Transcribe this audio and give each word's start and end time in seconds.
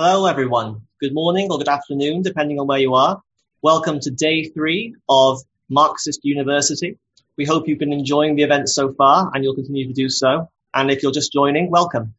Hello, 0.00 0.26
everyone. 0.26 0.82
Good 1.00 1.12
morning 1.12 1.50
or 1.50 1.58
good 1.58 1.68
afternoon, 1.68 2.22
depending 2.22 2.60
on 2.60 2.68
where 2.68 2.78
you 2.78 2.94
are. 2.94 3.20
Welcome 3.62 3.98
to 3.98 4.12
day 4.12 4.44
three 4.44 4.94
of 5.08 5.40
Marxist 5.68 6.20
University. 6.22 6.98
We 7.36 7.44
hope 7.44 7.66
you've 7.66 7.80
been 7.80 7.92
enjoying 7.92 8.36
the 8.36 8.44
event 8.44 8.68
so 8.68 8.92
far 8.92 9.28
and 9.34 9.42
you'll 9.42 9.56
continue 9.56 9.88
to 9.88 9.92
do 9.92 10.08
so. 10.08 10.50
And 10.72 10.92
if 10.92 11.02
you're 11.02 11.10
just 11.10 11.32
joining, 11.32 11.68
welcome. 11.68 12.14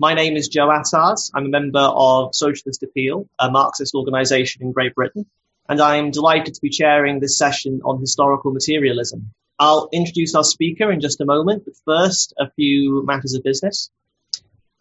My 0.00 0.14
name 0.14 0.36
is 0.36 0.48
Joe 0.48 0.66
Attard. 0.66 1.30
I'm 1.32 1.46
a 1.46 1.48
member 1.48 1.78
of 1.78 2.34
Socialist 2.34 2.82
Appeal, 2.82 3.28
a 3.38 3.52
Marxist 3.52 3.94
organization 3.94 4.64
in 4.64 4.72
Great 4.72 4.96
Britain, 4.96 5.26
and 5.68 5.80
I'm 5.80 6.10
delighted 6.10 6.54
to 6.54 6.60
be 6.60 6.70
chairing 6.70 7.20
this 7.20 7.38
session 7.38 7.82
on 7.84 8.00
historical 8.00 8.50
materialism. 8.50 9.32
I'll 9.60 9.88
introduce 9.92 10.34
our 10.34 10.42
speaker 10.42 10.90
in 10.90 11.00
just 11.00 11.20
a 11.20 11.24
moment, 11.24 11.66
but 11.66 11.74
first, 11.84 12.34
a 12.36 12.50
few 12.50 13.06
matters 13.06 13.34
of 13.34 13.44
business. 13.44 13.92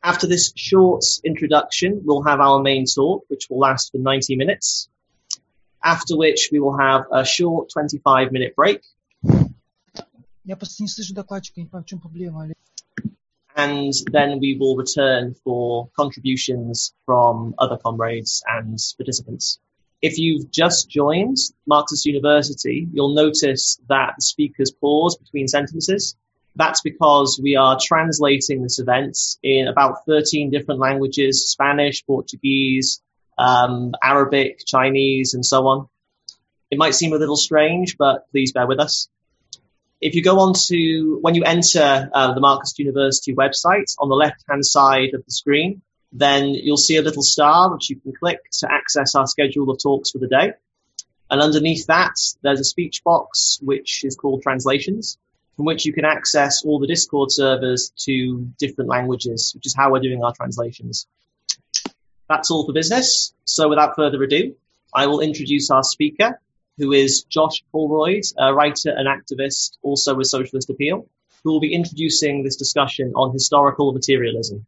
After 0.05 0.27
this 0.27 0.53
short 0.55 1.03
introduction, 1.23 2.01
we'll 2.05 2.21
have 2.21 2.39
our 2.39 2.61
main 2.61 2.85
talk, 2.85 3.25
which 3.27 3.47
will 3.49 3.57
last 3.57 3.91
for 3.91 3.97
90 3.97 4.35
minutes, 4.35 4.87
after 5.83 6.15
which 6.15 6.49
we 6.51 6.59
will 6.59 6.77
have 6.77 7.05
a 7.11 7.25
short 7.25 7.71
25 7.73 8.31
minute 8.31 8.55
break. 8.55 8.81
And 13.55 13.93
then 14.11 14.39
we 14.39 14.55
will 14.59 14.75
return 14.77 15.33
for 15.43 15.89
contributions 15.97 16.93
from 17.07 17.55
other 17.57 17.77
comrades 17.77 18.43
and 18.45 18.77
participants. 18.97 19.57
If 20.03 20.19
you've 20.19 20.51
just 20.51 20.87
joined 20.87 21.37
Marxist 21.65 22.05
University, 22.05 22.87
you'll 22.93 23.15
notice 23.15 23.79
that 23.89 24.13
the 24.17 24.21
speakers 24.21 24.69
pause 24.69 25.17
between 25.17 25.47
sentences 25.47 26.15
that's 26.55 26.81
because 26.81 27.39
we 27.41 27.55
are 27.55 27.77
translating 27.81 28.63
this 28.63 28.79
event 28.79 29.17
in 29.43 29.67
about 29.67 30.05
13 30.05 30.51
different 30.51 30.79
languages, 30.79 31.49
Spanish, 31.49 32.05
Portuguese, 32.05 33.01
um, 33.37 33.93
Arabic, 34.01 34.61
Chinese, 34.65 35.33
and 35.33 35.45
so 35.45 35.67
on. 35.67 35.87
It 36.71 36.77
might 36.77 36.95
seem 36.95 37.13
a 37.13 37.17
little 37.17 37.35
strange, 37.35 37.97
but 37.97 38.29
please 38.31 38.53
bear 38.53 38.67
with 38.67 38.79
us. 38.79 39.09
If 40.01 40.15
you 40.15 40.23
go 40.23 40.39
on 40.39 40.53
to, 40.67 41.19
when 41.21 41.35
you 41.35 41.43
enter 41.43 42.09
uh, 42.13 42.33
the 42.33 42.41
Marxist 42.41 42.79
University 42.79 43.33
website 43.33 43.93
on 43.99 44.09
the 44.09 44.15
left-hand 44.15 44.65
side 44.65 45.13
of 45.13 45.25
the 45.25 45.31
screen, 45.31 45.81
then 46.11 46.49
you'll 46.49 46.77
see 46.77 46.95
a 46.95 47.01
little 47.01 47.23
star 47.23 47.73
which 47.73 47.89
you 47.89 47.97
can 47.97 48.13
click 48.13 48.39
to 48.59 48.71
access 48.71 49.15
our 49.15 49.27
schedule 49.27 49.69
of 49.69 49.81
talks 49.81 50.11
for 50.11 50.19
the 50.19 50.27
day. 50.27 50.53
And 51.29 51.41
underneath 51.41 51.87
that, 51.87 52.13
there's 52.43 52.59
a 52.59 52.65
speech 52.65 53.03
box 53.03 53.59
which 53.61 54.05
is 54.05 54.15
called 54.15 54.43
translations 54.43 55.17
from 55.55 55.65
which 55.65 55.85
you 55.85 55.93
can 55.93 56.05
access 56.05 56.63
all 56.65 56.79
the 56.79 56.87
Discord 56.87 57.31
servers 57.31 57.91
to 58.05 58.51
different 58.59 58.89
languages, 58.89 59.51
which 59.55 59.65
is 59.65 59.75
how 59.75 59.91
we're 59.91 59.99
doing 59.99 60.23
our 60.23 60.33
translations. 60.33 61.07
That's 62.27 62.51
all 62.51 62.65
for 62.65 62.73
business. 62.73 63.33
So 63.45 63.69
without 63.69 63.95
further 63.95 64.21
ado, 64.21 64.55
I 64.93 65.07
will 65.07 65.21
introduce 65.21 65.69
our 65.69 65.83
speaker, 65.83 66.39
who 66.77 66.91
is 66.91 67.23
Josh 67.23 67.63
Holroyd, 67.71 68.23
a 68.37 68.53
writer 68.53 68.89
and 68.89 69.07
activist, 69.07 69.77
also 69.81 70.15
with 70.15 70.27
Socialist 70.27 70.69
Appeal, 70.69 71.07
who 71.43 71.51
will 71.51 71.59
be 71.59 71.73
introducing 71.73 72.43
this 72.43 72.55
discussion 72.55 73.13
on 73.15 73.31
historical 73.31 73.93
materialism. 73.93 74.65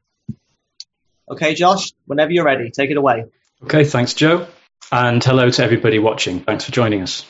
Okay, 1.30 1.56
Josh, 1.56 1.92
whenever 2.06 2.32
you're 2.32 2.46
ready, 2.46 2.70
take 2.72 2.92
it 2.92 2.98
away. 2.98 3.26
Okay, 3.64 3.84
thanks, 3.84 4.14
Joe. 4.14 4.48
And 4.92 5.22
hello 5.22 5.50
to 5.50 5.64
everybody 5.64 6.00
watching. 6.00 6.42
Thanks 6.42 6.64
for 6.64 6.72
joining 6.72 7.02
us. 7.02 7.26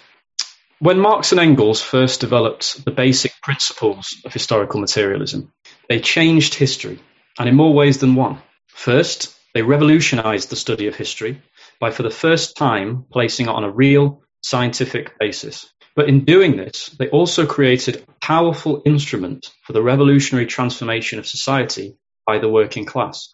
When 0.80 1.00
Marx 1.00 1.32
and 1.32 1.42
Engels 1.42 1.82
first 1.82 2.22
developed 2.22 2.86
the 2.86 2.92
basic 2.92 3.34
principles 3.42 4.16
of 4.24 4.32
historical 4.32 4.80
materialism, 4.80 5.52
they 5.90 6.00
changed 6.00 6.54
history, 6.54 7.00
and 7.40 7.50
in 7.50 7.56
more 7.56 7.74
ways 7.74 7.98
than 7.98 8.14
one. 8.14 8.44
First, 8.68 9.36
they 9.56 9.64
revolutionized 9.64 10.52
the 10.52 10.56
study 10.56 10.86
of 10.86 10.96
history 10.96 11.42
by, 11.80 11.90
for 11.90 12.04
the 12.04 12.12
first 12.12 12.58
time, 12.58 13.06
placing 13.12 13.48
it 13.48 13.52
on 13.52 13.64
a 13.64 13.72
real 13.72 14.22
scientific 14.42 15.18
basis. 15.18 15.68
But 15.96 16.10
in 16.10 16.26
doing 16.26 16.58
this, 16.58 16.96
they 17.00 17.10
also 17.10 17.48
created 17.48 17.96
a 17.96 18.12
powerful 18.22 18.84
instrument 18.86 19.50
for 19.64 19.74
the 19.74 19.82
revolutionary 19.82 20.46
transformation 20.46 21.18
of 21.18 21.26
society 21.26 21.98
by 22.24 22.38
the 22.38 22.50
working 22.50 22.86
class. 22.86 23.34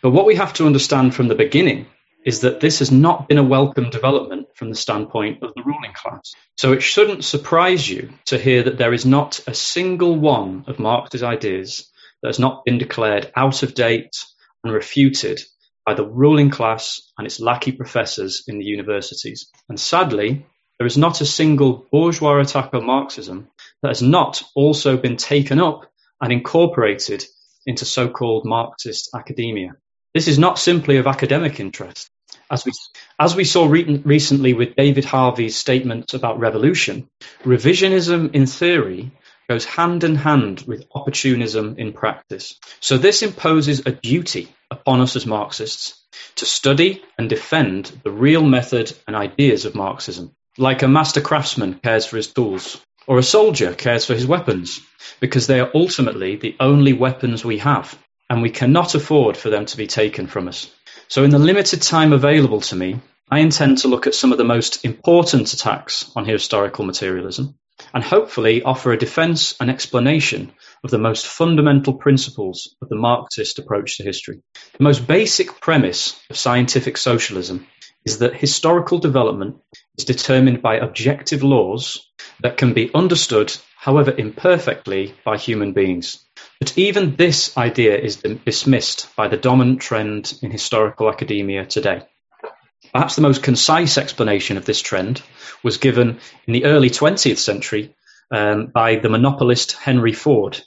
But 0.00 0.10
what 0.10 0.26
we 0.26 0.36
have 0.36 0.52
to 0.54 0.66
understand 0.66 1.12
from 1.12 1.26
the 1.26 1.34
beginning 1.34 1.86
is 2.24 2.42
that 2.42 2.60
this 2.60 2.78
has 2.78 2.92
not 2.92 3.26
been 3.26 3.38
a 3.38 3.42
welcome 3.42 3.90
development 3.90 4.43
from 4.54 4.70
the 4.70 4.76
standpoint 4.76 5.42
of 5.42 5.52
the 5.54 5.62
ruling 5.62 5.92
class. 5.94 6.34
So 6.56 6.72
it 6.72 6.82
shouldn't 6.82 7.24
surprise 7.24 7.88
you 7.88 8.10
to 8.26 8.38
hear 8.38 8.62
that 8.64 8.78
there 8.78 8.92
is 8.92 9.04
not 9.04 9.40
a 9.46 9.54
single 9.54 10.16
one 10.16 10.64
of 10.66 10.78
Marx's 10.78 11.22
ideas 11.22 11.90
that 12.22 12.28
has 12.28 12.38
not 12.38 12.64
been 12.64 12.78
declared 12.78 13.30
out 13.36 13.62
of 13.62 13.74
date 13.74 14.16
and 14.62 14.72
refuted 14.72 15.40
by 15.84 15.94
the 15.94 16.06
ruling 16.06 16.50
class 16.50 17.02
and 17.18 17.26
its 17.26 17.40
lackey 17.40 17.72
professors 17.72 18.44
in 18.46 18.58
the 18.58 18.64
universities. 18.64 19.50
And 19.68 19.78
sadly, 19.78 20.46
there 20.78 20.86
is 20.86 20.96
not 20.96 21.20
a 21.20 21.26
single 21.26 21.86
bourgeois 21.92 22.40
attack 22.40 22.74
on 22.74 22.86
Marxism 22.86 23.48
that 23.82 23.88
has 23.88 24.02
not 24.02 24.42
also 24.54 24.96
been 24.96 25.16
taken 25.16 25.60
up 25.60 25.90
and 26.20 26.32
incorporated 26.32 27.24
into 27.66 27.84
so 27.84 28.08
called 28.08 28.44
Marxist 28.44 29.10
academia. 29.14 29.76
This 30.14 30.28
is 30.28 30.38
not 30.38 30.58
simply 30.58 30.96
of 30.96 31.06
academic 31.06 31.60
interest. 31.60 32.08
As 32.54 32.64
we, 32.64 32.70
as 33.18 33.34
we 33.34 33.42
saw 33.42 33.66
re- 33.66 34.00
recently 34.04 34.54
with 34.54 34.76
David 34.76 35.04
Harvey's 35.04 35.56
statements 35.56 36.14
about 36.14 36.38
revolution, 36.38 37.08
revisionism 37.42 38.32
in 38.32 38.46
theory 38.46 39.10
goes 39.48 39.64
hand 39.64 40.04
in 40.04 40.14
hand 40.14 40.62
with 40.64 40.86
opportunism 40.94 41.74
in 41.78 41.92
practice. 41.92 42.56
So 42.78 42.96
this 42.96 43.22
imposes 43.22 43.82
a 43.84 43.90
duty 43.90 44.54
upon 44.70 45.00
us 45.00 45.16
as 45.16 45.26
Marxists 45.26 46.00
to 46.36 46.46
study 46.46 47.02
and 47.18 47.28
defend 47.28 47.90
the 48.04 48.12
real 48.12 48.44
method 48.44 48.92
and 49.08 49.16
ideas 49.16 49.64
of 49.64 49.74
Marxism. 49.74 50.30
Like 50.56 50.84
a 50.84 50.86
master 50.86 51.20
craftsman 51.20 51.80
cares 51.82 52.06
for 52.06 52.18
his 52.18 52.32
tools, 52.32 52.80
or 53.08 53.18
a 53.18 53.24
soldier 53.24 53.74
cares 53.74 54.06
for 54.06 54.14
his 54.14 54.28
weapons, 54.28 54.78
because 55.18 55.48
they 55.48 55.58
are 55.58 55.72
ultimately 55.74 56.36
the 56.36 56.54
only 56.60 56.92
weapons 56.92 57.44
we 57.44 57.58
have, 57.58 57.98
and 58.30 58.42
we 58.42 58.50
cannot 58.50 58.94
afford 58.94 59.36
for 59.36 59.50
them 59.50 59.66
to 59.66 59.76
be 59.76 59.88
taken 59.88 60.28
from 60.28 60.46
us. 60.46 60.70
So 61.08 61.22
in 61.22 61.30
the 61.30 61.38
limited 61.38 61.82
time 61.82 62.12
available 62.12 62.60
to 62.62 62.76
me, 62.76 63.00
I 63.30 63.40
intend 63.40 63.78
to 63.78 63.88
look 63.88 64.06
at 64.06 64.14
some 64.14 64.32
of 64.32 64.38
the 64.38 64.44
most 64.44 64.84
important 64.84 65.52
attacks 65.52 66.10
on 66.16 66.24
historical 66.24 66.84
materialism 66.84 67.56
and 67.92 68.02
hopefully 68.02 68.62
offer 68.62 68.92
a 68.92 68.98
defense 68.98 69.54
and 69.60 69.70
explanation 69.70 70.52
of 70.82 70.90
the 70.90 70.98
most 70.98 71.26
fundamental 71.26 71.94
principles 71.94 72.76
of 72.80 72.88
the 72.88 72.96
Marxist 72.96 73.58
approach 73.58 73.96
to 73.96 74.02
history. 74.02 74.42
The 74.78 74.84
most 74.84 75.06
basic 75.06 75.60
premise 75.60 76.20
of 76.30 76.36
scientific 76.36 76.96
socialism 76.96 77.66
is 78.04 78.18
that 78.18 78.36
historical 78.36 78.98
development 78.98 79.56
is 79.98 80.04
determined 80.04 80.62
by 80.62 80.76
objective 80.76 81.42
laws 81.42 82.06
that 82.40 82.56
can 82.56 82.74
be 82.74 82.90
understood, 82.94 83.54
however 83.76 84.14
imperfectly, 84.16 85.14
by 85.24 85.38
human 85.38 85.72
beings. 85.72 86.23
But 86.60 86.78
even 86.78 87.16
this 87.16 87.56
idea 87.56 87.98
is 87.98 88.16
dismissed 88.16 89.14
by 89.16 89.28
the 89.28 89.36
dominant 89.36 89.80
trend 89.80 90.38
in 90.42 90.50
historical 90.50 91.08
academia 91.08 91.66
today. 91.66 92.02
Perhaps 92.92 93.16
the 93.16 93.22
most 93.22 93.42
concise 93.42 93.98
explanation 93.98 94.56
of 94.56 94.64
this 94.64 94.80
trend 94.80 95.22
was 95.62 95.78
given 95.78 96.20
in 96.46 96.52
the 96.52 96.64
early 96.64 96.90
20th 96.90 97.38
century 97.38 97.94
um, 98.30 98.66
by 98.66 98.96
the 98.96 99.08
monopolist 99.08 99.72
Henry 99.72 100.12
Ford, 100.12 100.60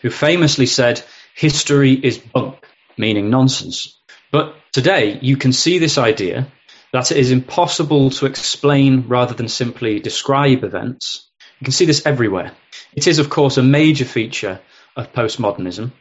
who 0.00 0.10
famously 0.10 0.66
said, 0.66 1.02
History 1.34 1.92
is 1.92 2.18
bunk, 2.18 2.64
meaning 2.96 3.28
nonsense. 3.28 4.00
But 4.32 4.54
today 4.72 5.18
you 5.20 5.36
can 5.36 5.52
see 5.52 5.78
this 5.78 5.98
idea 5.98 6.50
that 6.92 7.10
it 7.10 7.18
is 7.18 7.30
impossible 7.30 8.10
to 8.10 8.26
explain 8.26 9.06
rather 9.08 9.34
than 9.34 9.48
simply 9.48 10.00
describe 10.00 10.64
events. 10.64 11.28
You 11.60 11.64
can 11.66 11.72
see 11.72 11.84
this 11.84 12.06
everywhere. 12.06 12.52
It 12.94 13.06
is, 13.06 13.18
of 13.18 13.28
course, 13.28 13.58
a 13.58 13.62
major 13.62 14.06
feature 14.06 14.60
of 14.96 15.12
postmodernism, 15.12 15.92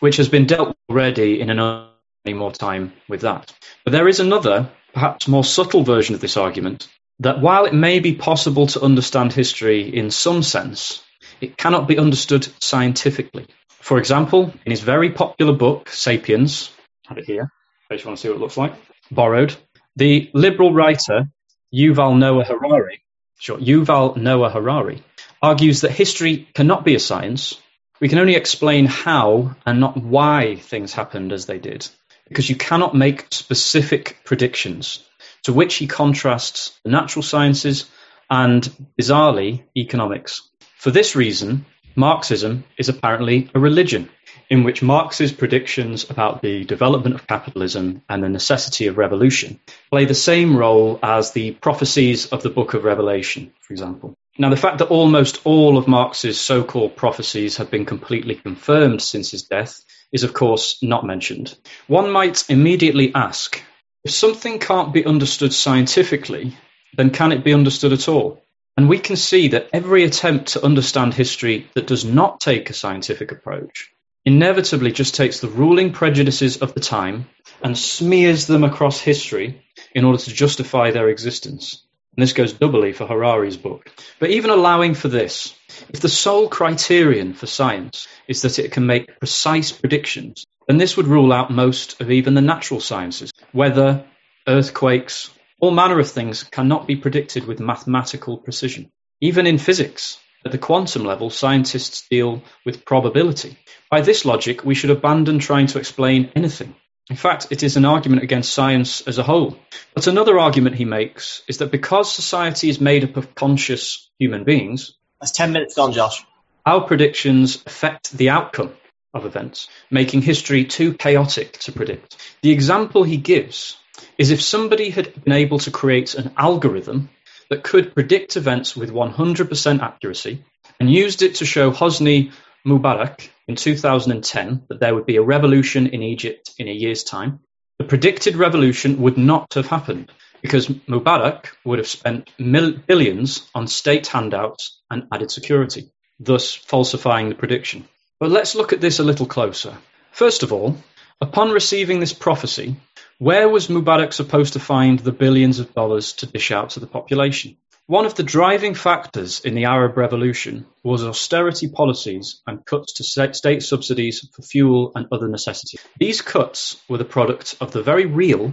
which 0.00 0.16
has 0.16 0.28
been 0.28 0.46
dealt 0.46 0.76
already 0.88 1.40
in 1.40 1.50
an 1.50 1.86
more 2.26 2.52
time 2.52 2.92
with 3.08 3.22
that. 3.22 3.52
But 3.84 3.92
there 3.92 4.08
is 4.08 4.20
another, 4.20 4.70
perhaps 4.92 5.26
more 5.26 5.44
subtle 5.44 5.82
version 5.82 6.14
of 6.14 6.20
this 6.20 6.36
argument 6.36 6.88
that 7.20 7.40
while 7.40 7.64
it 7.64 7.74
may 7.74 8.00
be 8.00 8.14
possible 8.14 8.66
to 8.66 8.82
understand 8.82 9.32
history 9.32 9.82
in 9.94 10.10
some 10.10 10.42
sense, 10.42 11.02
it 11.40 11.56
cannot 11.56 11.88
be 11.88 11.98
understood 11.98 12.48
scientifically. 12.62 13.46
For 13.68 13.98
example, 13.98 14.52
in 14.64 14.70
his 14.70 14.80
very 14.80 15.10
popular 15.10 15.52
book, 15.52 15.88
Sapiens, 15.88 16.70
have 17.06 17.18
it 17.18 17.24
here, 17.24 17.50
case 17.90 18.02
you 18.02 18.08
want 18.08 18.18
to 18.18 18.22
see 18.22 18.28
what 18.28 18.36
it 18.36 18.40
looks 18.40 18.56
like, 18.56 18.74
borrowed, 19.10 19.54
the 19.96 20.30
liberal 20.32 20.72
writer 20.72 21.28
Yuval 21.74 22.18
Noah 22.18 22.44
Harari, 22.44 23.02
short 23.38 23.60
Yuval 23.60 24.16
Noah 24.16 24.50
Harari, 24.50 25.02
argues 25.42 25.80
that 25.80 25.90
history 25.90 26.48
cannot 26.54 26.84
be 26.84 26.94
a 26.94 27.00
science. 27.00 27.60
We 28.00 28.08
can 28.08 28.18
only 28.18 28.34
explain 28.34 28.86
how 28.86 29.56
and 29.66 29.78
not 29.78 29.96
why 29.96 30.56
things 30.56 30.94
happened 30.94 31.32
as 31.32 31.44
they 31.44 31.58
did, 31.58 31.86
because 32.28 32.48
you 32.48 32.56
cannot 32.56 32.94
make 32.94 33.26
specific 33.30 34.16
predictions. 34.24 35.04
To 35.44 35.52
which 35.52 35.74
he 35.76 35.86
contrasts 35.86 36.78
the 36.82 36.90
natural 36.90 37.22
sciences 37.22 37.90
and, 38.30 38.62
bizarrely, 38.98 39.64
economics. 39.76 40.42
For 40.78 40.90
this 40.90 41.14
reason, 41.14 41.66
Marxism 41.94 42.64
is 42.78 42.88
apparently 42.88 43.50
a 43.54 43.60
religion 43.60 44.08
in 44.48 44.64
which 44.64 44.82
Marx's 44.82 45.32
predictions 45.32 46.08
about 46.08 46.40
the 46.40 46.64
development 46.64 47.14
of 47.14 47.26
capitalism 47.26 48.02
and 48.08 48.22
the 48.22 48.28
necessity 48.28 48.86
of 48.86 48.96
revolution 48.96 49.60
play 49.90 50.06
the 50.06 50.14
same 50.14 50.56
role 50.56 50.98
as 51.02 51.32
the 51.32 51.52
prophecies 51.52 52.26
of 52.26 52.42
the 52.42 52.50
book 52.50 52.74
of 52.74 52.84
Revelation, 52.84 53.52
for 53.60 53.74
example. 53.74 54.16
Now, 54.40 54.48
the 54.48 54.56
fact 54.56 54.78
that 54.78 54.88
almost 54.88 55.42
all 55.44 55.76
of 55.76 55.86
Marx's 55.86 56.40
so 56.40 56.64
called 56.64 56.96
prophecies 56.96 57.58
have 57.58 57.70
been 57.70 57.84
completely 57.84 58.36
confirmed 58.36 59.02
since 59.02 59.30
his 59.30 59.42
death 59.42 59.84
is, 60.12 60.24
of 60.24 60.32
course, 60.32 60.78
not 60.82 61.04
mentioned. 61.04 61.54
One 61.88 62.10
might 62.10 62.48
immediately 62.48 63.12
ask 63.14 63.62
if 64.02 64.12
something 64.12 64.58
can't 64.58 64.94
be 64.94 65.04
understood 65.04 65.52
scientifically, 65.52 66.56
then 66.96 67.10
can 67.10 67.32
it 67.32 67.44
be 67.44 67.52
understood 67.52 67.92
at 67.92 68.08
all? 68.08 68.42
And 68.78 68.88
we 68.88 68.98
can 68.98 69.16
see 69.16 69.48
that 69.48 69.68
every 69.74 70.04
attempt 70.04 70.54
to 70.54 70.64
understand 70.64 71.12
history 71.12 71.68
that 71.74 71.86
does 71.86 72.06
not 72.06 72.40
take 72.40 72.70
a 72.70 72.72
scientific 72.72 73.32
approach 73.32 73.90
inevitably 74.24 74.92
just 74.92 75.14
takes 75.14 75.40
the 75.40 75.48
ruling 75.48 75.92
prejudices 75.92 76.56
of 76.62 76.72
the 76.72 76.80
time 76.80 77.28
and 77.62 77.76
smears 77.76 78.46
them 78.46 78.64
across 78.64 79.00
history 79.00 79.62
in 79.94 80.06
order 80.06 80.18
to 80.18 80.32
justify 80.32 80.92
their 80.92 81.10
existence. 81.10 81.84
And 82.20 82.28
this 82.28 82.34
goes 82.34 82.52
doubly 82.52 82.92
for 82.92 83.06
Harari's 83.06 83.56
book. 83.56 83.90
But 84.18 84.28
even 84.28 84.50
allowing 84.50 84.92
for 84.92 85.08
this, 85.08 85.54
if 85.88 86.00
the 86.00 86.08
sole 86.10 86.50
criterion 86.50 87.32
for 87.32 87.46
science 87.46 88.08
is 88.28 88.42
that 88.42 88.58
it 88.58 88.72
can 88.72 88.84
make 88.84 89.18
precise 89.18 89.72
predictions, 89.72 90.44
then 90.68 90.76
this 90.76 90.98
would 90.98 91.06
rule 91.06 91.32
out 91.32 91.50
most 91.50 91.98
of 92.02 92.10
even 92.10 92.34
the 92.34 92.42
natural 92.42 92.78
sciences. 92.78 93.32
Weather, 93.54 94.04
earthquakes, 94.46 95.30
all 95.62 95.70
manner 95.70 95.98
of 95.98 96.10
things 96.10 96.42
cannot 96.42 96.86
be 96.86 96.96
predicted 96.96 97.46
with 97.46 97.58
mathematical 97.58 98.36
precision. 98.36 98.90
Even 99.22 99.46
in 99.46 99.56
physics, 99.56 100.18
at 100.44 100.52
the 100.52 100.58
quantum 100.58 101.06
level, 101.06 101.30
scientists 101.30 102.06
deal 102.10 102.42
with 102.66 102.84
probability. 102.84 103.56
By 103.90 104.02
this 104.02 104.26
logic, 104.26 104.62
we 104.62 104.74
should 104.74 104.90
abandon 104.90 105.38
trying 105.38 105.68
to 105.68 105.78
explain 105.78 106.30
anything. 106.36 106.76
In 107.10 107.16
fact, 107.16 107.48
it 107.50 107.64
is 107.64 107.76
an 107.76 107.84
argument 107.84 108.22
against 108.22 108.52
science 108.52 109.00
as 109.00 109.18
a 109.18 109.24
whole. 109.24 109.58
But 109.94 110.06
another 110.06 110.38
argument 110.38 110.76
he 110.76 110.84
makes 110.84 111.42
is 111.48 111.58
that 111.58 111.72
because 111.72 112.14
society 112.14 112.68
is 112.68 112.80
made 112.80 113.02
up 113.02 113.16
of 113.16 113.34
conscious 113.34 114.08
human 114.20 114.44
beings, 114.44 114.94
that's 115.20 115.32
10 115.32 115.52
minutes 115.52 115.74
gone, 115.74 115.92
Josh. 115.92 116.24
Our 116.64 116.82
predictions 116.82 117.64
affect 117.66 118.12
the 118.12 118.30
outcome 118.30 118.72
of 119.12 119.26
events, 119.26 119.66
making 119.90 120.22
history 120.22 120.64
too 120.64 120.94
chaotic 120.94 121.58
to 121.58 121.72
predict. 121.72 122.16
The 122.42 122.52
example 122.52 123.02
he 123.02 123.16
gives 123.16 123.76
is 124.16 124.30
if 124.30 124.40
somebody 124.40 124.90
had 124.90 125.24
been 125.24 125.32
able 125.32 125.58
to 125.58 125.72
create 125.72 126.14
an 126.14 126.32
algorithm 126.36 127.10
that 127.48 127.64
could 127.64 127.92
predict 127.92 128.36
events 128.36 128.76
with 128.76 128.92
100% 128.92 129.80
accuracy 129.82 130.44
and 130.78 130.88
used 130.88 131.22
it 131.22 131.36
to 131.36 131.44
show 131.44 131.72
Hosni 131.72 132.30
Mubarak 132.66 133.28
in 133.48 133.56
2010 133.56 134.64
that 134.68 134.80
there 134.80 134.94
would 134.94 135.06
be 135.06 135.16
a 135.16 135.22
revolution 135.22 135.86
in 135.88 136.02
Egypt 136.02 136.52
in 136.58 136.68
a 136.68 136.72
year's 136.72 137.04
time, 137.04 137.40
the 137.78 137.84
predicted 137.84 138.36
revolution 138.36 139.00
would 139.00 139.16
not 139.16 139.54
have 139.54 139.66
happened 139.66 140.12
because 140.42 140.68
Mubarak 140.68 141.46
would 141.64 141.78
have 141.78 141.88
spent 141.88 142.30
mil- 142.38 142.76
billions 142.76 143.48
on 143.54 143.66
state 143.66 144.06
handouts 144.06 144.80
and 144.90 145.06
added 145.12 145.30
security, 145.30 145.90
thus 146.18 146.54
falsifying 146.54 147.28
the 147.28 147.34
prediction. 147.34 147.88
But 148.18 148.30
let's 148.30 148.54
look 148.54 148.72
at 148.72 148.80
this 148.80 148.98
a 148.98 149.04
little 149.04 149.26
closer. 149.26 149.76
First 150.12 150.42
of 150.42 150.52
all, 150.52 150.76
upon 151.20 151.50
receiving 151.50 152.00
this 152.00 152.12
prophecy, 152.12 152.76
where 153.18 153.48
was 153.48 153.68
Mubarak 153.68 154.12
supposed 154.12 154.54
to 154.54 154.60
find 154.60 154.98
the 154.98 155.12
billions 155.12 155.58
of 155.58 155.74
dollars 155.74 156.12
to 156.14 156.26
dish 156.26 156.50
out 156.50 156.70
to 156.70 156.80
the 156.80 156.86
population? 156.86 157.56
One 157.90 158.06
of 158.06 158.14
the 158.14 158.22
driving 158.22 158.74
factors 158.74 159.40
in 159.40 159.56
the 159.56 159.64
Arab 159.64 159.96
Revolution 159.96 160.64
was 160.84 161.02
austerity 161.02 161.66
policies 161.66 162.40
and 162.46 162.64
cuts 162.64 162.92
to 162.92 163.02
state 163.34 163.64
subsidies 163.64 164.24
for 164.32 164.42
fuel 164.42 164.92
and 164.94 165.08
other 165.10 165.26
necessities. 165.26 165.84
These 165.98 166.22
cuts 166.22 166.80
were 166.88 166.98
the 166.98 167.04
product 167.04 167.56
of 167.60 167.72
the 167.72 167.82
very 167.82 168.06
real, 168.06 168.52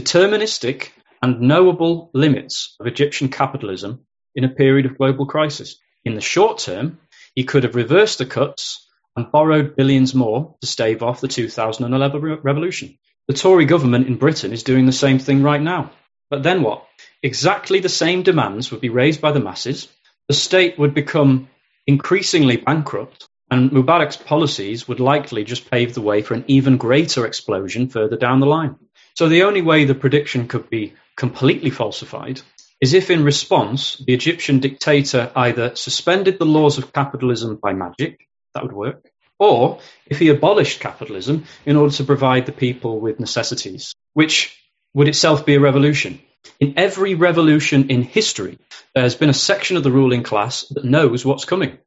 deterministic, 0.00 0.88
and 1.20 1.42
knowable 1.42 2.10
limits 2.14 2.76
of 2.80 2.86
Egyptian 2.86 3.28
capitalism 3.28 4.06
in 4.34 4.44
a 4.44 4.48
period 4.48 4.86
of 4.86 4.96
global 4.96 5.26
crisis. 5.26 5.76
In 6.06 6.14
the 6.14 6.22
short 6.22 6.56
term, 6.56 6.98
he 7.34 7.44
could 7.44 7.64
have 7.64 7.74
reversed 7.74 8.16
the 8.16 8.24
cuts 8.24 8.88
and 9.14 9.30
borrowed 9.30 9.76
billions 9.76 10.14
more 10.14 10.56
to 10.62 10.66
stave 10.66 11.02
off 11.02 11.20
the 11.20 11.28
2011 11.28 12.38
revolution. 12.42 12.96
The 13.26 13.34
Tory 13.34 13.66
government 13.66 14.06
in 14.06 14.16
Britain 14.16 14.54
is 14.54 14.62
doing 14.62 14.86
the 14.86 14.92
same 14.92 15.18
thing 15.18 15.42
right 15.42 15.60
now. 15.60 15.90
But 16.30 16.42
then 16.42 16.62
what? 16.62 16.86
Exactly 17.22 17.80
the 17.80 17.88
same 17.88 18.22
demands 18.22 18.70
would 18.70 18.80
be 18.80 18.90
raised 18.90 19.20
by 19.20 19.32
the 19.32 19.40
masses. 19.40 19.88
The 20.28 20.34
state 20.34 20.78
would 20.78 20.94
become 20.94 21.48
increasingly 21.86 22.56
bankrupt, 22.56 23.28
and 23.50 23.70
Mubarak's 23.70 24.16
policies 24.16 24.86
would 24.86 25.00
likely 25.00 25.44
just 25.44 25.70
pave 25.70 25.94
the 25.94 26.02
way 26.02 26.22
for 26.22 26.34
an 26.34 26.44
even 26.48 26.76
greater 26.76 27.24
explosion 27.24 27.88
further 27.88 28.16
down 28.16 28.40
the 28.40 28.46
line. 28.46 28.76
So 29.14 29.28
the 29.28 29.44
only 29.44 29.62
way 29.62 29.84
the 29.84 29.94
prediction 29.94 30.48
could 30.48 30.68
be 30.68 30.92
completely 31.16 31.70
falsified 31.70 32.40
is 32.80 32.94
if, 32.94 33.10
in 33.10 33.24
response, 33.24 33.96
the 33.96 34.14
Egyptian 34.14 34.60
dictator 34.60 35.32
either 35.34 35.74
suspended 35.74 36.38
the 36.38 36.46
laws 36.46 36.78
of 36.78 36.92
capitalism 36.92 37.56
by 37.56 37.72
magic, 37.72 38.28
that 38.54 38.62
would 38.62 38.72
work, 38.72 39.10
or 39.38 39.80
if 40.06 40.18
he 40.18 40.28
abolished 40.28 40.80
capitalism 40.80 41.44
in 41.64 41.76
order 41.76 41.94
to 41.94 42.04
provide 42.04 42.46
the 42.46 42.52
people 42.52 43.00
with 43.00 43.18
necessities, 43.18 43.94
which 44.12 44.57
would 44.94 45.08
itself 45.08 45.46
be 45.46 45.54
a 45.54 45.60
revolution. 45.60 46.20
In 46.60 46.74
every 46.76 47.14
revolution 47.14 47.90
in 47.90 48.02
history, 48.02 48.58
there 48.94 49.02
has 49.02 49.14
been 49.14 49.30
a 49.30 49.34
section 49.34 49.76
of 49.76 49.82
the 49.82 49.92
ruling 49.92 50.22
class 50.22 50.62
that 50.70 50.84
knows 50.84 51.24
what's 51.24 51.44
coming 51.44 51.78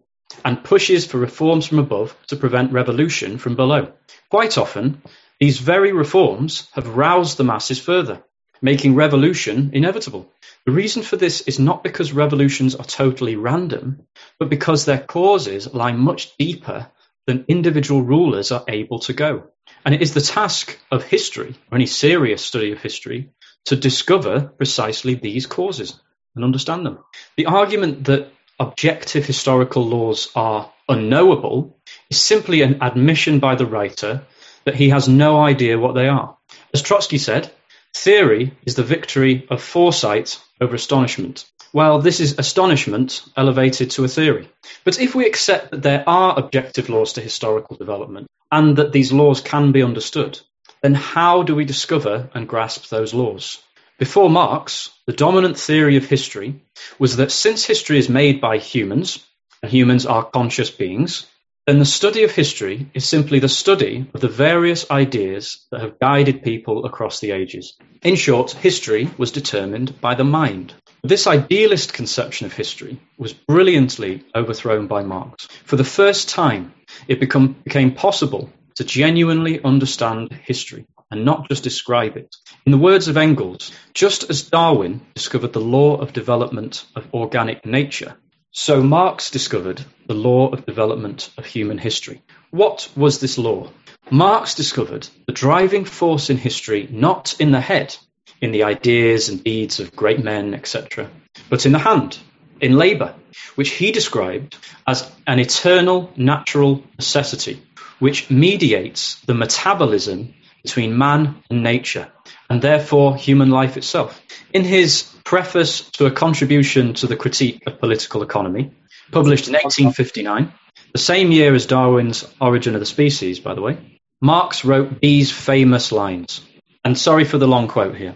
and 0.46 0.64
pushes 0.64 1.06
for 1.06 1.18
reforms 1.18 1.68
from 1.68 1.80
above 1.80 2.16
to 2.28 2.36
prevent 2.36 2.72
revolution 2.72 3.38
from 3.38 3.56
below. 3.56 3.92
Quite 4.30 4.58
often, 4.58 5.02
these 5.40 5.58
very 5.58 5.92
reforms 5.92 6.70
have 6.74 6.96
roused 6.96 7.38
the 7.38 7.44
masses 7.44 7.80
further, 7.80 8.24
making 8.62 8.96
revolution 8.96 9.72
inevitable. 9.74 10.32
The 10.66 10.72
reason 10.72 11.02
for 11.02 11.18
this 11.18 11.42
is 11.42 11.60
not 11.60 11.84
because 11.84 12.14
revolutions 12.14 12.76
are 12.76 12.86
totally 12.86 13.36
random, 13.36 14.08
but 14.38 14.50
because 14.50 14.86
their 14.86 15.00
causes 15.00 15.74
lie 15.74 15.94
much 15.94 16.38
deeper 16.38 16.88
than 17.26 17.46
individual 17.48 18.04
rulers 18.04 18.52
are 18.52 18.64
able 18.68 19.00
to 19.00 19.14
go. 19.14 19.48
And 19.84 19.96
it 19.96 20.02
is 20.02 20.14
the 20.14 20.22
task 20.22 20.78
of 20.92 21.04
history, 21.04 21.56
or 21.72 21.76
any 21.76 21.88
serious 21.88 22.44
study 22.44 22.72
of 22.72 22.82
history, 22.82 23.32
to 23.66 23.76
discover 23.76 24.42
precisely 24.42 25.16
these 25.16 25.48
causes 25.48 26.00
and 26.36 26.44
understand 26.44 26.86
them. 26.86 27.00
The 27.36 27.48
argument 27.48 28.06
that 28.06 28.32
objective 28.60 29.26
historical 29.26 29.86
laws 29.86 30.30
are 30.36 30.72
unknowable 30.88 31.78
is 32.10 32.22
simply 32.22 32.62
an 32.62 32.78
admission 32.82 33.40
by 33.40 33.56
the 33.56 33.66
writer 33.66 34.22
that 34.66 34.76
he 34.76 34.90
has 34.90 35.08
no 35.08 35.42
idea 35.42 35.80
what 35.80 35.96
they 35.96 36.08
are. 36.08 36.38
As 36.74 36.84
Trotsky 36.84 37.18
said, 37.18 37.52
theory 37.96 38.54
is 38.66 38.76
the 38.76 38.84
victory 38.84 39.48
of 39.50 39.64
foresight 39.64 40.40
over 40.60 40.76
astonishment. 40.76 41.46
Well, 41.74 42.00
this 42.00 42.20
is 42.20 42.38
astonishment 42.38 43.24
elevated 43.36 43.92
to 43.92 44.04
a 44.04 44.08
theory. 44.08 44.50
But 44.84 45.00
if 45.00 45.16
we 45.16 45.26
accept 45.26 45.72
that 45.72 45.82
there 45.82 46.04
are 46.08 46.38
objective 46.38 46.90
laws 46.90 47.14
to 47.14 47.22
historical 47.22 47.78
development 47.78 48.28
and 48.52 48.78
that 48.78 48.92
these 48.92 49.14
laws 49.14 49.42
can 49.42 49.72
be 49.72 49.84
understood, 49.84 50.40
then 50.82 50.94
how 50.94 51.44
do 51.44 51.56
we 51.56 51.66
discover 51.66 52.30
and 52.34 52.48
grasp 52.48 52.90
those 52.90 53.14
laws? 53.14 53.60
Before 53.98 54.30
Marx, 54.30 54.90
the 55.06 55.14
dominant 55.14 55.60
theory 55.60 55.96
of 55.98 56.06
history 56.06 56.62
was 56.98 57.18
that 57.18 57.32
since 57.32 57.64
history 57.64 58.00
is 58.00 58.10
made 58.10 58.42
by 58.42 58.58
humans, 58.58 59.26
and 59.62 59.72
humans 59.72 60.06
are 60.06 60.24
conscious 60.24 60.72
beings, 60.72 61.28
then 61.68 61.78
the 61.78 61.86
study 61.86 62.24
of 62.24 62.32
history 62.32 62.90
is 62.96 63.08
simply 63.08 63.38
the 63.38 63.48
study 63.48 64.08
of 64.16 64.22
the 64.22 64.28
various 64.28 64.90
ideas 64.90 65.66
that 65.70 65.82
have 65.82 66.00
guided 66.00 66.42
people 66.42 66.86
across 66.86 67.20
the 67.20 67.32
ages. 67.32 67.78
In 68.02 68.16
short, 68.16 68.52
history 68.52 69.10
was 69.20 69.32
determined 69.32 70.02
by 70.02 70.16
the 70.16 70.24
mind. 70.24 70.74
This 71.04 71.28
idealist 71.28 71.94
conception 71.94 72.48
of 72.48 72.54
history 72.54 73.00
was 73.18 73.34
brilliantly 73.34 74.24
overthrown 74.36 74.88
by 74.88 75.04
Marx. 75.04 75.48
For 75.64 75.76
the 75.76 75.84
first 75.84 76.30
time, 76.30 76.74
it 77.08 77.20
become, 77.20 77.54
became 77.64 77.94
possible 77.94 78.50
to 78.76 78.84
genuinely 78.84 79.64
understand 79.64 80.32
history 80.32 80.86
and 81.12 81.26
not 81.26 81.50
just 81.50 81.64
describe 81.64 82.16
it. 82.16 82.36
In 82.66 82.72
the 82.72 82.78
words 82.78 83.08
of 83.08 83.18
Engels, 83.18 83.72
just 83.94 84.30
as 84.30 84.44
Darwin 84.44 85.02
discovered 85.14 85.54
the 85.54 85.60
law 85.60 85.98
of 85.98 86.14
development 86.14 86.86
of 86.96 87.14
organic 87.14 87.66
nature, 87.66 88.16
so 88.52 88.82
Marx 88.82 89.30
discovered 89.30 89.84
the 90.08 90.14
law 90.14 90.50
of 90.50 90.66
development 90.66 91.30
of 91.38 91.46
human 91.46 91.78
history. 91.78 92.22
What 92.50 92.90
was 92.96 93.20
this 93.20 93.38
law? 93.38 93.70
Marx 94.10 94.56
discovered 94.56 95.08
the 95.26 95.34
driving 95.34 95.86
force 95.86 96.30
in 96.30 96.38
history 96.38 96.88
not 96.92 97.40
in 97.40 97.52
the 97.52 97.62
head, 97.62 97.96
in 98.42 98.52
the 98.52 98.64
ideas 98.64 99.30
and 99.30 99.44
deeds 99.44 99.80
of 99.80 99.96
great 99.96 100.24
men, 100.24 100.54
etc., 100.54 101.10
but 101.50 101.66
in 101.66 101.72
the 101.72 101.80
hand, 101.80 102.20
in 102.62 102.78
labour, 102.78 103.16
which 103.56 103.72
he 103.72 103.92
described 103.92 104.56
as 104.88 105.12
an 105.28 105.40
eternal 105.40 106.12
natural 106.16 106.84
necessity, 106.98 107.62
which 108.00 108.30
mediates 108.30 109.20
the 109.26 109.34
metabolism 109.34 110.34
between 110.64 110.98
man 110.98 111.44
and 111.50 111.64
nature, 111.64 112.08
and 112.50 112.62
therefore 112.62 113.18
human 113.18 113.50
life 113.50 113.78
itself. 113.78 114.22
In 114.54 114.64
his 114.64 115.04
preface 115.24 115.90
to 115.92 116.06
a 116.06 116.12
contribution 116.12 116.94
to 116.96 117.08
the 117.08 117.16
critique 117.16 117.64
of 117.66 117.80
political 117.80 118.22
economy, 118.22 118.72
published 119.12 119.48
in 119.48 119.54
1859, 119.54 120.54
the 120.94 121.00
same 121.00 121.32
year 121.32 121.56
as 121.56 121.66
Darwin's 121.66 122.26
Origin 122.40 122.76
of 122.76 122.80
the 122.80 122.86
Species, 122.86 123.40
by 123.40 123.56
the 123.56 123.62
way, 123.62 123.78
Marx 124.22 124.64
wrote 124.64 125.02
these 125.02 125.32
famous 125.32 125.92
lines. 125.92 126.42
And 126.84 126.98
sorry 126.98 127.24
for 127.24 127.38
the 127.38 127.48
long 127.48 127.68
quote 127.68 127.96
here. 127.96 128.16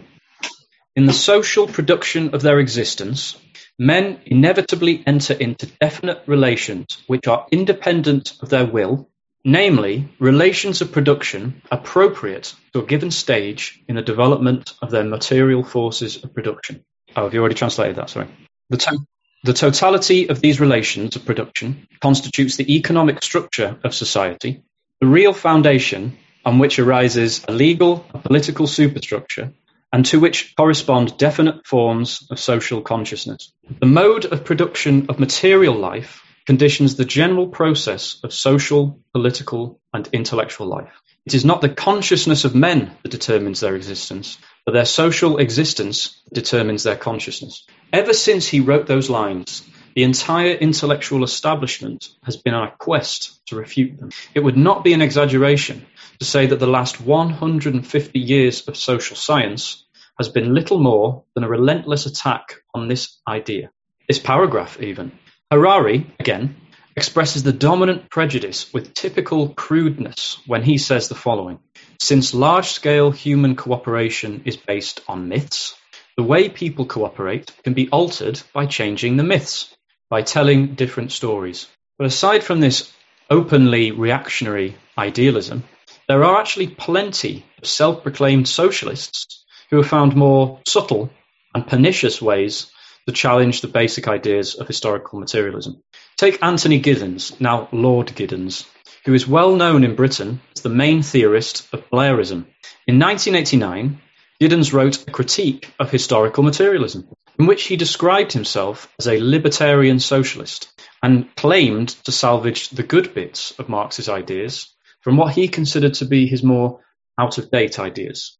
In 0.94 1.06
the 1.06 1.12
social 1.12 1.66
production 1.66 2.34
of 2.34 2.42
their 2.42 2.58
existence, 2.58 3.36
men 3.78 4.20
inevitably 4.24 5.02
enter 5.06 5.34
into 5.34 5.66
definite 5.66 6.22
relations 6.26 7.02
which 7.06 7.26
are 7.26 7.46
independent 7.50 8.32
of 8.40 8.48
their 8.48 8.64
will, 8.64 9.08
namely, 9.44 10.08
relations 10.18 10.80
of 10.80 10.92
production 10.92 11.62
appropriate 11.70 12.54
to 12.72 12.80
a 12.80 12.86
given 12.86 13.10
stage 13.10 13.82
in 13.88 13.96
the 13.96 14.02
development 14.02 14.74
of 14.82 14.90
their 14.90 15.04
material 15.04 15.62
forces 15.62 16.22
of 16.24 16.34
production. 16.34 16.84
Oh, 17.14 17.24
have 17.24 17.34
you 17.34 17.40
already 17.40 17.54
translated 17.54 17.96
that? 17.96 18.10
Sorry. 18.10 18.28
The, 18.70 18.78
to- 18.78 19.06
the 19.44 19.52
totality 19.52 20.28
of 20.28 20.40
these 20.40 20.58
relations 20.58 21.14
of 21.16 21.24
production 21.24 21.86
constitutes 22.00 22.56
the 22.56 22.76
economic 22.76 23.22
structure 23.22 23.78
of 23.84 23.94
society, 23.94 24.62
the 25.00 25.06
real 25.06 25.32
foundation 25.32 26.16
on 26.44 26.58
which 26.58 26.78
arises 26.78 27.44
a 27.46 27.52
legal 27.52 28.06
a 28.14 28.18
political 28.18 28.66
superstructure, 28.66 29.52
and 29.96 30.04
to 30.04 30.20
which 30.20 30.54
correspond 30.58 31.16
definite 31.16 31.66
forms 31.66 32.28
of 32.30 32.38
social 32.38 32.82
consciousness. 32.82 33.50
The 33.80 33.86
mode 33.86 34.26
of 34.26 34.44
production 34.44 35.06
of 35.08 35.18
material 35.18 35.74
life 35.74 36.22
conditions 36.44 36.96
the 36.96 37.06
general 37.06 37.46
process 37.48 38.20
of 38.22 38.34
social, 38.34 39.00
political, 39.14 39.80
and 39.94 40.06
intellectual 40.12 40.66
life. 40.66 40.92
It 41.24 41.32
is 41.32 41.46
not 41.46 41.62
the 41.62 41.70
consciousness 41.70 42.44
of 42.44 42.54
men 42.54 42.94
that 43.02 43.08
determines 43.08 43.60
their 43.60 43.74
existence, 43.74 44.36
but 44.66 44.72
their 44.72 44.84
social 44.84 45.38
existence 45.38 46.20
determines 46.30 46.82
their 46.82 46.96
consciousness. 46.96 47.66
Ever 47.90 48.12
since 48.12 48.46
he 48.46 48.60
wrote 48.60 48.86
those 48.86 49.08
lines, 49.08 49.62
the 49.94 50.02
entire 50.02 50.52
intellectual 50.52 51.24
establishment 51.24 52.10
has 52.22 52.36
been 52.36 52.52
on 52.52 52.68
a 52.68 52.76
quest 52.76 53.40
to 53.46 53.56
refute 53.56 53.98
them. 53.98 54.10
It 54.34 54.40
would 54.40 54.58
not 54.58 54.84
be 54.84 54.92
an 54.92 55.00
exaggeration 55.00 55.86
to 56.18 56.26
say 56.26 56.48
that 56.48 56.58
the 56.58 56.66
last 56.66 57.00
150 57.00 58.18
years 58.18 58.68
of 58.68 58.76
social 58.76 59.16
science 59.16 59.84
has 60.18 60.28
been 60.28 60.54
little 60.54 60.78
more 60.78 61.24
than 61.34 61.44
a 61.44 61.48
relentless 61.48 62.06
attack 62.06 62.56
on 62.74 62.88
this 62.88 63.18
idea. 63.28 63.70
This 64.08 64.18
paragraph, 64.18 64.80
even. 64.80 65.12
Harari, 65.50 66.06
again, 66.18 66.56
expresses 66.96 67.42
the 67.42 67.52
dominant 67.52 68.08
prejudice 68.08 68.72
with 68.72 68.94
typical 68.94 69.50
crudeness 69.50 70.38
when 70.46 70.62
he 70.62 70.78
says 70.78 71.08
the 71.08 71.14
following 71.14 71.58
Since 72.00 72.34
large 72.34 72.68
scale 72.68 73.10
human 73.10 73.56
cooperation 73.56 74.42
is 74.46 74.56
based 74.56 75.00
on 75.06 75.28
myths, 75.28 75.74
the 76.16 76.22
way 76.22 76.48
people 76.48 76.86
cooperate 76.86 77.52
can 77.62 77.74
be 77.74 77.90
altered 77.90 78.40
by 78.54 78.66
changing 78.66 79.16
the 79.16 79.24
myths, 79.24 79.74
by 80.08 80.22
telling 80.22 80.74
different 80.74 81.12
stories. 81.12 81.66
But 81.98 82.06
aside 82.06 82.42
from 82.42 82.60
this 82.60 82.90
openly 83.28 83.90
reactionary 83.90 84.76
idealism, 84.96 85.64
there 86.08 86.24
are 86.24 86.40
actually 86.40 86.68
plenty 86.68 87.44
of 87.58 87.68
self 87.68 88.02
proclaimed 88.02 88.48
socialists 88.48 89.44
who 89.70 89.76
have 89.76 89.88
found 89.88 90.16
more 90.16 90.60
subtle 90.66 91.10
and 91.54 91.66
pernicious 91.66 92.20
ways 92.20 92.70
to 93.06 93.12
challenge 93.12 93.60
the 93.60 93.68
basic 93.68 94.08
ideas 94.08 94.54
of 94.54 94.66
historical 94.66 95.18
materialism. 95.20 95.82
Take 96.16 96.42
Anthony 96.42 96.80
Giddens, 96.80 97.40
now 97.40 97.68
Lord 97.72 98.08
Giddens, 98.08 98.66
who 99.04 99.14
is 99.14 99.28
well 99.28 99.54
known 99.54 99.84
in 99.84 99.94
Britain 99.94 100.40
as 100.54 100.62
the 100.62 100.68
main 100.68 101.02
theorist 101.02 101.68
of 101.72 101.88
Blairism. 101.90 102.46
In 102.86 102.98
1989, 102.98 104.00
Giddens 104.40 104.72
wrote 104.72 105.06
a 105.06 105.12
critique 105.12 105.72
of 105.78 105.90
historical 105.90 106.42
materialism, 106.42 107.08
in 107.38 107.46
which 107.46 107.64
he 107.64 107.76
described 107.76 108.32
himself 108.32 108.92
as 108.98 109.06
a 109.06 109.20
libertarian 109.20 110.00
socialist 110.00 110.72
and 111.02 111.34
claimed 111.36 111.90
to 112.04 112.12
salvage 112.12 112.70
the 112.70 112.82
good 112.82 113.14
bits 113.14 113.52
of 113.58 113.68
Marx's 113.68 114.08
ideas 114.08 114.74
from 115.00 115.16
what 115.16 115.34
he 115.34 115.48
considered 115.48 115.94
to 115.94 116.04
be 116.04 116.26
his 116.26 116.42
more 116.42 116.80
out 117.18 117.38
of 117.38 117.50
date 117.50 117.78
ideas. 117.78 118.36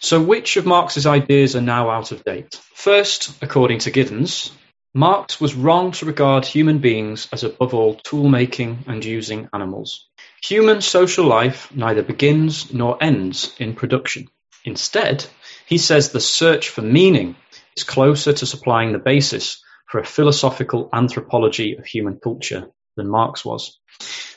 So, 0.00 0.20
which 0.20 0.56
of 0.56 0.66
Marx's 0.66 1.06
ideas 1.06 1.56
are 1.56 1.60
now 1.60 1.90
out 1.90 2.12
of 2.12 2.24
date? 2.24 2.60
First, 2.74 3.42
according 3.42 3.80
to 3.80 3.90
Giddens, 3.90 4.50
Marx 4.94 5.40
was 5.40 5.54
wrong 5.54 5.92
to 5.92 6.06
regard 6.06 6.44
human 6.44 6.78
beings 6.78 7.28
as 7.32 7.44
above 7.44 7.74
all 7.74 7.94
tool 7.94 8.28
making 8.28 8.84
and 8.88 9.04
using 9.04 9.48
animals. 9.52 10.08
Human 10.42 10.80
social 10.80 11.26
life 11.26 11.74
neither 11.74 12.02
begins 12.02 12.72
nor 12.72 13.00
ends 13.00 13.54
in 13.58 13.74
production. 13.74 14.28
Instead, 14.64 15.24
he 15.66 15.78
says 15.78 16.10
the 16.10 16.20
search 16.20 16.70
for 16.70 16.82
meaning 16.82 17.36
is 17.76 17.84
closer 17.84 18.32
to 18.32 18.46
supplying 18.46 18.92
the 18.92 18.98
basis 18.98 19.62
for 19.86 20.00
a 20.00 20.06
philosophical 20.06 20.88
anthropology 20.92 21.76
of 21.76 21.84
human 21.84 22.18
culture 22.18 22.68
than 22.96 23.08
Marx 23.08 23.44
was. 23.44 23.78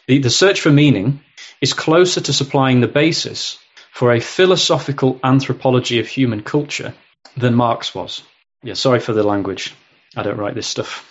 The, 0.07 0.19
the 0.19 0.29
search 0.29 0.61
for 0.61 0.71
meaning 0.71 1.21
is 1.61 1.73
closer 1.73 2.21
to 2.21 2.33
supplying 2.33 2.81
the 2.81 2.87
basis 2.87 3.57
for 3.93 4.11
a 4.11 4.19
philosophical 4.19 5.19
anthropology 5.23 5.99
of 5.99 6.07
human 6.07 6.41
culture 6.41 6.95
than 7.37 7.53
Marx 7.53 7.93
was. 7.93 8.23
Yeah, 8.63 8.73
sorry 8.73 8.99
for 8.99 9.13
the 9.13 9.21
language. 9.21 9.75
I 10.17 10.23
don't 10.23 10.39
write 10.39 10.55
this 10.55 10.65
stuff. 10.65 11.09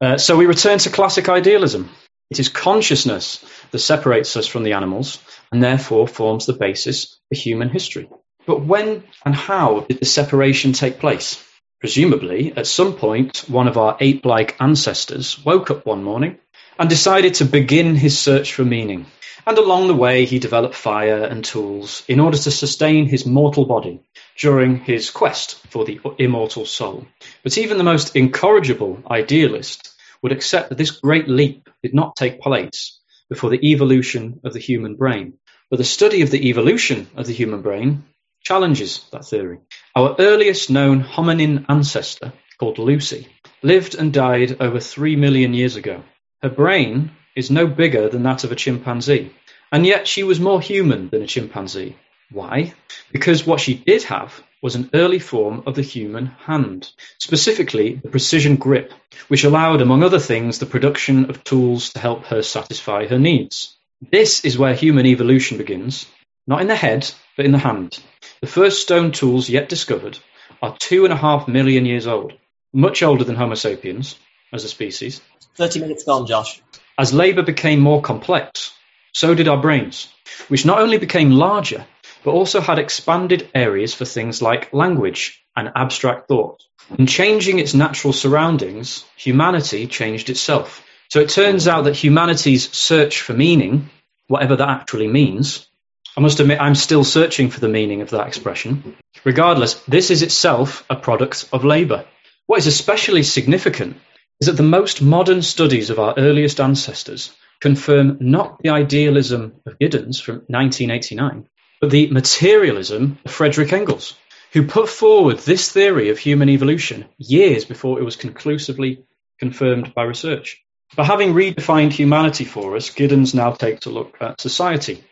Uh, 0.00 0.16
so 0.16 0.36
we 0.36 0.46
return 0.46 0.78
to 0.78 0.90
classic 0.90 1.28
idealism. 1.28 1.90
It 2.30 2.38
is 2.38 2.48
consciousness 2.48 3.44
that 3.72 3.80
separates 3.80 4.36
us 4.36 4.46
from 4.46 4.62
the 4.62 4.74
animals 4.74 5.18
and 5.50 5.60
therefore 5.60 6.06
forms 6.06 6.46
the 6.46 6.52
basis 6.52 7.18
for 7.28 7.34
human 7.34 7.68
history. 7.68 8.08
But 8.46 8.64
when 8.64 9.02
and 9.24 9.34
how 9.34 9.80
did 9.80 9.98
the 9.98 10.06
separation 10.06 10.74
take 10.74 11.00
place? 11.00 11.44
Presumably, 11.80 12.52
at 12.56 12.68
some 12.68 12.94
point, 12.94 13.44
one 13.48 13.66
of 13.66 13.76
our 13.76 13.96
ape 13.98 14.24
like 14.24 14.60
ancestors 14.60 15.44
woke 15.44 15.72
up 15.72 15.84
one 15.84 16.04
morning 16.04 16.38
and 16.78 16.88
decided 16.88 17.34
to 17.34 17.44
begin 17.44 17.96
his 17.96 18.16
search 18.18 18.52
for 18.54 18.64
meaning. 18.64 19.06
And 19.48 19.56
along 19.56 19.86
the 19.86 19.94
way, 19.94 20.26
he 20.26 20.38
developed 20.38 20.74
fire 20.74 21.24
and 21.24 21.42
tools 21.42 22.04
in 22.06 22.20
order 22.20 22.36
to 22.36 22.50
sustain 22.50 23.06
his 23.06 23.24
mortal 23.24 23.64
body 23.64 24.02
during 24.36 24.80
his 24.80 25.08
quest 25.08 25.66
for 25.68 25.86
the 25.86 25.98
immortal 26.18 26.66
soul. 26.66 27.06
But 27.42 27.56
even 27.56 27.78
the 27.78 27.82
most 27.82 28.14
incorrigible 28.14 29.02
idealist 29.10 29.94
would 30.20 30.32
accept 30.32 30.68
that 30.68 30.76
this 30.76 30.90
great 30.90 31.28
leap 31.28 31.70
did 31.82 31.94
not 31.94 32.14
take 32.14 32.42
place 32.42 33.00
before 33.30 33.48
the 33.48 33.72
evolution 33.72 34.38
of 34.44 34.52
the 34.52 34.60
human 34.60 34.96
brain. 34.96 35.38
But 35.70 35.78
the 35.78 35.84
study 35.84 36.20
of 36.20 36.30
the 36.30 36.50
evolution 36.50 37.08
of 37.16 37.26
the 37.26 37.32
human 37.32 37.62
brain 37.62 38.04
challenges 38.42 39.06
that 39.12 39.24
theory. 39.24 39.60
Our 39.96 40.14
earliest 40.18 40.68
known 40.68 41.02
hominin 41.02 41.64
ancestor, 41.70 42.34
called 42.58 42.78
Lucy, 42.78 43.28
lived 43.62 43.94
and 43.94 44.12
died 44.12 44.58
over 44.60 44.78
three 44.78 45.16
million 45.16 45.54
years 45.54 45.76
ago. 45.76 46.02
Her 46.42 46.50
brain 46.50 47.12
is 47.38 47.50
no 47.50 47.66
bigger 47.68 48.08
than 48.08 48.24
that 48.24 48.42
of 48.42 48.50
a 48.50 48.56
chimpanzee. 48.56 49.32
And 49.70 49.86
yet 49.86 50.08
she 50.08 50.24
was 50.24 50.40
more 50.40 50.60
human 50.60 51.08
than 51.08 51.22
a 51.22 51.26
chimpanzee. 51.26 51.96
Why? 52.30 52.74
Because 53.12 53.46
what 53.46 53.60
she 53.60 53.74
did 53.74 54.02
have 54.04 54.42
was 54.60 54.74
an 54.74 54.90
early 54.92 55.20
form 55.20 55.62
of 55.66 55.76
the 55.76 55.82
human 55.82 56.26
hand, 56.26 56.90
specifically 57.18 57.94
the 57.94 58.08
precision 58.08 58.56
grip, 58.56 58.92
which 59.28 59.44
allowed, 59.44 59.80
among 59.80 60.02
other 60.02 60.18
things, 60.18 60.58
the 60.58 60.66
production 60.66 61.30
of 61.30 61.44
tools 61.44 61.90
to 61.90 62.00
help 62.00 62.24
her 62.24 62.42
satisfy 62.42 63.06
her 63.06 63.18
needs. 63.18 63.76
This 64.10 64.44
is 64.44 64.58
where 64.58 64.74
human 64.74 65.06
evolution 65.06 65.58
begins, 65.58 66.06
not 66.46 66.60
in 66.60 66.66
the 66.66 66.74
head, 66.74 67.08
but 67.36 67.46
in 67.46 67.52
the 67.52 67.58
hand. 67.58 67.98
The 68.40 68.48
first 68.48 68.82
stone 68.82 69.12
tools 69.12 69.48
yet 69.48 69.68
discovered 69.68 70.18
are 70.60 70.76
two 70.76 71.04
and 71.04 71.12
a 71.12 71.16
half 71.16 71.46
million 71.46 71.86
years 71.86 72.08
old, 72.08 72.32
much 72.72 73.02
older 73.02 73.22
than 73.22 73.36
Homo 73.36 73.54
sapiens 73.54 74.18
as 74.52 74.64
a 74.64 74.68
species. 74.68 75.20
30 75.54 75.80
minutes 75.80 76.04
gone, 76.04 76.26
Josh. 76.26 76.62
As 76.98 77.12
labour 77.12 77.42
became 77.42 77.78
more 77.78 78.02
complex, 78.02 78.72
so 79.12 79.32
did 79.32 79.46
our 79.46 79.62
brains, 79.62 80.08
which 80.48 80.66
not 80.66 80.80
only 80.80 80.98
became 80.98 81.30
larger, 81.30 81.86
but 82.24 82.32
also 82.32 82.60
had 82.60 82.80
expanded 82.80 83.48
areas 83.54 83.94
for 83.94 84.04
things 84.04 84.42
like 84.42 84.72
language 84.72 85.40
and 85.56 85.70
abstract 85.76 86.26
thought. 86.26 86.64
In 86.98 87.06
changing 87.06 87.60
its 87.60 87.72
natural 87.72 88.12
surroundings, 88.12 89.04
humanity 89.16 89.86
changed 89.86 90.28
itself. 90.28 90.84
So 91.08 91.20
it 91.20 91.28
turns 91.28 91.68
out 91.68 91.84
that 91.84 91.94
humanity's 91.94 92.68
search 92.76 93.20
for 93.20 93.32
meaning, 93.32 93.90
whatever 94.26 94.56
that 94.56 94.68
actually 94.68 95.06
means, 95.06 95.68
I 96.16 96.20
must 96.20 96.40
admit 96.40 96.60
I'm 96.60 96.74
still 96.74 97.04
searching 97.04 97.48
for 97.48 97.60
the 97.60 97.68
meaning 97.68 98.00
of 98.00 98.10
that 98.10 98.26
expression. 98.26 98.96
Regardless, 99.22 99.74
this 99.84 100.10
is 100.10 100.22
itself 100.22 100.84
a 100.90 100.96
product 100.96 101.48
of 101.52 101.64
labour. 101.64 102.06
What 102.46 102.58
is 102.58 102.66
especially 102.66 103.22
significant 103.22 103.98
is 104.40 104.46
that 104.46 104.56
the 104.56 104.62
most 104.62 105.02
modern 105.02 105.42
studies 105.42 105.90
of 105.90 105.98
our 105.98 106.14
earliest 106.16 106.60
ancestors 106.60 107.34
confirm 107.60 108.18
not 108.20 108.60
the 108.62 108.68
idealism 108.68 109.60
of 109.66 109.78
Giddens 109.78 110.20
from 110.20 110.36
1989, 110.46 111.48
but 111.80 111.90
the 111.90 112.08
materialism 112.08 113.18
of 113.24 113.30
Frederick 113.32 113.72
Engels, 113.72 114.14
who 114.52 114.66
put 114.66 114.88
forward 114.88 115.38
this 115.38 115.70
theory 115.70 116.10
of 116.10 116.18
human 116.18 116.48
evolution 116.48 117.06
years 117.18 117.64
before 117.64 117.98
it 117.98 118.04
was 118.04 118.16
conclusively 118.16 119.04
confirmed 119.38 119.92
by 119.94 120.04
research. 120.04 120.62
But 120.96 121.06
having 121.06 121.34
redefined 121.34 121.92
humanity 121.92 122.44
for 122.44 122.76
us, 122.76 122.90
Giddens 122.90 123.34
now 123.34 123.52
takes 123.52 123.86
a 123.86 123.90
look 123.90 124.16
at 124.20 124.40
society. 124.40 125.04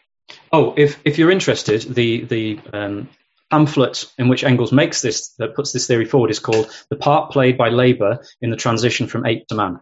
Oh, 0.52 0.74
if, 0.76 0.98
if 1.04 1.18
you're 1.18 1.30
interested, 1.30 1.82
the, 1.82 2.24
the 2.24 2.60
um, 2.72 3.08
pamphlet 3.50 4.06
in 4.18 4.28
which 4.28 4.44
Engels 4.44 4.72
makes 4.72 5.02
this, 5.02 5.30
that 5.38 5.54
puts 5.54 5.72
this 5.72 5.86
theory 5.86 6.04
forward, 6.04 6.30
is 6.30 6.38
called 6.38 6.70
The 6.90 6.96
Part 6.96 7.32
Played 7.32 7.56
by 7.56 7.68
Labour 7.68 8.24
in 8.40 8.50
the 8.50 8.56
Transition 8.56 9.06
from 9.06 9.26
Ape 9.26 9.46
to 9.48 9.54
Man. 9.54 9.80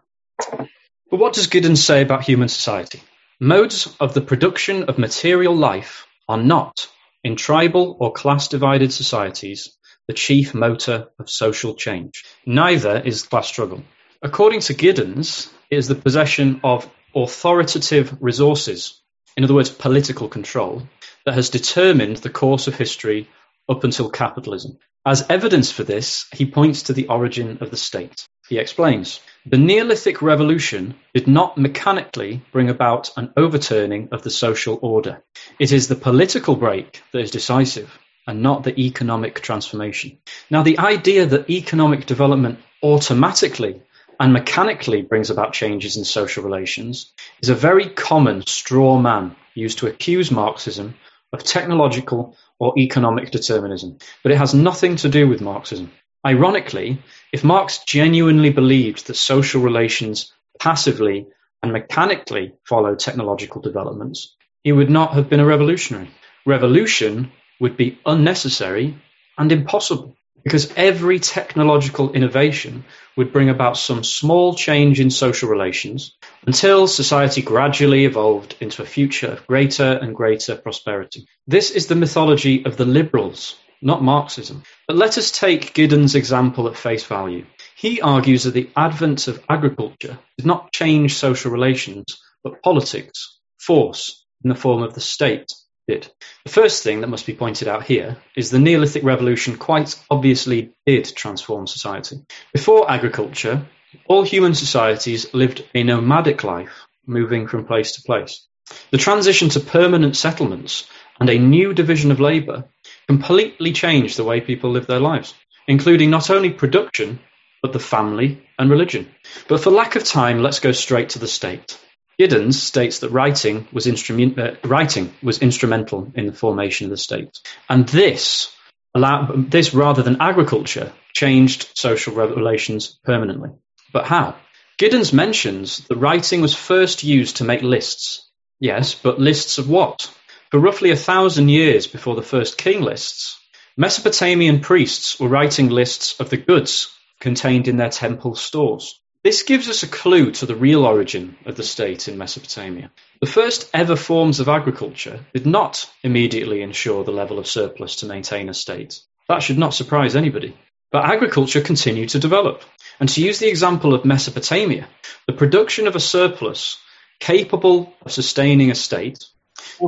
But 1.10 1.20
what 1.20 1.34
does 1.34 1.46
Giddens 1.46 1.78
say 1.78 2.02
about 2.02 2.24
human 2.24 2.48
society? 2.48 3.02
Modes 3.40 3.94
of 4.00 4.14
the 4.14 4.20
production 4.20 4.84
of 4.84 4.98
material 4.98 5.54
life 5.54 6.06
are 6.28 6.38
not, 6.38 6.88
in 7.22 7.36
tribal 7.36 7.96
or 8.00 8.12
class 8.12 8.48
divided 8.48 8.92
societies, 8.92 9.76
the 10.06 10.14
chief 10.14 10.54
motor 10.54 11.08
of 11.18 11.30
social 11.30 11.74
change. 11.74 12.24
Neither 12.44 13.00
is 13.04 13.22
class 13.22 13.48
struggle. 13.48 13.82
According 14.22 14.60
to 14.60 14.74
Giddens, 14.74 15.50
it 15.70 15.76
is 15.76 15.88
the 15.88 15.94
possession 15.94 16.60
of 16.64 16.88
authoritative 17.14 18.16
resources, 18.20 19.00
in 19.36 19.44
other 19.44 19.54
words, 19.54 19.70
political 19.70 20.28
control, 20.28 20.82
that 21.24 21.34
has 21.34 21.50
determined 21.50 22.18
the 22.18 22.30
course 22.30 22.66
of 22.66 22.74
history 22.74 23.28
up 23.68 23.84
until 23.84 24.10
capitalism. 24.10 24.78
As 25.06 25.26
evidence 25.28 25.70
for 25.70 25.84
this, 25.84 26.26
he 26.32 26.46
points 26.46 26.84
to 26.84 26.94
the 26.94 27.08
origin 27.08 27.58
of 27.60 27.70
the 27.70 27.76
state. 27.76 28.26
He 28.48 28.58
explains 28.58 29.20
The 29.46 29.58
Neolithic 29.58 30.22
Revolution 30.22 30.94
did 31.12 31.26
not 31.26 31.58
mechanically 31.58 32.42
bring 32.52 32.70
about 32.70 33.10
an 33.16 33.32
overturning 33.36 34.08
of 34.12 34.22
the 34.22 34.30
social 34.30 34.78
order. 34.80 35.22
It 35.58 35.72
is 35.72 35.88
the 35.88 35.94
political 35.94 36.56
break 36.56 37.02
that 37.12 37.20
is 37.20 37.30
decisive 37.30 37.98
and 38.26 38.42
not 38.42 38.64
the 38.64 38.78
economic 38.80 39.40
transformation. 39.40 40.18
Now, 40.50 40.62
the 40.62 40.78
idea 40.78 41.26
that 41.26 41.50
economic 41.50 42.06
development 42.06 42.58
automatically 42.82 43.82
and 44.18 44.32
mechanically 44.32 45.02
brings 45.02 45.30
about 45.30 45.52
changes 45.52 45.96
in 45.96 46.04
social 46.04 46.44
relations 46.44 47.12
is 47.42 47.48
a 47.48 47.54
very 47.54 47.88
common 47.88 48.46
straw 48.46 48.98
man 48.98 49.36
used 49.54 49.78
to 49.78 49.86
accuse 49.86 50.30
Marxism 50.30 50.94
of 51.34 51.44
technological 51.44 52.36
or 52.58 52.78
economic 52.78 53.30
determinism. 53.30 53.98
But 54.22 54.32
it 54.32 54.38
has 54.38 54.54
nothing 54.54 54.96
to 54.96 55.08
do 55.08 55.28
with 55.28 55.40
Marxism. 55.40 55.90
Ironically, 56.26 57.02
if 57.32 57.44
Marx 57.44 57.84
genuinely 57.84 58.50
believed 58.50 59.06
that 59.06 59.16
social 59.16 59.60
relations 59.60 60.32
passively 60.58 61.26
and 61.62 61.72
mechanically 61.72 62.54
follow 62.64 62.94
technological 62.94 63.60
developments, 63.60 64.34
he 64.62 64.72
would 64.72 64.88
not 64.88 65.14
have 65.14 65.28
been 65.28 65.40
a 65.40 65.44
revolutionary. 65.44 66.10
Revolution 66.46 67.32
would 67.60 67.76
be 67.76 67.98
unnecessary 68.06 68.96
and 69.36 69.52
impossible 69.52 70.16
because 70.44 70.72
every 70.76 71.18
technological 71.18 72.12
innovation 72.12 72.84
would 73.16 73.32
bring 73.32 73.48
about 73.48 73.78
some 73.78 74.04
small 74.04 74.54
change 74.54 75.00
in 75.00 75.10
social 75.10 75.48
relations 75.48 76.14
until 76.46 76.86
society 76.86 77.42
gradually 77.42 78.04
evolved 78.04 78.54
into 78.60 78.82
a 78.82 78.86
future 78.86 79.28
of 79.28 79.46
greater 79.46 79.98
and 80.00 80.14
greater 80.14 80.54
prosperity. 80.54 81.26
This 81.46 81.70
is 81.70 81.86
the 81.86 81.94
mythology 81.94 82.64
of 82.66 82.76
the 82.76 82.84
liberals, 82.84 83.56
not 83.80 84.02
Marxism. 84.02 84.62
But 84.86 84.96
let 84.96 85.16
us 85.16 85.30
take 85.30 85.74
Giddens' 85.74 86.14
example 86.14 86.68
at 86.68 86.76
face 86.76 87.04
value. 87.04 87.46
He 87.76 88.02
argues 88.02 88.44
that 88.44 88.54
the 88.54 88.70
advent 88.76 89.28
of 89.28 89.42
agriculture 89.48 90.18
did 90.36 90.46
not 90.46 90.72
change 90.72 91.14
social 91.14 91.50
relations, 91.50 92.20
but 92.42 92.62
politics, 92.62 93.40
force, 93.58 94.24
in 94.44 94.50
the 94.50 94.54
form 94.54 94.82
of 94.82 94.94
the 94.94 95.00
state 95.00 95.48
did. 95.86 96.10
The 96.44 96.50
first 96.50 96.82
thing 96.82 97.00
that 97.00 97.08
must 97.08 97.26
be 97.26 97.34
pointed 97.34 97.68
out 97.68 97.84
here 97.84 98.16
is 98.36 98.50
the 98.50 98.58
Neolithic 98.58 99.04
Revolution 99.04 99.56
quite 99.56 99.98
obviously 100.10 100.72
did 100.86 101.04
transform 101.14 101.66
society. 101.66 102.16
Before 102.52 102.90
agriculture, 102.90 103.66
all 104.06 104.22
human 104.22 104.54
societies 104.54 105.32
lived 105.34 105.64
a 105.74 105.82
nomadic 105.82 106.44
life, 106.44 106.86
moving 107.06 107.46
from 107.46 107.66
place 107.66 107.92
to 107.92 108.02
place. 108.02 108.46
The 108.90 108.98
transition 108.98 109.50
to 109.50 109.60
permanent 109.60 110.16
settlements 110.16 110.88
and 111.20 111.28
a 111.28 111.38
new 111.38 111.74
division 111.74 112.10
of 112.10 112.20
labour 112.20 112.64
completely 113.06 113.72
changed 113.72 114.16
the 114.16 114.24
way 114.24 114.40
people 114.40 114.70
live 114.70 114.86
their 114.86 115.00
lives, 115.00 115.34
including 115.68 116.10
not 116.10 116.30
only 116.30 116.50
production, 116.50 117.20
but 117.62 117.72
the 117.72 117.78
family 117.78 118.46
and 118.58 118.70
religion. 118.70 119.14
But 119.48 119.60
for 119.60 119.70
lack 119.70 119.96
of 119.96 120.04
time, 120.04 120.42
let's 120.42 120.60
go 120.60 120.72
straight 120.72 121.10
to 121.10 121.18
the 121.18 121.28
state. 121.28 121.78
Giddens 122.18 122.54
states 122.54 123.00
that 123.00 123.10
writing 123.10 123.66
was, 123.72 123.86
uh, 123.86 124.54
writing 124.64 125.12
was 125.22 125.40
instrumental 125.40 126.12
in 126.14 126.26
the 126.26 126.32
formation 126.32 126.86
of 126.86 126.90
the 126.90 126.96
state. 126.96 127.38
And 127.68 127.88
this, 127.88 128.54
allowed, 128.94 129.50
this, 129.50 129.74
rather 129.74 130.02
than 130.02 130.20
agriculture, 130.20 130.92
changed 131.12 131.70
social 131.74 132.14
relations 132.14 132.98
permanently. 133.04 133.50
But 133.92 134.06
how? 134.06 134.36
Giddens 134.78 135.12
mentions 135.12 135.78
that 135.88 135.96
writing 135.96 136.40
was 136.40 136.54
first 136.54 137.04
used 137.04 137.36
to 137.36 137.44
make 137.44 137.62
lists. 137.62 138.28
Yes, 138.60 138.94
but 138.94 139.20
lists 139.20 139.58
of 139.58 139.68
what? 139.68 140.10
For 140.50 140.60
roughly 140.60 140.90
a 140.90 140.96
thousand 140.96 141.48
years 141.48 141.86
before 141.86 142.14
the 142.14 142.22
first 142.22 142.58
king 142.58 142.80
lists, 142.80 143.38
Mesopotamian 143.76 144.60
priests 144.60 145.18
were 145.18 145.28
writing 145.28 145.68
lists 145.68 146.20
of 146.20 146.30
the 146.30 146.36
goods 146.36 146.92
contained 147.18 147.66
in 147.66 147.76
their 147.76 147.90
temple 147.90 148.36
stores. 148.36 149.00
This 149.24 149.42
gives 149.42 149.70
us 149.70 149.82
a 149.82 149.88
clue 149.88 150.32
to 150.32 150.44
the 150.44 150.54
real 150.54 150.84
origin 150.84 151.38
of 151.46 151.56
the 151.56 151.62
state 151.62 152.08
in 152.08 152.18
Mesopotamia. 152.18 152.90
The 153.22 153.26
first 153.26 153.70
ever 153.72 153.96
forms 153.96 154.38
of 154.38 154.50
agriculture 154.50 155.24
did 155.32 155.46
not 155.46 155.90
immediately 156.02 156.60
ensure 156.60 157.04
the 157.04 157.10
level 157.10 157.38
of 157.38 157.46
surplus 157.46 157.96
to 157.96 158.06
maintain 158.06 158.50
a 158.50 158.54
state. 158.54 159.00
That 159.30 159.42
should 159.42 159.56
not 159.56 159.72
surprise 159.72 160.14
anybody. 160.14 160.54
But 160.92 161.06
agriculture 161.06 161.62
continued 161.62 162.10
to 162.10 162.18
develop. 162.18 162.64
And 163.00 163.08
to 163.08 163.22
use 163.22 163.38
the 163.38 163.48
example 163.48 163.94
of 163.94 164.04
Mesopotamia, 164.04 164.86
the 165.26 165.32
production 165.32 165.86
of 165.86 165.96
a 165.96 166.00
surplus 166.00 166.76
capable 167.18 167.94
of 168.02 168.12
sustaining 168.12 168.70
a 168.70 168.74
state 168.74 169.24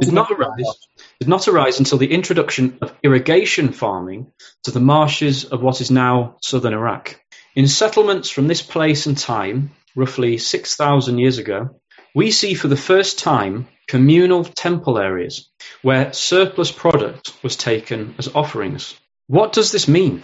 did 0.00 0.14
not 0.14 0.30
arise, 0.30 0.78
did 1.20 1.28
not 1.28 1.46
arise 1.46 1.78
until 1.78 1.98
the 1.98 2.10
introduction 2.10 2.78
of 2.80 2.96
irrigation 3.02 3.72
farming 3.74 4.32
to 4.64 4.70
the 4.70 4.80
marshes 4.80 5.44
of 5.44 5.62
what 5.62 5.82
is 5.82 5.90
now 5.90 6.36
southern 6.40 6.72
Iraq. 6.72 7.20
In 7.56 7.68
settlements 7.68 8.28
from 8.28 8.48
this 8.48 8.60
place 8.60 9.06
and 9.06 9.16
time, 9.16 9.70
roughly 9.94 10.36
6,000 10.36 11.16
years 11.16 11.38
ago, 11.38 11.80
we 12.14 12.30
see 12.30 12.52
for 12.52 12.68
the 12.68 12.76
first 12.76 13.18
time 13.18 13.66
communal 13.88 14.44
temple 14.44 14.98
areas 14.98 15.48
where 15.80 16.12
surplus 16.12 16.70
product 16.70 17.32
was 17.42 17.56
taken 17.56 18.14
as 18.18 18.28
offerings. 18.34 18.94
What 19.26 19.54
does 19.54 19.72
this 19.72 19.88
mean? 19.88 20.22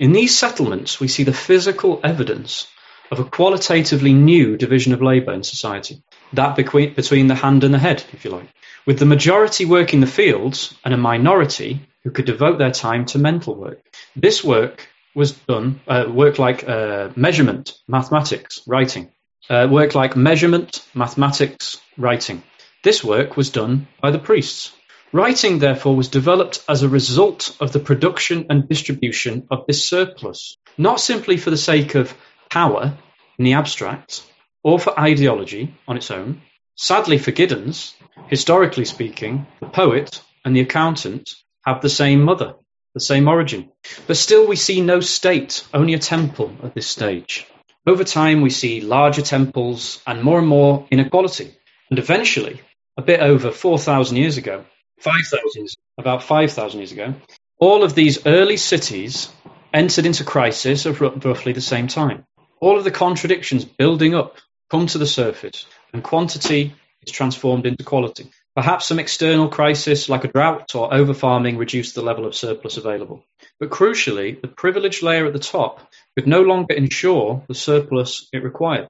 In 0.00 0.10
these 0.10 0.36
settlements, 0.36 0.98
we 0.98 1.06
see 1.06 1.22
the 1.22 1.32
physical 1.32 2.00
evidence 2.02 2.66
of 3.12 3.20
a 3.20 3.24
qualitatively 3.24 4.12
new 4.12 4.56
division 4.56 4.92
of 4.92 5.00
labour 5.00 5.34
in 5.34 5.44
society, 5.44 6.02
that 6.32 6.56
between 6.56 7.28
the 7.28 7.36
hand 7.36 7.62
and 7.62 7.72
the 7.72 7.78
head, 7.78 8.02
if 8.12 8.24
you 8.24 8.32
like, 8.32 8.48
with 8.84 8.98
the 8.98 9.06
majority 9.06 9.66
working 9.66 10.00
the 10.00 10.08
fields 10.08 10.74
and 10.84 10.92
a 10.92 10.96
minority 10.96 11.86
who 12.02 12.10
could 12.10 12.24
devote 12.24 12.58
their 12.58 12.72
time 12.72 13.04
to 13.04 13.20
mental 13.20 13.54
work. 13.54 13.78
This 14.16 14.42
work 14.42 14.88
was 15.16 15.32
done, 15.32 15.80
uh, 15.88 16.04
work 16.08 16.38
like 16.38 16.68
uh, 16.68 17.08
measurement, 17.16 17.72
mathematics, 17.88 18.60
writing. 18.66 19.10
Uh, 19.48 19.66
work 19.70 19.94
like 19.94 20.14
measurement, 20.14 20.84
mathematics, 20.94 21.80
writing. 21.96 22.42
This 22.84 23.02
work 23.02 23.36
was 23.36 23.50
done 23.50 23.88
by 24.02 24.10
the 24.10 24.18
priests. 24.18 24.72
Writing, 25.12 25.58
therefore, 25.58 25.96
was 25.96 26.08
developed 26.08 26.62
as 26.68 26.82
a 26.82 26.88
result 26.88 27.56
of 27.60 27.72
the 27.72 27.80
production 27.80 28.46
and 28.50 28.68
distribution 28.68 29.46
of 29.50 29.66
this 29.66 29.88
surplus, 29.88 30.58
not 30.76 31.00
simply 31.00 31.38
for 31.38 31.50
the 31.50 31.56
sake 31.56 31.94
of 31.94 32.14
power 32.50 32.98
in 33.38 33.44
the 33.44 33.54
abstract 33.54 34.22
or 34.62 34.78
for 34.78 34.98
ideology 35.00 35.74
on 35.88 35.96
its 35.96 36.10
own. 36.10 36.42
Sadly 36.74 37.16
for 37.16 37.32
Giddens, 37.32 37.94
historically 38.28 38.84
speaking, 38.84 39.46
the 39.60 39.66
poet 39.66 40.20
and 40.44 40.54
the 40.54 40.60
accountant 40.60 41.30
have 41.64 41.80
the 41.80 41.88
same 41.88 42.22
mother 42.22 42.56
the 42.96 43.00
same 43.00 43.28
origin. 43.28 43.70
But 44.06 44.16
still, 44.16 44.46
we 44.48 44.56
see 44.56 44.80
no 44.80 45.00
state, 45.00 45.62
only 45.74 45.92
a 45.92 45.98
temple 45.98 46.50
at 46.62 46.74
this 46.74 46.86
stage. 46.86 47.46
Over 47.86 48.04
time, 48.04 48.40
we 48.40 48.48
see 48.48 48.80
larger 48.80 49.20
temples 49.20 50.00
and 50.06 50.22
more 50.22 50.38
and 50.38 50.48
more 50.48 50.86
inequality. 50.90 51.54
And 51.90 51.98
eventually, 51.98 52.58
a 52.96 53.02
bit 53.02 53.20
over 53.20 53.52
4,000 53.52 54.16
years 54.16 54.38
ago, 54.38 54.64
5,000, 55.00 55.68
about 55.98 56.22
5,000 56.22 56.78
years 56.80 56.92
ago, 56.92 57.14
all 57.58 57.84
of 57.84 57.94
these 57.94 58.24
early 58.24 58.56
cities 58.56 59.28
entered 59.74 60.06
into 60.06 60.24
crisis 60.24 60.86
at 60.86 60.98
roughly 60.98 61.52
the 61.52 61.60
same 61.60 61.88
time. 61.88 62.24
All 62.60 62.78
of 62.78 62.84
the 62.84 62.90
contradictions 62.90 63.66
building 63.66 64.14
up 64.14 64.38
come 64.70 64.86
to 64.86 64.96
the 64.96 65.06
surface, 65.06 65.66
and 65.92 66.02
quantity 66.02 66.74
is 67.02 67.12
transformed 67.12 67.66
into 67.66 67.84
quality. 67.84 68.30
Perhaps 68.56 68.86
some 68.86 68.98
external 68.98 69.48
crisis 69.50 70.08
like 70.08 70.24
a 70.24 70.28
drought 70.28 70.74
or 70.74 70.88
overfarming 70.90 71.58
reduced 71.58 71.94
the 71.94 72.00
level 72.00 72.24
of 72.24 72.34
surplus 72.34 72.78
available. 72.78 73.22
But 73.60 73.68
crucially, 73.68 74.40
the 74.40 74.48
privileged 74.48 75.02
layer 75.02 75.26
at 75.26 75.34
the 75.34 75.38
top 75.38 75.92
could 76.16 76.26
no 76.26 76.40
longer 76.40 76.72
ensure 76.72 77.44
the 77.48 77.54
surplus 77.54 78.26
it 78.32 78.42
required. 78.42 78.88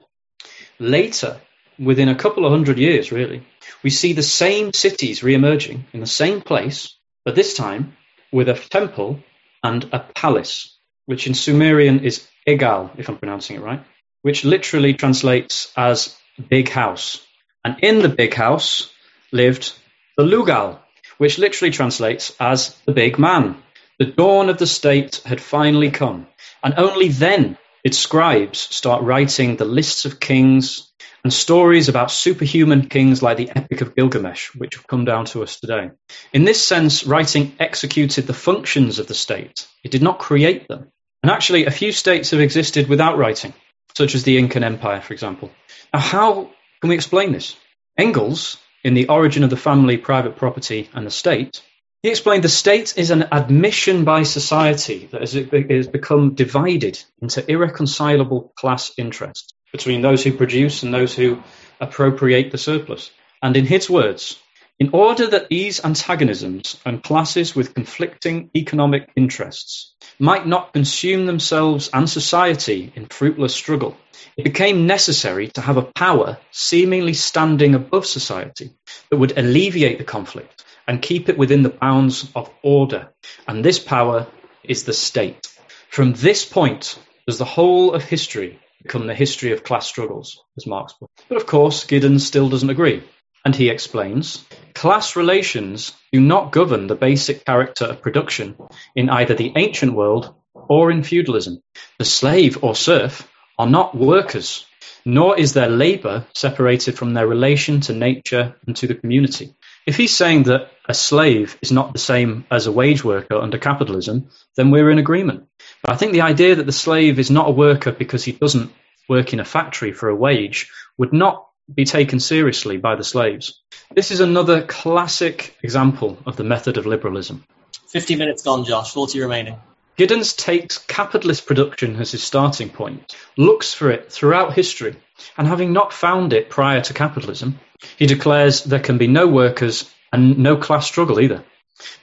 Later, 0.79 1.41
within 1.81 2.09
a 2.09 2.15
couple 2.15 2.47
of 2.47 2.53
hundred 2.53 2.79
years 2.79 3.11
really, 3.11 3.45
we 3.83 3.91
see 3.91 4.13
the 4.13 4.23
same 4.23 4.73
cities 4.73 5.25
re-emerging 5.25 5.85
in 5.93 5.99
the 5.99 6.07
same 6.07 6.43
place, 6.43 6.97
but 7.25 7.35
this 7.35 7.55
time 7.55 7.97
with 8.31 8.49
a 8.49 8.55
temple 8.55 9.19
and 9.65 9.83
a 9.93 9.99
palace, 9.99 10.79
which 11.07 11.27
in 11.27 11.35
Sumerian 11.35 12.05
is 12.05 12.25
Egal, 12.47 12.93
if 12.99 13.09
I'm 13.09 13.19
pronouncing 13.19 13.57
it 13.57 13.63
right, 13.63 13.83
which 14.23 14.45
literally 14.45 14.95
translates 14.95 15.73
as 15.77 16.17
big 16.49 16.69
house. 16.69 17.21
And 17.65 17.79
in 17.83 17.99
the 17.99 18.09
big 18.09 18.33
house, 18.33 18.93
lived 19.33 19.73
the 20.17 20.25
Lugal, 20.25 20.79
which 21.19 21.39
literally 21.39 21.73
translates 21.73 22.35
as 22.41 22.77
the 22.87 22.93
big 22.93 23.19
man. 23.19 23.63
The 23.99 24.07
dawn 24.07 24.49
of 24.49 24.59
the 24.59 24.67
state 24.67 25.23
had 25.25 25.41
finally 25.41 25.91
come, 25.91 26.27
and 26.63 26.75
only 26.77 27.09
then 27.09 27.57
did 27.85 27.95
scribes 27.95 28.59
start 28.59 29.03
writing 29.03 29.57
the 29.57 29.65
lists 29.65 30.05
of 30.05 30.21
kings 30.21 30.91
and 31.23 31.33
stories 31.33 31.89
about 31.89 32.11
superhuman 32.11 32.89
kings 32.89 33.23
like 33.23 33.37
the 33.37 33.51
Epic 33.51 33.81
of 33.81 33.97
Gilgamesh, 33.97 34.55
which 34.55 34.77
have 34.77 34.87
come 34.87 35.05
down 35.05 35.25
to 35.27 35.43
us 35.43 35.59
today. 35.59 35.91
In 36.33 36.45
this 36.45 36.65
sense, 36.65 37.05
writing 37.05 37.57
executed 37.59 38.27
the 38.27 38.35
functions 38.35 38.99
of 38.99 39.07
the 39.07 39.15
state. 39.15 39.67
It 39.83 39.91
did 39.91 40.03
not 40.03 40.19
create 40.19 40.69
them. 40.69 40.93
And 41.23 41.31
actually, 41.33 41.67
a 41.67 41.71
few 41.71 41.91
states 41.91 42.31
have 42.31 42.41
existed 42.41 42.89
without 42.89 43.19
writing, 43.19 43.55
such 43.97 44.15
as 44.15 44.23
the 44.23 44.39
Incan 44.39 44.63
Empire, 44.63 45.01
for 45.01 45.13
example. 45.13 45.51
Now, 45.93 46.01
how 46.01 46.51
can 46.81 46.91
we 46.91 46.95
explain 46.95 47.33
this? 47.33 47.57
Engels, 47.99 48.59
in 48.87 48.95
The 48.95 49.09
Origin 49.09 49.43
of 49.43 49.51
the 49.51 49.57
Family, 49.57 49.97
Private 49.97 50.37
Property, 50.37 50.89
and 50.95 51.05
the 51.05 51.11
State, 51.11 51.61
he 52.05 52.11
explained 52.11 52.45
the 52.45 52.49
state 52.49 52.95
is 52.97 53.11
an 53.11 53.27
admission 53.33 54.05
by 54.05 54.23
society 54.23 55.09
that 55.11 55.23
has 55.23 55.89
become 55.89 56.35
divided 56.35 57.03
into 57.21 57.51
irreconcilable 57.51 58.53
class 58.55 58.93
interests 58.97 59.53
between 59.73 60.03
those 60.03 60.23
who 60.23 60.31
produce 60.31 60.85
and 60.85 60.95
those 60.95 61.13
who 61.13 61.43
appropriate 61.81 62.53
the 62.53 62.59
surplus. 62.59 63.11
And 63.43 63.57
in 63.57 63.67
his 63.67 63.91
words, 63.91 64.39
in 64.79 64.91
order 64.93 65.27
that 65.27 65.49
these 65.49 65.83
antagonisms 65.83 66.79
and 66.85 67.03
classes 67.03 67.57
with 67.57 67.75
conflicting 67.75 68.51
economic 68.55 69.09
interests 69.17 69.95
might 70.19 70.47
not 70.47 70.75
consume 70.75 71.25
themselves 71.25 71.89
and 71.95 72.09
society 72.09 72.93
in 72.95 73.07
fruitless 73.07 73.55
struggle, 73.55 73.97
it 74.37 74.45
became 74.45 74.87
necessary 74.87 75.49
to 75.49 75.63
have 75.63 75.79
a 75.79 75.91
power 75.95 76.39
seemingly 76.51 77.15
standing 77.15 77.75
above 77.75 78.05
society 78.05 78.71
that 79.11 79.17
would 79.17 79.39
alleviate 79.39 79.97
the 79.97 80.05
conflict 80.05 80.65
and 80.87 81.01
keep 81.01 81.31
it 81.31 81.39
within 81.39 81.63
the 81.63 81.71
bounds 81.71 82.31
of 82.35 82.51
order. 82.63 83.09
And 83.49 83.65
this 83.65 83.79
power 83.79 84.27
is 84.63 84.85
the 84.85 84.93
state. 84.93 85.49
From 85.89 86.13
this 86.13 86.45
point 86.45 86.99
does 87.27 87.39
the 87.39 87.47
whole 87.47 87.95
of 87.95 88.05
history 88.05 88.61
become 88.83 89.07
the 89.07 89.15
history 89.15 89.53
of 89.53 89.65
class 89.65 89.87
struggles, 89.87 90.43
as 90.57 90.67
Marx 90.67 90.93
put. 90.93 91.11
But 91.29 91.39
of 91.39 91.47
course, 91.47 91.85
Giddens 91.85 92.21
still 92.21 92.49
doesn't 92.49 92.71
agree. 92.71 93.03
And 93.47 93.55
he 93.55 93.69
explains 93.69 94.45
class 94.75 95.15
relations 95.15 95.93
do 96.11 96.19
not 96.21 96.51
govern 96.51 96.89
the 96.89 96.97
basic 96.97 97.45
character 97.45 97.85
of 97.85 98.03
production 98.03 98.57
in 98.97 99.09
either 99.09 99.35
the 99.35 99.53
ancient 99.55 99.93
world 99.93 100.35
or 100.53 100.91
in 100.91 101.05
feudalism. 101.05 101.63
The 102.01 102.05
slave 102.05 102.65
or 102.65 102.75
serf 102.75 103.31
are 103.57 103.69
not 103.69 103.97
workers, 103.97 104.67
nor 105.05 105.39
is 105.39 105.53
their 105.53 105.69
labour 105.69 106.27
separated 106.35 106.99
from 106.99 107.15
their 107.15 107.29
relation 107.29 107.83
to 107.83 107.93
nature 107.93 108.57
and 108.67 108.75
to 108.79 108.89
the 108.89 108.97
community. 108.97 109.55
If 109.87 109.97
he's 109.97 110.17
saying 110.17 110.43
that 110.45 110.73
a 110.89 110.95
slave 110.95 111.57
is 111.63 111.71
not 111.71 111.93
the 111.93 112.01
same 112.01 112.47
as 112.51 112.67
a 112.67 112.73
wage 112.73 113.05
worker 113.05 113.37
under 113.37 113.59
capitalism, 113.59 114.29
then 114.57 114.73
we're 114.73 114.91
in 114.91 114.99
agreement. 114.99 115.47
But 115.85 115.93
I 115.93 115.97
think 115.97 116.11
the 116.11 116.23
idea 116.23 116.57
that 116.57 116.67
the 116.67 116.73
slave 116.73 117.21
is 117.21 117.31
not 117.31 117.49
a 117.49 117.53
worker 117.53 117.93
because 117.93 118.25
he 118.25 118.33
doesn't 118.33 118.73
work 119.09 119.33
in 119.33 119.39
a 119.39 119.45
factory 119.45 119.93
for 119.93 120.09
a 120.09 120.17
wage 120.17 120.73
would 120.99 121.13
not 121.13 121.46
be 121.73 121.85
taken 121.85 122.21
seriously 122.21 122.77
by 122.77 122.97
the 122.97 123.05
slaves. 123.05 123.61
This 123.95 124.11
is 124.11 124.21
another 124.21 124.63
classic 124.63 125.57
example 125.63 126.19
of 126.27 126.37
the 126.37 126.45
method 126.45 126.77
of 126.77 126.87
liberalism. 126.87 127.45
50 127.89 128.17
minutes 128.17 128.43
gone, 128.43 128.65
Josh, 128.65 128.93
40 128.93 129.21
remaining. 129.21 129.59
Giddens 129.97 130.37
takes 130.37 130.79
capitalist 130.79 131.47
production 131.47 131.97
as 131.97 132.13
his 132.13 132.23
starting 132.23 132.69
point, 132.69 133.17
looks 133.37 133.73
for 133.73 133.91
it 133.91 134.13
throughout 134.13 134.53
history, 134.53 134.95
and 135.39 135.47
having 135.47 135.73
not 135.73 135.93
found 135.93 136.33
it 136.35 136.51
prior 136.51 136.83
to 136.83 136.93
capitalism, 136.93 137.59
he 137.97 138.07
declares 138.07 138.65
there 138.65 138.81
can 138.81 138.99
be 138.99 139.07
no 139.07 139.27
workers 139.27 139.91
and 140.13 140.39
no 140.39 140.57
class 140.57 140.87
struggle 140.87 141.21
either. 141.21 141.43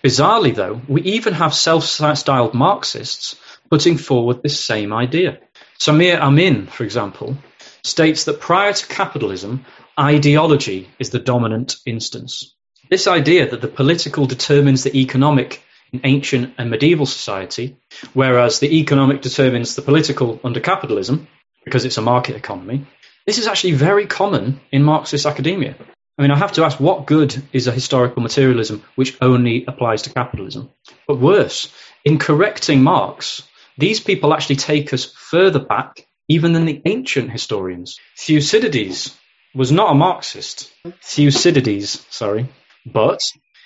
Bizarrely, 0.04 0.56
though, 0.56 0.82
we 0.88 1.02
even 1.02 1.34
have 1.34 1.54
self 1.54 1.86
styled 1.86 2.54
Marxists 2.54 3.36
putting 3.70 3.98
forward 3.98 4.42
this 4.42 4.60
same 4.60 4.94
idea. 4.94 5.40
Samir 5.80 6.20
Amin, 6.20 6.68
for 6.68 6.84
example, 6.84 7.38
states 7.84 8.26
that 8.26 8.40
prior 8.40 8.74
to 8.74 8.88
capitalism, 8.88 9.66
ideology 10.00 10.90
is 11.00 11.10
the 11.10 11.20
dominant 11.20 11.76
instance. 11.86 12.56
This 12.90 13.08
idea 13.08 13.50
that 13.50 13.62
the 13.62 13.68
political 13.68 14.26
determines 14.26 14.84
the 14.84 14.98
economic 14.98 15.64
in 15.92 16.02
ancient 16.04 16.56
and 16.58 16.70
medieval 16.70 17.06
society, 17.06 17.78
whereas 18.14 18.60
the 18.60 18.80
economic 18.80 19.22
determines 19.22 19.76
the 19.76 19.82
political 19.82 20.40
under 20.44 20.60
capitalism, 20.60 21.28
because 21.64 21.86
it's 21.86 21.98
a 21.98 22.02
market 22.02 22.36
economy. 22.36 22.86
This 23.26 23.38
is 23.38 23.48
actually 23.48 23.74
very 23.74 24.06
common 24.08 24.60
in 24.72 24.84
Marxist 24.84 25.26
academia. 25.26 25.76
I 26.18 26.22
mean, 26.22 26.32
I 26.32 26.38
have 26.38 26.54
to 26.54 26.64
ask 26.64 26.80
what 26.80 27.06
good 27.06 27.42
is 27.54 27.68
a 27.68 27.72
historical 27.72 28.22
materialism 28.22 28.84
which 28.96 29.18
only 29.22 29.66
applies 29.66 30.04
to 30.04 30.14
capitalism? 30.14 30.70
But 31.08 31.20
worse, 31.20 31.74
in 32.06 32.20
correcting 32.20 32.84
Marx, 32.84 33.44
these 33.78 34.00
people 34.00 34.34
actually 34.34 34.58
take 34.58 34.94
us 34.94 35.06
further 35.06 35.60
back 35.60 36.06
even 36.28 36.54
than 36.54 36.66
the 36.66 36.82
ancient 36.86 37.32
historians. 37.32 38.00
Thucydides 38.18 39.18
was 39.54 39.72
not 39.72 39.92
a 39.92 39.96
Marxist. 39.96 40.72
Thucydides, 41.02 42.06
sorry, 42.10 42.48
but 42.86 43.22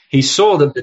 he 0.10 0.22
saw 0.22 0.58
that 0.58 0.74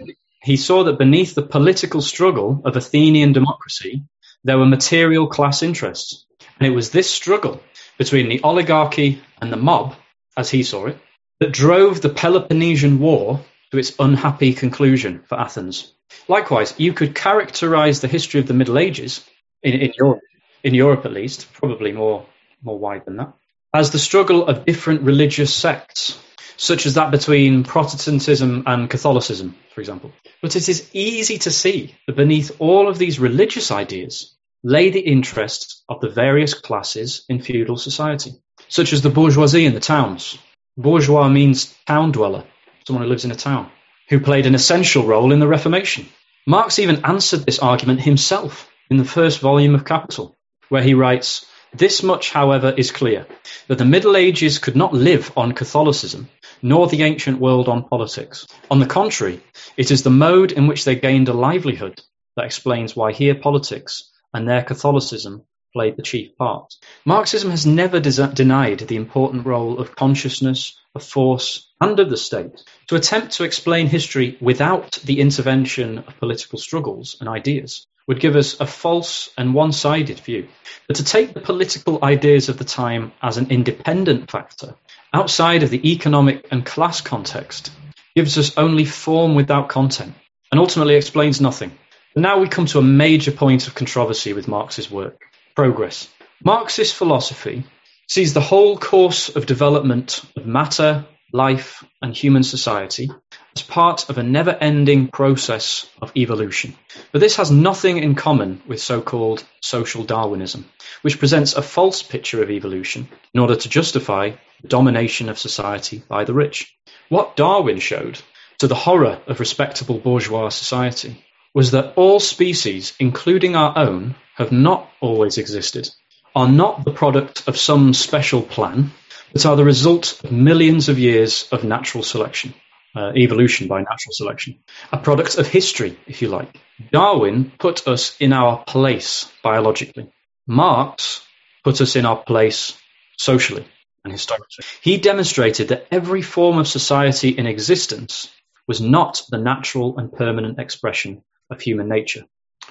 he 0.43 0.57
saw 0.57 0.85
that 0.85 0.99
beneath 0.99 1.35
the 1.35 1.43
political 1.43 2.03
struggle 2.03 2.61
of 2.65 2.77
Athenian 2.77 3.33
democracy, 3.33 4.03
there 4.45 4.59
were 4.59 4.67
material 4.67 5.27
class 5.27 5.63
interests. 5.63 6.27
And 6.59 6.67
it 6.67 6.77
was 6.77 6.91
this 6.91 7.11
struggle 7.11 7.63
between 7.97 8.29
the 8.29 8.43
oligarchy 8.43 9.23
and 9.41 9.51
the 9.51 9.57
mob, 9.57 9.95
as 10.37 10.51
he 10.51 10.63
saw 10.63 10.87
it, 10.87 10.99
that 11.41 11.53
drove 11.53 12.01
the 12.01 12.11
Peloponnesian 12.11 12.99
War 12.99 13.41
to 13.71 13.79
its 13.79 13.95
unhappy 13.99 14.53
conclusion 14.53 15.23
for 15.27 15.41
Athens. 15.41 15.93
Likewise, 16.29 16.75
you 16.79 16.93
could 16.93 17.15
characterize 17.15 18.01
the 18.01 18.09
history 18.09 18.41
of 18.41 18.47
the 18.47 18.55
Middle 18.55 18.79
Ages, 18.79 19.25
in, 19.63 19.73
in, 19.73 19.93
Europe, 19.99 20.21
in 20.65 20.75
Europe 20.75 21.05
at 21.05 21.13
least, 21.13 21.53
probably 21.53 21.93
more, 21.93 22.27
more 22.63 22.79
wide 22.79 23.05
than 23.05 23.17
that, 23.19 23.33
as 23.73 23.91
the 23.91 23.99
struggle 23.99 24.47
of 24.47 24.65
different 24.65 25.03
religious 25.03 25.55
sects 25.55 26.19
such 26.57 26.87
as 26.87 26.95
that 26.95 27.11
between 27.11 27.65
Protestantism 27.65 28.63
and 28.67 28.89
Catholicism, 28.89 29.57
for 29.75 29.81
example. 29.81 30.13
But 30.41 30.57
it 30.57 30.69
is 30.69 30.89
easy 30.93 31.39
to 31.39 31.51
see 31.51 31.95
that 32.07 32.17
beneath 32.17 32.53
all 32.59 32.89
of 32.89 32.99
these 32.99 33.19
religious 33.19 33.71
ideas 33.71 34.35
lay 34.63 34.91
the 34.91 35.01
interests 35.01 35.83
of 35.89 36.01
the 36.01 36.09
various 36.09 36.55
classes 36.55 37.25
in 37.29 37.43
feudal 37.43 37.77
society, 37.77 38.35
such 38.69 38.93
as 38.93 39.03
the 39.03 39.11
bourgeoisie 39.11 39.67
in 39.67 39.75
the 39.75 39.81
towns. 39.81 40.39
Bourgeois 40.77 41.29
means 41.29 41.75
town 41.87 42.13
dweller, 42.13 42.45
someone 42.87 43.05
who 43.05 43.11
lives 43.11 43.25
in 43.25 43.31
a 43.31 43.37
town, 43.37 43.71
who 44.09 44.21
played 44.21 44.47
an 44.47 44.55
essential 44.55 45.05
role 45.05 45.33
in 45.33 45.41
the 45.41 45.49
Reformation. 45.49 46.07
Marx 46.47 46.79
even 46.79 47.05
answered 47.05 47.41
this 47.41 47.59
argument 47.59 48.01
himself 48.01 48.71
in 48.91 48.97
the 48.97 49.05
first 49.05 49.41
volume 49.41 49.75
of 49.75 49.85
Capital, 49.85 50.34
where 50.69 50.83
he 50.83 50.95
writes, 50.95 51.47
this 51.77 52.05
much, 52.05 52.31
however, 52.31 52.73
is 52.77 52.93
clear 52.93 53.27
that 53.67 53.79
the 53.79 53.85
Middle 53.85 54.17
Ages 54.17 54.59
could 54.59 54.77
not 54.77 54.95
live 54.95 55.33
on 55.37 55.53
Catholicism, 55.53 56.29
nor 56.63 56.87
the 56.87 57.03
ancient 57.03 57.41
world 57.41 57.69
on 57.69 57.89
politics. 57.89 58.47
On 58.71 58.79
the 58.79 58.87
contrary, 58.87 59.41
it 59.77 59.91
is 59.91 60.05
the 60.05 60.11
mode 60.11 60.53
in 60.53 60.69
which 60.69 60.85
they 60.85 60.95
gained 60.95 61.29
a 61.29 61.33
livelihood 61.33 62.01
that 62.37 62.45
explains 62.45 62.95
why 62.95 63.11
here 63.11 63.35
politics 63.35 64.09
and 64.33 64.49
there 64.49 64.63
Catholicism 64.63 65.43
played 65.73 65.97
the 65.97 66.03
chief 66.03 66.37
part. 66.37 66.73
Marxism 67.05 67.51
has 67.51 67.67
never 67.67 67.99
des- 67.99 68.33
denied 68.33 68.79
the 68.79 68.97
important 68.97 69.45
role 69.45 69.81
of 69.81 69.97
consciousness, 69.97 70.79
of 70.95 71.03
force, 71.03 71.73
and 71.81 71.99
of 71.99 72.09
the 72.09 72.17
state. 72.17 72.63
To 72.87 72.95
attempt 72.95 73.33
to 73.33 73.45
explain 73.45 73.89
history 73.89 74.39
without 74.41 74.93
the 75.05 75.21
intervention 75.21 75.99
of 75.99 76.19
political 76.21 76.59
struggles 76.61 77.17
and 77.19 77.29
ideas 77.29 77.85
would 78.07 78.21
give 78.21 78.37
us 78.37 78.61
a 78.61 78.67
false 78.67 79.31
and 79.39 79.55
one 79.55 79.73
sided 79.73 80.21
view. 80.21 80.49
But 80.87 80.97
to 80.97 81.05
take 81.05 81.33
the 81.33 81.41
political 81.41 82.05
ideas 82.05 82.49
of 82.49 82.59
the 82.59 82.65
time 82.65 83.13
as 83.23 83.37
an 83.37 83.51
independent 83.51 84.31
factor, 84.31 84.75
outside 85.13 85.63
of 85.63 85.71
the 85.71 85.93
economic 85.93 86.47
and 86.51 86.67
class 86.67 87.01
context, 87.01 87.71
gives 88.15 88.37
us 88.39 88.57
only 88.57 88.85
form 88.85 89.35
without 89.35 89.69
content, 89.69 90.15
and 90.51 90.61
ultimately 90.61 90.95
explains 90.95 91.41
nothing. 91.41 91.73
Now 92.15 92.39
we 92.39 92.49
come 92.49 92.67
to 92.67 92.79
a 92.79 92.83
major 92.83 93.33
point 93.33 93.67
of 93.67 93.75
controversy 93.75 94.35
with 94.35 94.47
Marx's 94.47 94.91
work 94.91 95.21
progress. 95.57 96.09
Marxist 96.45 96.95
philosophy 96.95 97.65
sees 98.09 98.35
the 98.35 98.41
whole 98.41 98.77
course 98.77 99.35
of 99.35 99.47
development 99.47 100.23
of 100.37 100.47
matter, 100.47 101.07
life, 101.33 101.83
and 102.03 102.15
human 102.15 102.43
society 102.43 103.11
as 103.57 103.63
part 103.63 104.11
of 104.11 104.19
a 104.19 104.23
never 104.23 104.51
ending 104.51 105.07
process 105.09 105.87
of 106.03 106.11
evolution. 106.17 106.75
But 107.13 107.21
this 107.21 107.37
has 107.37 107.51
nothing 107.53 107.99
in 107.99 108.17
common 108.17 108.61
with 108.67 108.81
so 108.81 109.01
called 109.01 109.45
social 109.61 110.03
Darwinism, 110.03 110.65
which 111.03 111.21
presents 111.21 111.55
a 111.55 111.63
false 111.63 112.03
picture 112.03 112.43
of 112.43 112.51
evolution 112.51 113.09
in 113.33 113.41
order 113.41 113.55
to 113.55 113.69
justify 113.69 114.33
the 114.63 114.69
domination 114.69 115.29
of 115.29 115.39
society 115.39 116.03
by 116.09 116.25
the 116.25 116.35
rich. 116.35 116.75
What 117.09 117.37
Darwin 117.37 117.79
showed, 117.79 118.21
to 118.59 118.67
the 118.67 118.75
horror 118.75 119.21
of 119.27 119.39
respectable 119.39 119.99
bourgeois 119.99 120.49
society, 120.49 121.25
was 121.55 121.71
that 121.71 121.95
all 121.95 122.19
species, 122.19 122.95
including 122.99 123.55
our 123.55 123.79
own, 123.79 124.17
have 124.35 124.51
not 124.51 124.91
always 125.01 125.39
existed, 125.39 125.89
are 126.35 126.49
not 126.49 126.85
the 126.85 126.93
product 126.93 127.47
of 127.47 127.57
some 127.57 127.95
special 127.95 128.43
plan, 128.43 128.91
but 129.33 129.47
are 129.47 129.55
the 129.55 129.65
result 129.65 130.25
of 130.25 130.33
millions 130.33 130.89
of 130.89 130.99
years 130.99 131.49
of 131.53 131.63
natural 131.63 132.03
selection 132.03 132.53
uh, 132.95 133.13
evolution 133.17 133.69
by 133.69 133.79
natural 133.81 134.13
selection, 134.13 134.59
a 134.93 134.99
product 134.99 135.37
of 135.39 135.47
history, 135.47 135.99
if 136.07 136.23
you 136.23 136.29
like. 136.29 136.61
Darwin 136.93 137.53
put 137.59 137.87
us 137.87 138.17
in 138.21 138.33
our 138.33 138.63
place 138.65 139.31
biologically. 139.43 140.13
Marx 140.47 141.23
put 141.63 141.81
us 141.81 141.97
in 141.97 142.07
our 142.07 142.17
place 142.17 142.77
socially. 143.17 143.67
and 144.05 144.13
historically. 144.13 144.65
He 144.83 144.99
demonstrated 144.99 145.69
that 145.69 145.87
every 145.91 146.21
form 146.21 146.59
of 146.59 146.69
society 146.69 147.31
in 147.31 147.47
existence 147.47 148.29
was 148.69 148.81
not 148.81 149.23
the 149.31 149.39
natural 149.39 149.99
and 149.99 150.13
permanent 150.13 150.59
expression 150.59 151.23
of 151.51 151.61
human 151.61 151.89
nature 151.89 152.25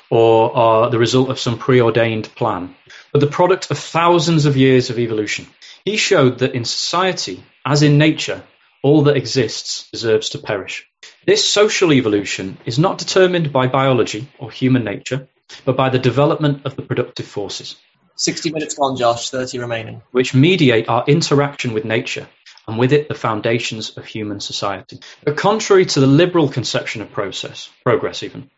or 0.10 0.56
are 0.56 0.90
the 0.90 1.00
result 1.00 1.30
of 1.30 1.40
some 1.40 1.58
preordained 1.58 2.34
plan, 2.36 2.76
but 3.12 3.20
the 3.20 3.28
product 3.28 3.70
of 3.72 3.78
thousands 3.78 4.46
of 4.46 4.58
years 4.58 4.90
of 4.90 5.00
evolution. 5.00 5.48
He 5.86 5.98
showed 5.98 6.40
that 6.40 6.56
in 6.56 6.66
society, 6.66 7.44
as 7.66 7.84
in 7.84 7.98
nature, 7.98 8.44
all 8.84 9.04
that 9.04 9.18
exists 9.18 9.90
deserves 9.92 10.30
to 10.30 10.38
perish. 10.38 10.86
This 11.26 11.44
social 11.44 11.94
evolution 11.94 12.58
is 12.66 12.78
not 12.78 12.98
determined 12.98 13.52
by 13.52 13.68
biology 13.68 14.28
or 14.38 14.52
human 14.52 14.84
nature, 14.84 15.28
but 15.66 15.78
by 15.78 15.90
the 15.90 16.00
development 16.00 16.66
of 16.66 16.76
the 16.76 16.82
productive 16.82 17.26
forces. 17.26 17.78
60 18.16 18.52
minutes 18.52 18.76
gone, 18.76 18.98
Josh, 18.98 19.30
30 19.30 19.60
remaining. 19.60 20.02
Which 20.12 20.36
mediate 20.36 20.90
our 20.90 21.04
interaction 21.08 21.74
with 21.74 21.86
nature 21.86 22.28
and 22.68 22.78
with 22.78 22.94
it 22.94 23.08
the 23.08 23.16
foundations 23.16 23.98
of 23.98 24.06
human 24.06 24.40
society. 24.40 25.00
But 25.24 25.38
contrary 25.38 25.86
to 25.88 26.00
the 26.00 26.08
liberal 26.08 26.50
conception 26.50 27.02
of 27.02 27.12
process, 27.12 27.70
progress 27.84 28.22
even, 28.22 28.50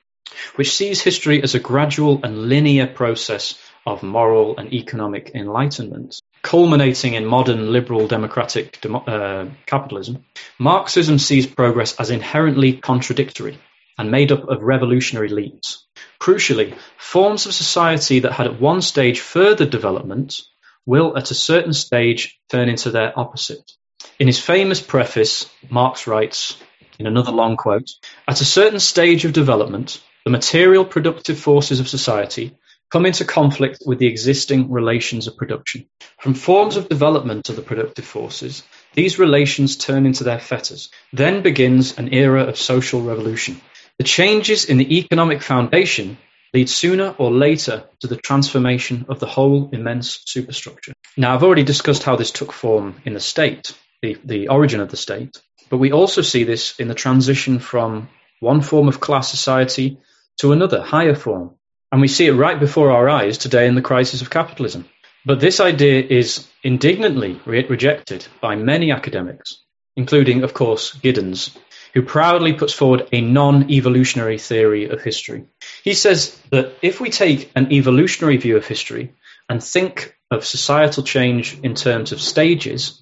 which 0.56 0.76
sees 0.76 1.02
history 1.02 1.42
as 1.42 1.56
a 1.56 1.60
gradual 1.60 2.20
and 2.24 2.50
linear 2.50 2.88
process 2.88 3.58
of 3.86 4.04
moral 4.04 4.58
and 4.58 4.74
economic 4.74 5.32
enlightenment, 5.36 6.20
culminating 6.46 7.16
in 7.16 7.26
modern 7.26 7.72
liberal 7.72 8.08
democratic 8.08 8.80
uh, 8.86 9.46
capitalism, 9.66 10.24
Marxism 10.60 11.18
sees 11.18 11.48
progress 11.48 12.00
as 12.00 12.12
inherently 12.12 12.78
contradictory 12.78 13.58
and 13.98 14.12
made 14.12 14.32
up 14.32 14.48
of 14.48 14.62
revolutionary 14.62 15.30
leaps. 15.30 15.88
Crucially, 16.20 16.78
forms 16.98 17.48
of 17.48 17.54
society 17.54 18.20
that 18.20 18.34
had 18.34 18.46
at 18.46 18.62
one 18.62 18.84
stage 18.84 19.22
further 19.22 19.66
development 19.66 20.42
will 20.86 21.18
at 21.18 21.32
a 21.32 21.34
certain 21.34 21.74
stage 21.74 22.40
turn 22.48 22.70
into 22.70 22.92
their 22.92 23.18
opposite. 23.18 23.72
In 24.20 24.28
his 24.28 24.40
famous 24.40 24.80
preface, 24.80 25.50
Marx 25.72 26.06
writes, 26.06 26.58
in 27.00 27.08
another 27.08 27.32
long 27.32 27.58
quote, 27.58 27.90
at 28.28 28.40
a 28.42 28.46
certain 28.46 28.80
stage 28.80 29.26
of 29.26 29.34
development, 29.34 30.00
the 30.26 30.30
material 30.30 30.86
productive 30.86 31.40
forces 31.40 31.80
of 31.80 31.90
society 31.90 32.56
come 32.92 33.06
into 33.06 33.26
conflict 33.26 33.84
with 33.86 34.00
the 34.00 34.08
existing 34.08 34.72
relations 34.72 35.28
of 35.28 35.38
production. 35.38 35.88
From 36.20 36.34
forms 36.34 36.78
of 36.78 36.90
development 36.90 37.50
of 37.50 37.56
the 37.56 37.62
productive 37.62 38.06
forces, 38.06 38.64
these 38.94 39.20
relations 39.20 39.76
turn 39.78 40.06
into 40.06 40.24
their 40.24 40.40
fetters. 40.40 40.90
Then 41.12 41.42
begins 41.42 41.98
an 41.98 42.14
era 42.14 42.44
of 42.44 42.58
social 42.58 43.02
revolution. 43.02 43.60
The 43.98 44.04
changes 44.04 44.66
in 44.66 44.78
the 44.78 44.98
economic 44.98 45.42
foundation 45.42 46.18
lead 46.54 46.70
sooner 46.70 47.16
or 47.18 47.32
later 47.32 47.84
to 48.00 48.08
the 48.08 48.16
transformation 48.16 49.06
of 49.10 49.20
the 49.20 49.28
whole 49.28 49.70
immense 49.72 50.22
superstructure. 50.26 50.94
Now, 51.18 51.34
I've 51.34 51.44
already 51.44 51.64
discussed 51.64 52.04
how 52.04 52.16
this 52.16 52.32
took 52.32 52.52
form 52.52 53.02
in 53.06 53.14
the 53.14 53.20
state, 53.20 53.74
the, 54.02 54.18
the 54.24 54.48
origin 54.48 54.80
of 54.80 54.90
the 54.90 54.98
state, 54.98 55.38
but 55.70 55.78
we 55.78 55.92
also 55.92 56.22
see 56.22 56.44
this 56.44 56.80
in 56.80 56.88
the 56.88 56.94
transition 56.94 57.60
from 57.60 58.10
one 58.40 58.62
form 58.62 58.88
of 58.88 59.00
class 59.00 59.30
society 59.30 59.98
to 60.38 60.52
another, 60.52 60.82
higher 60.82 61.16
form. 61.16 61.56
And 61.92 62.02
we 62.02 62.08
see 62.08 62.28
it 62.28 62.34
right 62.34 62.60
before 62.60 62.92
our 62.92 63.10
eyes 63.10 63.38
today 63.38 63.68
in 63.68 63.76
the 63.76 63.82
crisis 63.82 64.22
of 64.22 64.30
capitalism. 64.30 64.86
But 65.26 65.40
this 65.40 65.60
idea 65.60 66.04
is 66.04 66.48
indignantly 66.64 67.40
re- 67.46 67.66
rejected 67.66 68.28
by 68.42 68.56
many 68.56 68.92
academics, 68.92 69.58
including, 69.96 70.44
of 70.44 70.54
course, 70.54 70.94
Giddens, 70.94 71.58
who 71.94 72.02
proudly 72.02 72.54
puts 72.54 72.74
forward 72.74 73.08
a 73.12 73.22
non 73.22 73.72
evolutionary 73.72 74.38
theory 74.38 74.90
of 74.90 75.02
history. 75.02 75.46
He 75.84 75.94
says 75.94 76.40
that 76.52 76.74
if 76.82 77.00
we 77.00 77.10
take 77.10 77.52
an 77.56 77.72
evolutionary 77.72 78.38
view 78.38 78.58
of 78.58 78.68
history 78.68 79.14
and 79.50 79.64
think 79.64 80.16
of 80.30 80.46
societal 80.46 81.04
change 81.04 81.58
in 81.64 81.74
terms 81.74 82.12
of 82.12 82.20
stages, 82.20 83.02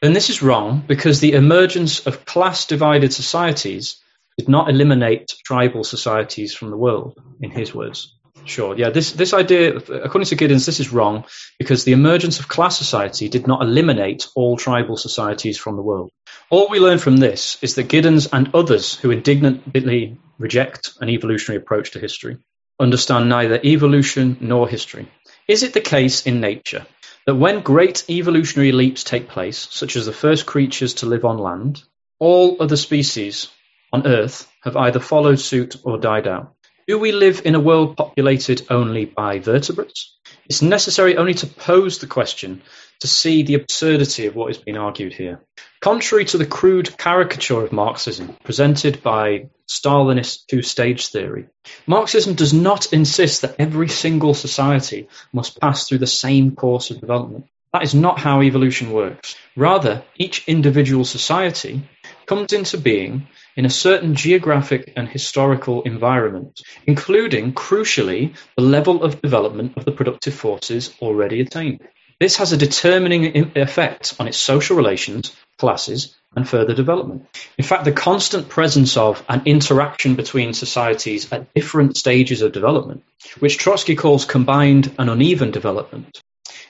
then 0.00 0.12
this 0.12 0.30
is 0.30 0.42
wrong 0.42 0.84
because 0.86 1.20
the 1.20 1.32
emergence 1.32 2.06
of 2.06 2.24
class 2.24 2.66
divided 2.66 3.12
societies 3.12 3.96
did 4.38 4.48
not 4.48 4.68
eliminate 4.68 5.34
tribal 5.44 5.84
societies 5.84 6.54
from 6.54 6.70
the 6.70 6.76
world, 6.76 7.18
in 7.40 7.50
his 7.50 7.74
words. 7.74 8.16
Sure, 8.44 8.76
yeah, 8.76 8.90
this, 8.90 9.12
this 9.12 9.34
idea, 9.34 9.76
according 9.76 10.26
to 10.26 10.36
Giddens, 10.36 10.66
this 10.66 10.78
is 10.78 10.92
wrong 10.92 11.24
because 11.58 11.82
the 11.82 11.92
emergence 11.92 12.38
of 12.38 12.46
class 12.46 12.78
society 12.78 13.28
did 13.28 13.46
not 13.46 13.62
eliminate 13.62 14.28
all 14.36 14.56
tribal 14.56 14.96
societies 14.96 15.58
from 15.58 15.74
the 15.74 15.82
world. 15.82 16.10
All 16.48 16.68
we 16.68 16.78
learn 16.78 16.98
from 16.98 17.16
this 17.16 17.58
is 17.60 17.74
that 17.74 17.88
Giddens 17.88 18.28
and 18.32 18.54
others 18.54 18.94
who 18.94 19.10
indignantly 19.10 20.18
reject 20.38 20.92
an 21.00 21.08
evolutionary 21.08 21.60
approach 21.60 21.92
to 21.92 21.98
history 21.98 22.38
understand 22.78 23.28
neither 23.28 23.60
evolution 23.64 24.36
nor 24.40 24.68
history. 24.68 25.08
Is 25.48 25.62
it 25.62 25.72
the 25.72 25.80
case 25.80 26.26
in 26.26 26.40
nature 26.40 26.86
that 27.26 27.34
when 27.34 27.62
great 27.62 28.04
evolutionary 28.08 28.72
leaps 28.72 29.02
take 29.02 29.28
place, 29.28 29.66
such 29.70 29.96
as 29.96 30.06
the 30.06 30.12
first 30.12 30.46
creatures 30.46 30.94
to 30.94 31.06
live 31.06 31.24
on 31.24 31.38
land, 31.38 31.82
all 32.18 32.58
other 32.60 32.76
species 32.76 33.48
on 33.92 34.06
Earth 34.06 34.50
have 34.62 34.76
either 34.76 35.00
followed 35.00 35.40
suit 35.40 35.76
or 35.84 35.98
died 35.98 36.26
out. 36.26 36.54
Do 36.86 36.98
we 36.98 37.12
live 37.12 37.42
in 37.44 37.54
a 37.54 37.60
world 37.60 37.96
populated 37.96 38.66
only 38.70 39.06
by 39.06 39.40
vertebrates? 39.40 40.16
It's 40.48 40.62
necessary 40.62 41.16
only 41.16 41.34
to 41.34 41.46
pose 41.46 41.98
the 41.98 42.06
question 42.06 42.62
to 43.00 43.08
see 43.08 43.42
the 43.42 43.54
absurdity 43.54 44.26
of 44.26 44.36
what 44.36 44.50
is 44.50 44.58
being 44.58 44.76
argued 44.76 45.12
here. 45.12 45.40
Contrary 45.80 46.24
to 46.26 46.38
the 46.38 46.46
crude 46.46 46.96
caricature 46.96 47.62
of 47.62 47.72
Marxism 47.72 48.36
presented 48.44 49.02
by 49.02 49.50
Stalinist 49.68 50.46
two 50.46 50.62
stage 50.62 51.08
theory, 51.08 51.46
Marxism 51.86 52.34
does 52.34 52.52
not 52.52 52.92
insist 52.92 53.42
that 53.42 53.56
every 53.58 53.88
single 53.88 54.34
society 54.34 55.08
must 55.32 55.60
pass 55.60 55.88
through 55.88 55.98
the 55.98 56.06
same 56.06 56.54
course 56.54 56.90
of 56.90 57.00
development. 57.00 57.46
That 57.72 57.82
is 57.82 57.94
not 57.94 58.20
how 58.20 58.42
evolution 58.42 58.92
works. 58.92 59.36
Rather, 59.56 60.04
each 60.16 60.46
individual 60.46 61.04
society 61.04 61.88
comes 62.26 62.52
into 62.52 62.78
being 62.78 63.26
in 63.56 63.64
a 63.64 63.70
certain 63.70 64.14
geographic 64.14 64.92
and 64.96 65.08
historical 65.08 65.82
environment, 65.82 66.60
including, 66.86 67.52
crucially, 67.52 68.36
the 68.56 68.62
level 68.62 69.02
of 69.02 69.22
development 69.22 69.76
of 69.76 69.84
the 69.84 69.92
productive 69.92 70.34
forces 70.34 70.94
already 71.00 71.40
attained. 71.40 71.80
This 72.20 72.36
has 72.36 72.52
a 72.52 72.56
determining 72.56 73.52
effect 73.56 74.14
on 74.18 74.28
its 74.28 74.38
social 74.38 74.76
relations, 74.76 75.36
classes, 75.58 76.14
and 76.34 76.48
further 76.48 76.74
development. 76.74 77.26
In 77.58 77.64
fact, 77.64 77.84
the 77.84 77.92
constant 77.92 78.48
presence 78.48 78.96
of 78.96 79.24
an 79.28 79.42
interaction 79.46 80.14
between 80.14 80.52
societies 80.52 81.32
at 81.32 81.52
different 81.54 81.96
stages 81.96 82.42
of 82.42 82.52
development, 82.52 83.04
which 83.38 83.58
Trotsky 83.58 83.96
calls 83.96 84.24
combined 84.24 84.94
and 84.98 85.10
uneven 85.10 85.50
development, 85.50 86.20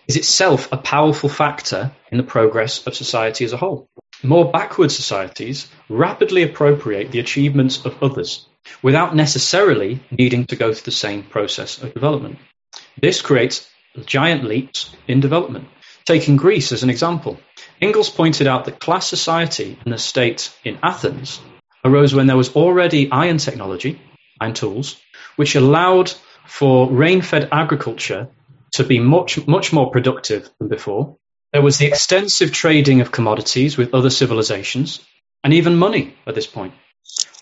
is 0.09 0.17
itself 0.17 0.69
a 0.73 0.77
powerful 0.77 1.29
factor 1.29 1.93
in 2.11 2.19
the 2.19 2.25
progress 2.25 2.87
of 2.87 2.95
society 2.95 3.45
as 3.45 3.53
a 3.53 3.57
whole. 3.57 3.89
More 4.23 4.51
backward 4.51 4.91
societies 4.91 5.69
rapidly 5.89 6.43
appropriate 6.43 7.11
the 7.11 7.21
achievements 7.21 7.85
of 7.85 8.03
others 8.03 8.47
without 8.83 9.15
necessarily 9.15 10.01
needing 10.11 10.47
to 10.47 10.57
go 10.57 10.73
through 10.73 10.85
the 10.85 10.91
same 10.91 11.23
process 11.23 11.83
of 11.83 11.95
development. 11.95 12.39
This 13.01 13.21
creates 13.21 13.69
giant 14.05 14.45
leaps 14.45 14.95
in 15.07 15.21
development. 15.21 15.69
Taking 16.07 16.37
Greece 16.37 16.73
as 16.73 16.83
an 16.83 16.91
example, 16.91 17.39
Engels 17.81 18.11
pointed 18.11 18.47
out 18.47 18.65
that 18.65 18.81
class 18.81 19.07
society 19.07 19.79
and 19.85 19.93
the 19.93 19.99
state 19.99 20.53
in 20.65 20.79
Athens 20.83 21.41
arose 21.85 22.15
when 22.15 22.27
there 22.27 22.37
was 22.37 22.55
already 22.57 23.11
iron 23.11 23.39
technology, 23.39 24.01
iron 24.41 24.55
tools, 24.55 24.97
which 25.37 25.57
allowed 25.57 26.13
for 26.47 26.91
rain 26.91 27.23
fed 27.23 27.49
agriculture 27.53 28.29
to 28.73 28.85
be 28.85 28.99
much, 28.99 29.47
much 29.47 29.73
more 29.73 29.91
productive 29.91 30.49
than 30.59 30.69
before, 30.69 31.17
there 31.57 31.63
was 31.63 31.79
the 31.79 31.87
extensive 31.87 32.53
trading 32.53 33.01
of 33.01 33.11
commodities 33.11 33.79
with 33.79 33.95
other 33.95 34.11
civilizations, 34.11 35.01
and 35.43 35.55
even 35.55 35.75
money 35.75 36.15
at 36.27 36.35
this 36.35 36.47
point. 36.47 36.75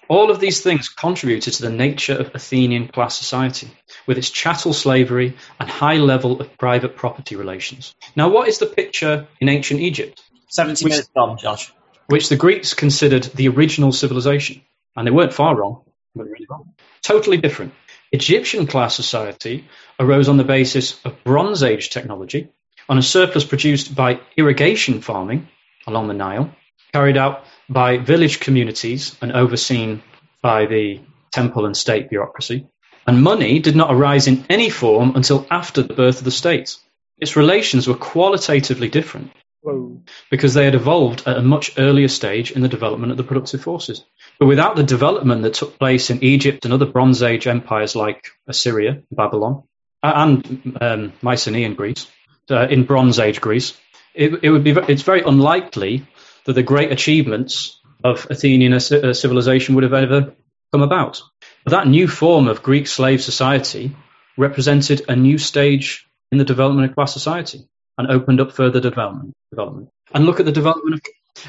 All 0.06 0.30
of 0.30 0.38
these 0.38 0.60
things 0.60 0.88
contributed 0.88 1.54
to 1.54 1.62
the 1.62 1.70
nature 1.70 2.14
of 2.14 2.32
Athenian 2.32 2.86
class 2.86 3.18
society, 3.18 3.68
with 4.06 4.16
its 4.16 4.30
chattel 4.30 4.72
slavery 4.72 5.36
and 5.58 5.68
high 5.68 5.96
level 5.96 6.40
of 6.40 6.56
private 6.58 6.94
property 6.94 7.34
relations. 7.34 7.96
Now, 8.14 8.28
what 8.28 8.46
is 8.46 8.58
the 8.58 8.66
picture 8.66 9.26
in 9.40 9.48
ancient 9.48 9.80
Egypt? 9.80 10.22
70 10.48 10.84
which, 10.84 10.92
minutes 10.92 11.42
Josh. 11.42 11.72
Which 12.06 12.28
the 12.28 12.36
Greeks 12.36 12.72
considered 12.72 13.24
the 13.24 13.48
original 13.48 13.90
civilization. 13.90 14.62
And 14.94 15.08
they 15.08 15.10
weren't 15.10 15.34
far 15.34 15.56
wrong, 15.56 15.82
but 16.14 16.26
really 16.26 16.46
wrong. 16.48 16.72
Totally 17.02 17.38
different. 17.38 17.74
Egyptian 18.12 18.68
class 18.68 18.94
society 18.94 19.64
arose 19.98 20.28
on 20.28 20.36
the 20.36 20.44
basis 20.44 21.04
of 21.04 21.24
Bronze 21.24 21.64
Age 21.64 21.90
technology 21.90 22.52
on 22.88 22.98
a 22.98 23.02
surplus 23.02 23.44
produced 23.44 23.94
by 23.94 24.20
irrigation 24.36 25.00
farming 25.00 25.48
along 25.86 26.08
the 26.08 26.14
Nile, 26.14 26.54
carried 26.92 27.16
out 27.16 27.44
by 27.68 27.98
village 27.98 28.40
communities 28.40 29.16
and 29.20 29.32
overseen 29.32 30.02
by 30.42 30.66
the 30.66 31.00
temple 31.32 31.66
and 31.66 31.76
state 31.76 32.08
bureaucracy. 32.10 32.66
And 33.06 33.22
money 33.22 33.58
did 33.58 33.76
not 33.76 33.92
arise 33.92 34.26
in 34.28 34.46
any 34.48 34.70
form 34.70 35.16
until 35.16 35.46
after 35.50 35.82
the 35.82 35.94
birth 35.94 36.18
of 36.18 36.24
the 36.24 36.30
state. 36.30 36.76
Its 37.18 37.36
relations 37.36 37.86
were 37.86 37.94
qualitatively 37.94 38.88
different 38.88 39.32
Whoa. 39.60 40.02
because 40.30 40.54
they 40.54 40.64
had 40.64 40.74
evolved 40.74 41.26
at 41.26 41.36
a 41.36 41.42
much 41.42 41.78
earlier 41.78 42.08
stage 42.08 42.50
in 42.50 42.62
the 42.62 42.68
development 42.68 43.12
of 43.12 43.18
the 43.18 43.24
productive 43.24 43.62
forces. 43.62 44.04
But 44.38 44.46
without 44.46 44.76
the 44.76 44.82
development 44.82 45.42
that 45.42 45.54
took 45.54 45.78
place 45.78 46.10
in 46.10 46.24
Egypt 46.24 46.64
and 46.64 46.74
other 46.74 46.86
Bronze 46.86 47.22
Age 47.22 47.46
empires 47.46 47.94
like 47.94 48.28
Assyria, 48.46 49.02
Babylon, 49.10 49.64
and 50.02 50.76
um, 50.80 51.12
Mycenaean 51.22 51.74
Greece, 51.74 52.06
uh, 52.50 52.66
in 52.68 52.84
Bronze 52.84 53.18
Age 53.18 53.40
Greece, 53.40 53.78
it, 54.14 54.40
it 54.42 54.50
would 54.50 54.64
be 54.64 54.72
it's 54.72 55.02
very 55.02 55.22
unlikely 55.22 56.06
that 56.44 56.52
the 56.52 56.62
great 56.62 56.92
achievements 56.92 57.80
of 58.02 58.26
Athenian 58.30 58.78
civilization 58.78 59.74
would 59.74 59.84
have 59.84 59.94
ever 59.94 60.34
come 60.72 60.82
about. 60.82 61.22
But 61.64 61.70
that 61.70 61.88
new 61.88 62.06
form 62.06 62.48
of 62.48 62.62
Greek 62.62 62.86
slave 62.86 63.22
society 63.22 63.96
represented 64.36 65.02
a 65.08 65.16
new 65.16 65.38
stage 65.38 66.06
in 66.30 66.38
the 66.38 66.44
development 66.44 66.90
of 66.90 66.94
class 66.94 67.12
society 67.12 67.66
and 67.96 68.10
opened 68.10 68.40
up 68.40 68.52
further 68.52 68.80
development. 68.80 69.32
development. 69.50 69.88
And 70.12 70.26
look 70.26 70.40
at 70.40 70.46
the 70.46 70.52
development 70.52 70.94
of 70.94 71.00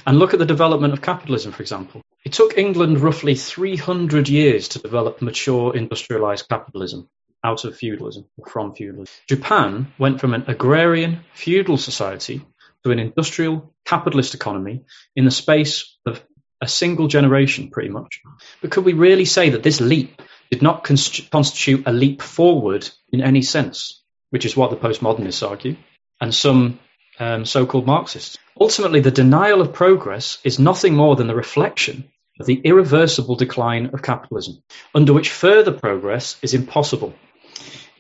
and 0.05 0.17
look 0.17 0.34
at 0.34 0.39
the 0.39 0.45
development 0.45 0.93
of 0.93 1.01
capitalism, 1.01 1.51
for 1.51 1.62
example. 1.62 2.01
It 2.23 2.34
took 2.34 2.58
England 2.58 2.99
roughly 2.99 3.36
300 3.36 4.27
years 4.27 4.69
to 4.69 4.79
develop 4.79 5.21
mature 5.21 5.75
industrialized 5.75 6.49
capitalism 6.49 7.08
out 7.45 7.63
of 7.63 7.77
feudalism, 7.77 8.25
or 8.38 8.47
from 8.47 8.73
feudalism. 8.73 9.13
Japan 9.27 9.93
went 9.99 10.19
from 10.19 10.34
an 10.34 10.45
agrarian 10.47 11.19
feudal 11.34 11.77
society 11.77 12.41
to 12.84 12.91
an 12.91 12.99
industrial 12.99 13.73
capitalist 13.86 14.34
economy 14.34 14.84
in 15.15 15.25
the 15.25 15.31
space 15.31 15.97
of 16.05 16.23
a 16.62 16.67
single 16.67 17.08
generation, 17.08 17.69
pretty 17.69 17.89
much. 17.89 18.21
But 18.62 18.71
could 18.71 18.86
we 18.86 18.93
really 18.93 19.25
say 19.25 19.51
that 19.51 19.63
this 19.63 19.79
leap 19.79 20.21
did 20.49 20.62
not 20.62 20.84
constitute 20.84 21.84
a 21.86 21.93
leap 21.93 22.21
forward 22.21 22.89
in 23.12 23.21
any 23.21 23.43
sense, 23.43 24.01
which 24.31 24.45
is 24.45 24.58
what 24.58 24.71
the 24.71 24.77
postmodernists 24.77 25.47
argue, 25.47 25.75
and 26.19 26.34
some 26.34 26.79
um, 27.19 27.45
so 27.45 27.65
called 27.65 27.86
Marxists? 27.86 28.38
Ultimately, 28.60 29.01
the 29.01 29.12
denial 29.12 29.62
of 29.62 29.73
progress 29.73 30.39
is 30.43 30.60
nothing 30.60 30.95
more 30.95 31.15
than 31.15 31.27
the 31.27 31.36
reflection 31.36 32.10
of 32.39 32.45
the 32.45 32.62
irreversible 32.63 33.36
decline 33.36 33.91
of 33.93 34.01
capitalism, 34.01 34.62
under 34.93 35.13
which 35.13 35.29
further 35.29 35.71
progress 35.71 36.38
is 36.41 36.53
impossible. 36.53 37.13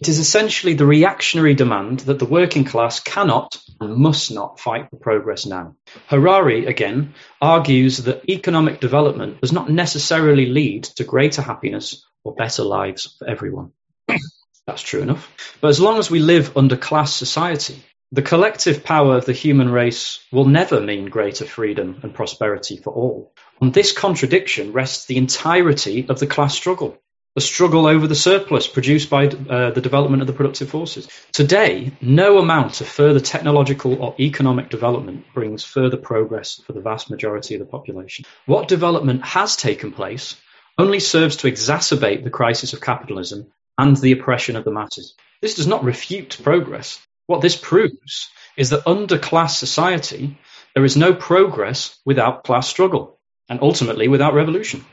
It 0.01 0.09
is 0.09 0.19
essentially 0.19 0.73
the 0.73 0.85
reactionary 0.85 1.53
demand 1.53 2.01
that 2.01 2.19
the 2.19 2.25
working 2.25 2.65
class 2.65 2.99
cannot 2.99 3.57
and 3.79 3.95
must 3.95 4.29
not 4.29 4.59
fight 4.59 4.89
for 4.89 4.97
progress 4.97 5.45
now. 5.45 5.77
Harari, 6.07 6.65
again, 6.65 7.13
argues 7.41 7.99
that 7.99 8.29
economic 8.29 8.81
development 8.81 9.39
does 9.39 9.53
not 9.53 9.69
necessarily 9.69 10.47
lead 10.47 10.83
to 10.95 11.05
greater 11.05 11.41
happiness 11.41 12.05
or 12.25 12.35
better 12.35 12.63
lives 12.63 13.15
for 13.17 13.29
everyone. 13.29 13.71
That's 14.67 14.81
true 14.81 15.01
enough. 15.01 15.31
But 15.61 15.69
as 15.69 15.79
long 15.79 15.97
as 15.97 16.11
we 16.11 16.19
live 16.19 16.57
under 16.57 16.75
class 16.75 17.15
society, 17.15 17.81
the 18.11 18.21
collective 18.21 18.83
power 18.83 19.15
of 19.15 19.25
the 19.25 19.33
human 19.33 19.69
race 19.69 20.19
will 20.29 20.45
never 20.45 20.81
mean 20.81 21.05
greater 21.05 21.45
freedom 21.45 22.01
and 22.03 22.13
prosperity 22.13 22.75
for 22.75 22.91
all. 22.93 23.33
On 23.61 23.71
this 23.71 23.93
contradiction 23.93 24.73
rests 24.73 25.05
the 25.05 25.17
entirety 25.17 26.05
of 26.09 26.19
the 26.19 26.27
class 26.27 26.53
struggle 26.53 26.99
the 27.35 27.41
struggle 27.41 27.85
over 27.85 28.07
the 28.07 28.15
surplus 28.15 28.65
produced 28.65 29.09
by 29.09 29.27
uh, 29.27 29.71
the 29.71 29.81
development 29.81 30.21
of 30.21 30.27
the 30.27 30.33
productive 30.33 30.69
forces. 30.69 31.09
Today, 31.33 31.91
no 32.01 32.39
amount 32.39 32.79
of 32.79 32.87
further 32.87 33.19
technological 33.19 34.01
or 34.01 34.15
economic 34.19 34.69
development 34.69 35.25
brings 35.33 35.63
further 35.63 35.97
progress 35.97 36.61
for 36.65 36.71
the 36.71 36.79
vast 36.81 37.09
majority 37.09 37.55
of 37.55 37.59
the 37.59 37.65
population. 37.65 38.25
What 38.45 38.69
development 38.69 39.25
has 39.25 39.57
taken 39.57 39.91
place 39.91 40.37
only 40.77 41.01
serves 41.01 41.37
to 41.37 41.51
exacerbate 41.51 42.23
the 42.23 42.29
crisis 42.29 42.71
of 42.71 42.81
capitalism 42.81 43.51
and 43.77 43.97
the 43.97 44.13
oppression 44.13 44.55
of 44.55 44.63
the 44.63 44.71
masses. 44.71 45.13
This 45.41 45.55
does 45.55 45.67
not 45.67 45.83
refute 45.83 46.39
progress. 46.41 47.05
What 47.27 47.41
this 47.41 47.57
proves 47.57 48.29
is 48.55 48.69
that 48.69 48.87
under 48.87 49.17
class 49.17 49.57
society, 49.57 50.37
there 50.73 50.85
is 50.85 50.95
no 50.95 51.13
progress 51.13 51.99
without 52.05 52.43
class 52.45 52.69
struggle, 52.69 53.19
and 53.49 53.59
ultimately 53.61 54.07
without 54.07 54.33
revolution. 54.33 54.85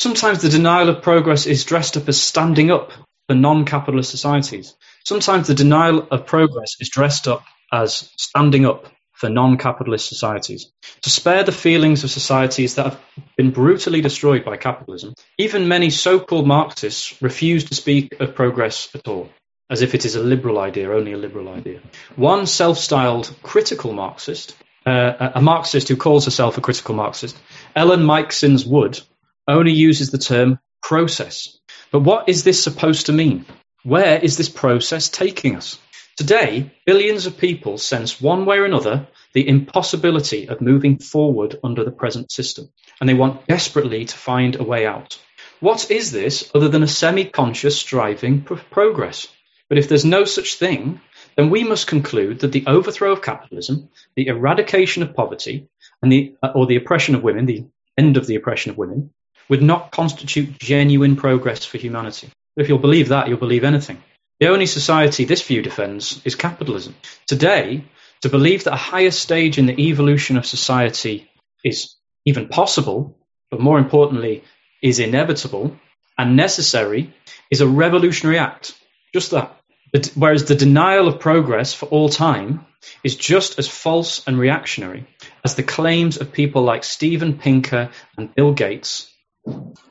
Sometimes 0.00 0.40
the 0.40 0.48
denial 0.48 0.88
of 0.88 1.02
progress 1.02 1.44
is 1.44 1.64
dressed 1.64 1.98
up 1.98 2.08
as 2.08 2.18
standing 2.18 2.70
up 2.70 2.90
for 3.28 3.34
non-capitalist 3.34 4.10
societies. 4.10 4.74
Sometimes 5.04 5.46
the 5.46 5.54
denial 5.54 6.06
of 6.10 6.24
progress 6.24 6.76
is 6.80 6.88
dressed 6.88 7.28
up 7.28 7.44
as 7.70 8.10
standing 8.16 8.64
up 8.64 8.86
for 9.12 9.28
non-capitalist 9.28 10.08
societies. 10.08 10.72
To 11.02 11.10
spare 11.10 11.44
the 11.44 11.52
feelings 11.52 12.02
of 12.02 12.10
societies 12.10 12.76
that 12.76 12.86
have 12.86 13.00
been 13.36 13.50
brutally 13.50 14.00
destroyed 14.00 14.42
by 14.42 14.56
capitalism, 14.56 15.12
even 15.36 15.68
many 15.68 15.90
so-called 15.90 16.46
Marxists 16.46 17.20
refuse 17.20 17.64
to 17.64 17.74
speak 17.74 18.18
of 18.20 18.34
progress 18.34 18.88
at 18.94 19.06
all, 19.06 19.28
as 19.68 19.82
if 19.82 19.94
it 19.94 20.06
is 20.06 20.16
a 20.16 20.22
liberal 20.22 20.58
idea, 20.60 20.90
only 20.90 21.12
a 21.12 21.18
liberal 21.18 21.50
idea. 21.50 21.80
One 22.16 22.46
self-styled 22.46 23.36
critical 23.42 23.92
Marxist, 23.92 24.56
uh, 24.86 25.32
a 25.34 25.42
Marxist 25.42 25.88
who 25.88 25.96
calls 25.96 26.24
herself 26.24 26.56
a 26.56 26.62
critical 26.62 26.94
Marxist, 26.94 27.36
Ellen 27.76 28.00
Meiksins 28.00 28.66
Wood, 28.66 28.98
only 29.48 29.72
uses 29.72 30.10
the 30.10 30.18
term 30.18 30.58
process. 30.82 31.58
But 31.90 32.00
what 32.00 32.28
is 32.28 32.44
this 32.44 32.62
supposed 32.62 33.06
to 33.06 33.12
mean? 33.12 33.46
Where 33.82 34.18
is 34.18 34.36
this 34.36 34.48
process 34.48 35.08
taking 35.08 35.56
us? 35.56 35.78
Today, 36.16 36.70
billions 36.84 37.26
of 37.26 37.38
people 37.38 37.78
sense 37.78 38.20
one 38.20 38.44
way 38.44 38.58
or 38.58 38.64
another 38.64 39.08
the 39.32 39.48
impossibility 39.48 40.48
of 40.48 40.60
moving 40.60 40.98
forward 40.98 41.58
under 41.64 41.84
the 41.84 41.90
present 41.90 42.30
system, 42.30 42.68
and 43.00 43.08
they 43.08 43.14
want 43.14 43.46
desperately 43.46 44.04
to 44.04 44.16
find 44.16 44.56
a 44.56 44.64
way 44.64 44.86
out. 44.86 45.18
What 45.60 45.90
is 45.90 46.10
this 46.10 46.50
other 46.54 46.68
than 46.68 46.82
a 46.82 46.88
semi 46.88 47.24
conscious 47.24 47.78
striving 47.78 48.42
for 48.42 48.56
progress? 48.56 49.28
But 49.68 49.78
if 49.78 49.88
there's 49.88 50.04
no 50.04 50.24
such 50.24 50.56
thing, 50.56 51.00
then 51.36 51.48
we 51.48 51.64
must 51.64 51.86
conclude 51.86 52.40
that 52.40 52.52
the 52.52 52.64
overthrow 52.66 53.12
of 53.12 53.22
capitalism, 53.22 53.88
the 54.16 54.26
eradication 54.26 55.02
of 55.02 55.14
poverty, 55.14 55.68
and 56.02 56.10
the, 56.10 56.34
uh, 56.42 56.52
or 56.54 56.66
the 56.66 56.76
oppression 56.76 57.14
of 57.14 57.22
women, 57.22 57.46
the 57.46 57.66
end 57.96 58.16
of 58.16 58.26
the 58.26 58.34
oppression 58.34 58.70
of 58.70 58.78
women, 58.78 59.10
would 59.50 59.60
not 59.60 59.90
constitute 59.90 60.58
genuine 60.58 61.16
progress 61.16 61.64
for 61.64 61.76
humanity. 61.76 62.30
If 62.56 62.68
you'll 62.68 62.78
believe 62.78 63.08
that, 63.08 63.28
you'll 63.28 63.36
believe 63.38 63.64
anything. 63.64 64.02
The 64.38 64.48
only 64.48 64.66
society 64.66 65.24
this 65.24 65.42
view 65.42 65.60
defends 65.60 66.22
is 66.24 66.34
capitalism. 66.36 66.94
Today, 67.26 67.84
to 68.22 68.28
believe 68.28 68.64
that 68.64 68.72
a 68.72 68.76
higher 68.76 69.10
stage 69.10 69.58
in 69.58 69.66
the 69.66 69.88
evolution 69.88 70.38
of 70.38 70.46
society 70.46 71.28
is 71.64 71.96
even 72.24 72.48
possible, 72.48 73.18
but 73.50 73.60
more 73.60 73.78
importantly, 73.78 74.44
is 74.82 75.00
inevitable 75.00 75.76
and 76.16 76.36
necessary, 76.36 77.12
is 77.50 77.60
a 77.60 77.66
revolutionary 77.66 78.38
act. 78.38 78.74
Just 79.12 79.32
that. 79.32 79.56
Whereas 80.14 80.44
the 80.44 80.54
denial 80.54 81.08
of 81.08 81.18
progress 81.18 81.74
for 81.74 81.86
all 81.86 82.08
time 82.08 82.66
is 83.02 83.16
just 83.16 83.58
as 83.58 83.66
false 83.66 84.26
and 84.26 84.38
reactionary 84.38 85.06
as 85.44 85.56
the 85.56 85.64
claims 85.64 86.18
of 86.18 86.32
people 86.32 86.62
like 86.62 86.84
Steven 86.84 87.36
Pinker 87.36 87.90
and 88.16 88.32
Bill 88.34 88.52
Gates 88.52 89.10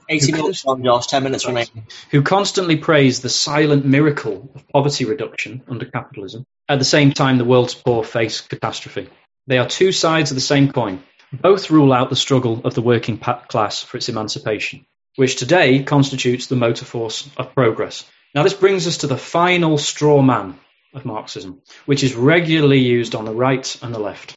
80 0.09 0.31
minutes 0.31 0.65
on, 0.65 0.83
Josh, 0.83 1.07
10 1.07 1.23
minutes 1.23 1.45
remaining. 1.45 1.85
Who 2.12 2.21
constantly 2.21 2.77
praise 2.77 3.21
the 3.21 3.29
silent 3.29 3.85
miracle 3.85 4.51
of 4.55 4.67
poverty 4.69 5.05
reduction 5.05 5.63
under 5.67 5.85
capitalism. 5.85 6.45
At 6.67 6.79
the 6.79 6.85
same 6.85 7.12
time, 7.13 7.38
the 7.38 7.45
world's 7.45 7.75
poor 7.75 8.03
face 8.03 8.41
catastrophe. 8.41 9.09
They 9.47 9.57
are 9.57 9.67
two 9.67 9.91
sides 9.91 10.31
of 10.31 10.35
the 10.35 10.41
same 10.41 10.71
coin. 10.71 11.03
Both 11.31 11.69
rule 11.69 11.93
out 11.93 12.09
the 12.09 12.15
struggle 12.15 12.62
of 12.65 12.73
the 12.73 12.81
working 12.81 13.17
class 13.17 13.83
for 13.83 13.97
its 13.97 14.09
emancipation, 14.09 14.85
which 15.15 15.35
today 15.35 15.83
constitutes 15.83 16.47
the 16.47 16.55
motor 16.55 16.85
force 16.85 17.29
of 17.38 17.53
progress. 17.53 18.05
Now, 18.33 18.43
this 18.43 18.53
brings 18.53 18.88
us 18.88 18.97
to 18.97 19.07
the 19.07 19.17
final 19.17 19.77
straw 19.77 20.21
man 20.21 20.59
of 20.93 21.05
Marxism, 21.05 21.62
which 21.85 22.03
is 22.03 22.15
regularly 22.15 22.79
used 22.79 23.15
on 23.15 23.25
the 23.25 23.33
right 23.33 23.77
and 23.83 23.93
the 23.93 23.99
left. 23.99 24.35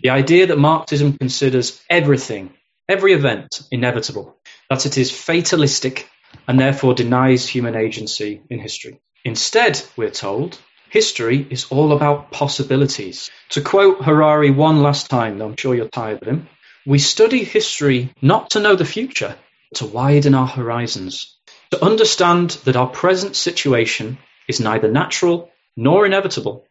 The 0.00 0.10
idea 0.10 0.46
that 0.46 0.58
Marxism 0.58 1.18
considers 1.18 1.82
everything, 1.90 2.54
every 2.88 3.14
event, 3.14 3.62
inevitable, 3.72 4.37
that 4.70 4.86
it 4.86 4.98
is 4.98 5.10
fatalistic 5.10 6.08
and 6.46 6.60
therefore 6.60 6.94
denies 6.94 7.48
human 7.48 7.74
agency 7.74 8.42
in 8.50 8.58
history. 8.58 9.00
Instead, 9.24 9.82
we're 9.96 10.10
told, 10.10 10.58
history 10.90 11.46
is 11.50 11.66
all 11.70 11.92
about 11.92 12.30
possibilities. 12.30 13.30
To 13.50 13.60
quote 13.60 14.04
Harari 14.04 14.50
one 14.50 14.82
last 14.82 15.10
time, 15.10 15.38
though 15.38 15.46
I'm 15.46 15.56
sure 15.56 15.74
you're 15.74 15.88
tired 15.88 16.22
of 16.22 16.28
him, 16.28 16.48
we 16.86 16.98
study 16.98 17.44
history 17.44 18.14
not 18.22 18.50
to 18.50 18.60
know 18.60 18.76
the 18.76 18.84
future, 18.84 19.36
but 19.70 19.78
to 19.78 19.86
widen 19.86 20.34
our 20.34 20.46
horizons, 20.46 21.36
to 21.70 21.84
understand 21.84 22.50
that 22.64 22.76
our 22.76 22.86
present 22.86 23.36
situation 23.36 24.18
is 24.48 24.60
neither 24.60 24.90
natural 24.90 25.50
nor 25.76 26.06
inevitable, 26.06 26.66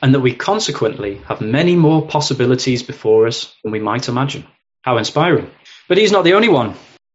and 0.00 0.14
that 0.14 0.20
we 0.20 0.34
consequently 0.34 1.16
have 1.28 1.40
many 1.40 1.76
more 1.76 2.06
possibilities 2.06 2.82
before 2.82 3.26
us 3.26 3.54
than 3.62 3.72
we 3.72 3.80
might 3.80 4.08
imagine. 4.08 4.46
How 4.82 4.98
inspiring. 4.98 5.50
But 5.88 5.98
he's 5.98 6.12
not 6.12 6.24
the 6.24 6.34
only 6.34 6.48
one. 6.48 6.74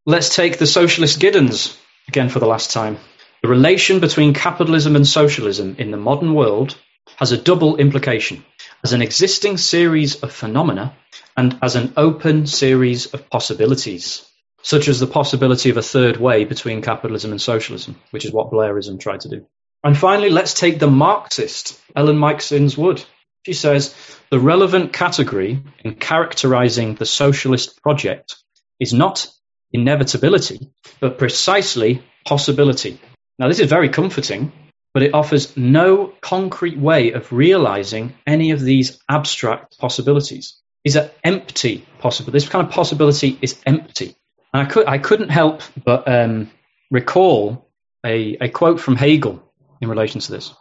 Let's 0.10 0.34
take 0.34 0.58
the 0.58 0.66
socialist 0.66 1.20
Giddens 1.20 1.78
again 2.08 2.30
for 2.30 2.40
the 2.40 2.48
last 2.48 2.72
time. 2.72 2.98
The 3.42 3.50
relation 3.50 4.00
between 4.00 4.34
capitalism 4.34 4.96
and 4.96 5.06
socialism 5.06 5.76
in 5.80 5.92
the 5.92 5.98
modern 5.98 6.34
world 6.34 6.78
has 7.18 7.34
a 7.34 7.38
double 7.38 7.76
implication 7.76 8.46
as 8.86 8.94
an 8.94 9.02
existing 9.02 9.58
series 9.58 10.24
of 10.24 10.32
phenomena 10.32 10.96
and 11.36 11.60
as 11.62 11.76
an 11.76 11.92
open 11.98 12.48
series 12.48 13.08
of 13.08 13.30
possibilities, 13.30 14.26
such 14.62 14.88
as 14.88 15.02
the 15.02 15.08
possibility 15.08 15.72
of 15.72 15.76
a 15.76 15.84
third 15.84 16.16
way 16.16 16.46
between 16.46 16.82
capitalism 16.82 17.32
and 17.32 17.42
socialism, 17.42 18.00
which 18.12 18.24
is 18.24 18.32
what 18.32 18.50
Blairism 18.50 19.02
tried 19.02 19.20
to 19.22 19.30
do. 19.30 19.46
And 19.84 19.98
finally, 19.98 20.30
let's 20.30 20.54
take 20.54 20.80
the 20.80 20.88
Marxist, 20.88 21.78
Ellen 21.98 22.16
Meiksins 22.16 22.78
Wood. 22.78 23.04
She 23.46 23.52
says 23.52 23.94
the 24.30 24.40
relevant 24.40 24.94
category 24.94 25.62
in 25.84 25.96
characterizing 25.96 26.96
the 26.96 27.06
socialist 27.06 27.82
project 27.82 28.38
is 28.80 28.94
not 28.94 29.28
inevitability, 29.72 30.72
but 31.00 31.18
precisely 31.18 32.04
possibility. 32.26 33.00
Now, 33.40 33.48
this 33.48 33.60
is 33.60 33.70
very 33.70 33.90
comforting, 33.90 34.52
but 34.94 35.04
it 35.04 35.14
offers 35.14 35.56
no 35.56 36.14
concrete 36.22 36.78
way 36.78 37.12
of 37.12 37.32
realizing 37.32 38.14
any 38.26 38.52
of 38.52 38.62
these 38.62 39.00
abstract 39.10 39.78
possibilities. 39.78 40.60
These 40.84 40.98
are 40.98 41.12
empty 41.24 41.86
possibilities. 42.00 42.44
This 42.44 42.52
kind 42.52 42.68
of 42.68 42.74
possibility 42.74 43.38
is 43.42 43.60
empty. 43.66 44.16
And 44.54 44.68
I, 44.68 44.70
could, 44.72 44.88
I 44.88 44.98
couldn't 44.98 45.30
help 45.30 45.62
but 45.84 46.08
um, 46.08 46.50
recall 46.90 47.70
a, 48.06 48.38
a 48.42 48.50
quote 48.50 48.80
from 48.80 48.96
Hegel 48.96 49.44
in 49.82 49.90
relation 49.90 50.22
to 50.22 50.32
this. 50.32 50.54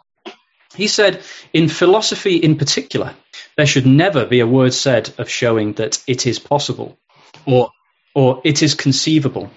He 0.75 0.87
said, 0.87 1.23
in 1.53 1.69
philosophy 1.69 2.35
in 2.35 2.57
particular, 2.57 3.15
there 3.55 3.65
should 3.65 3.87
never 3.87 4.25
be 4.25 4.41
a 4.41 4.47
word 4.47 4.73
said 4.73 5.11
of 5.17 5.29
showing 5.29 5.73
that 5.73 6.03
it 6.05 6.27
is 6.27 6.37
possible 6.37 6.99
or, 7.45 7.71
or 8.17 8.41
it 8.43 8.63
is 8.63 8.73
conceivable. 8.73 9.47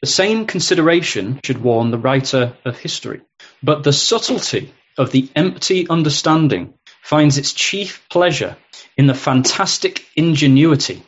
The 0.00 0.06
same 0.06 0.46
consideration 0.46 1.38
should 1.44 1.62
warn 1.62 1.90
the 1.90 1.98
writer 1.98 2.56
of 2.64 2.78
history. 2.78 3.20
But 3.62 3.84
the 3.84 3.92
subtlety 3.92 4.72
of 4.96 5.12
the 5.12 5.28
empty 5.36 5.86
understanding 5.86 6.72
finds 7.02 7.36
its 7.36 7.52
chief 7.52 8.08
pleasure 8.08 8.56
in 8.96 9.06
the 9.06 9.12
fantastic 9.12 10.06
ingenuity 10.16 11.02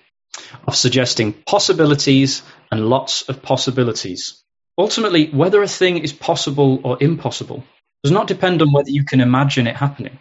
of 0.68 0.76
suggesting 0.76 1.32
possibilities 1.32 2.42
and 2.70 2.90
lots 2.90 3.22
of 3.22 3.40
possibilities. 3.40 4.42
Ultimately, 4.76 5.30
whether 5.30 5.62
a 5.62 5.76
thing 5.78 5.96
is 5.96 6.12
possible 6.12 6.78
or 6.84 6.98
impossible 7.00 7.64
does 8.02 8.12
not 8.12 8.26
depend 8.26 8.60
on 8.60 8.70
whether 8.70 8.90
you 8.90 9.04
can 9.04 9.22
imagine 9.22 9.66
it 9.66 9.76
happening, 9.76 10.18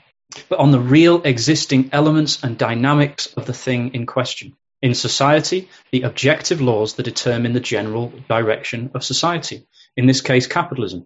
but 0.47 0.59
on 0.59 0.71
the 0.71 0.79
real 0.79 1.21
existing 1.23 1.89
elements 1.91 2.41
and 2.45 2.57
dynamics 2.57 3.25
of 3.35 3.45
the 3.45 3.53
thing 3.65 3.93
in 3.93 4.05
question. 4.05 4.55
In 4.83 4.95
society, 4.95 5.69
the 5.91 6.01
objective 6.01 6.59
laws 6.59 6.95
that 6.95 7.03
determine 7.03 7.53
the 7.53 7.61
general 7.61 8.11
direction 8.27 8.91
of 8.93 9.01
society, 9.01 9.65
in 9.95 10.07
this 10.07 10.19
case, 10.19 10.45
capitalism. 10.45 11.05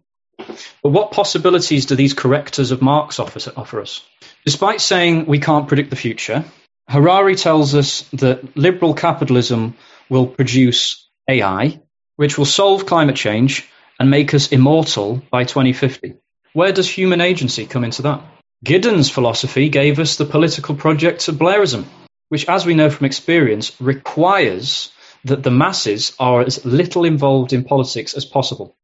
But 0.82 0.90
what 0.90 1.12
possibilities 1.12 1.86
do 1.86 1.96
these 1.96 2.16
correctors 2.16 2.72
of 2.72 2.82
Marx 2.82 3.20
offer, 3.20 3.80
us? 3.80 4.04
Despite 4.46 4.82
saying 4.82 5.28
we 5.28 5.38
can't 5.38 5.68
predict 5.68 5.92
the 5.92 5.96
future, 5.96 6.44
Harari 6.90 7.36
tells 7.36 7.76
us 7.76 8.02
that 8.14 8.58
liberal 8.58 8.96
capitalism 8.96 9.76
will 10.10 10.26
produce 10.26 11.08
AI, 11.30 11.80
which 12.16 12.36
will 12.36 12.46
solve 12.46 12.88
climate 12.88 13.16
change 13.16 13.70
and 14.00 14.10
make 14.10 14.34
us 14.34 14.52
immortal 14.52 15.22
by 15.30 15.44
2050. 15.44 16.16
Where 16.54 16.72
does 16.72 16.90
human 16.90 17.22
agency 17.22 17.68
come 17.68 17.84
into 17.84 18.02
that? 18.02 18.24
Giddens' 18.66 19.12
philosophy 19.12 19.70
gave 19.70 20.00
us 20.00 20.16
the 20.16 20.26
political 20.26 20.74
project 20.74 21.28
of 21.28 21.36
Blairism, 21.36 21.86
which, 22.30 22.48
as 22.50 22.66
we 22.66 22.76
know 22.76 22.90
from 22.90 23.06
experience, 23.06 23.80
requires 23.80 24.92
that 25.26 25.44
the 25.44 25.52
masses 25.52 26.16
are 26.20 26.42
as 26.42 26.66
little 26.66 27.06
involved 27.06 27.54
in 27.54 27.64
politics 27.64 28.14
as 28.14 28.26
possible 28.26 28.76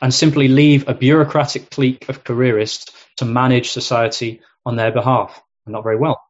and 0.00 0.12
simply 0.12 0.48
leave 0.48 0.88
a 0.88 0.94
bureaucratic 0.94 1.70
clique 1.70 2.08
of 2.08 2.24
careerists 2.24 2.92
to 3.16 3.24
manage 3.24 3.70
society 3.70 4.40
on 4.64 4.76
their 4.76 4.92
behalf, 4.92 5.40
and 5.66 5.72
not 5.72 5.82
very 5.82 5.96
well. 5.96 6.20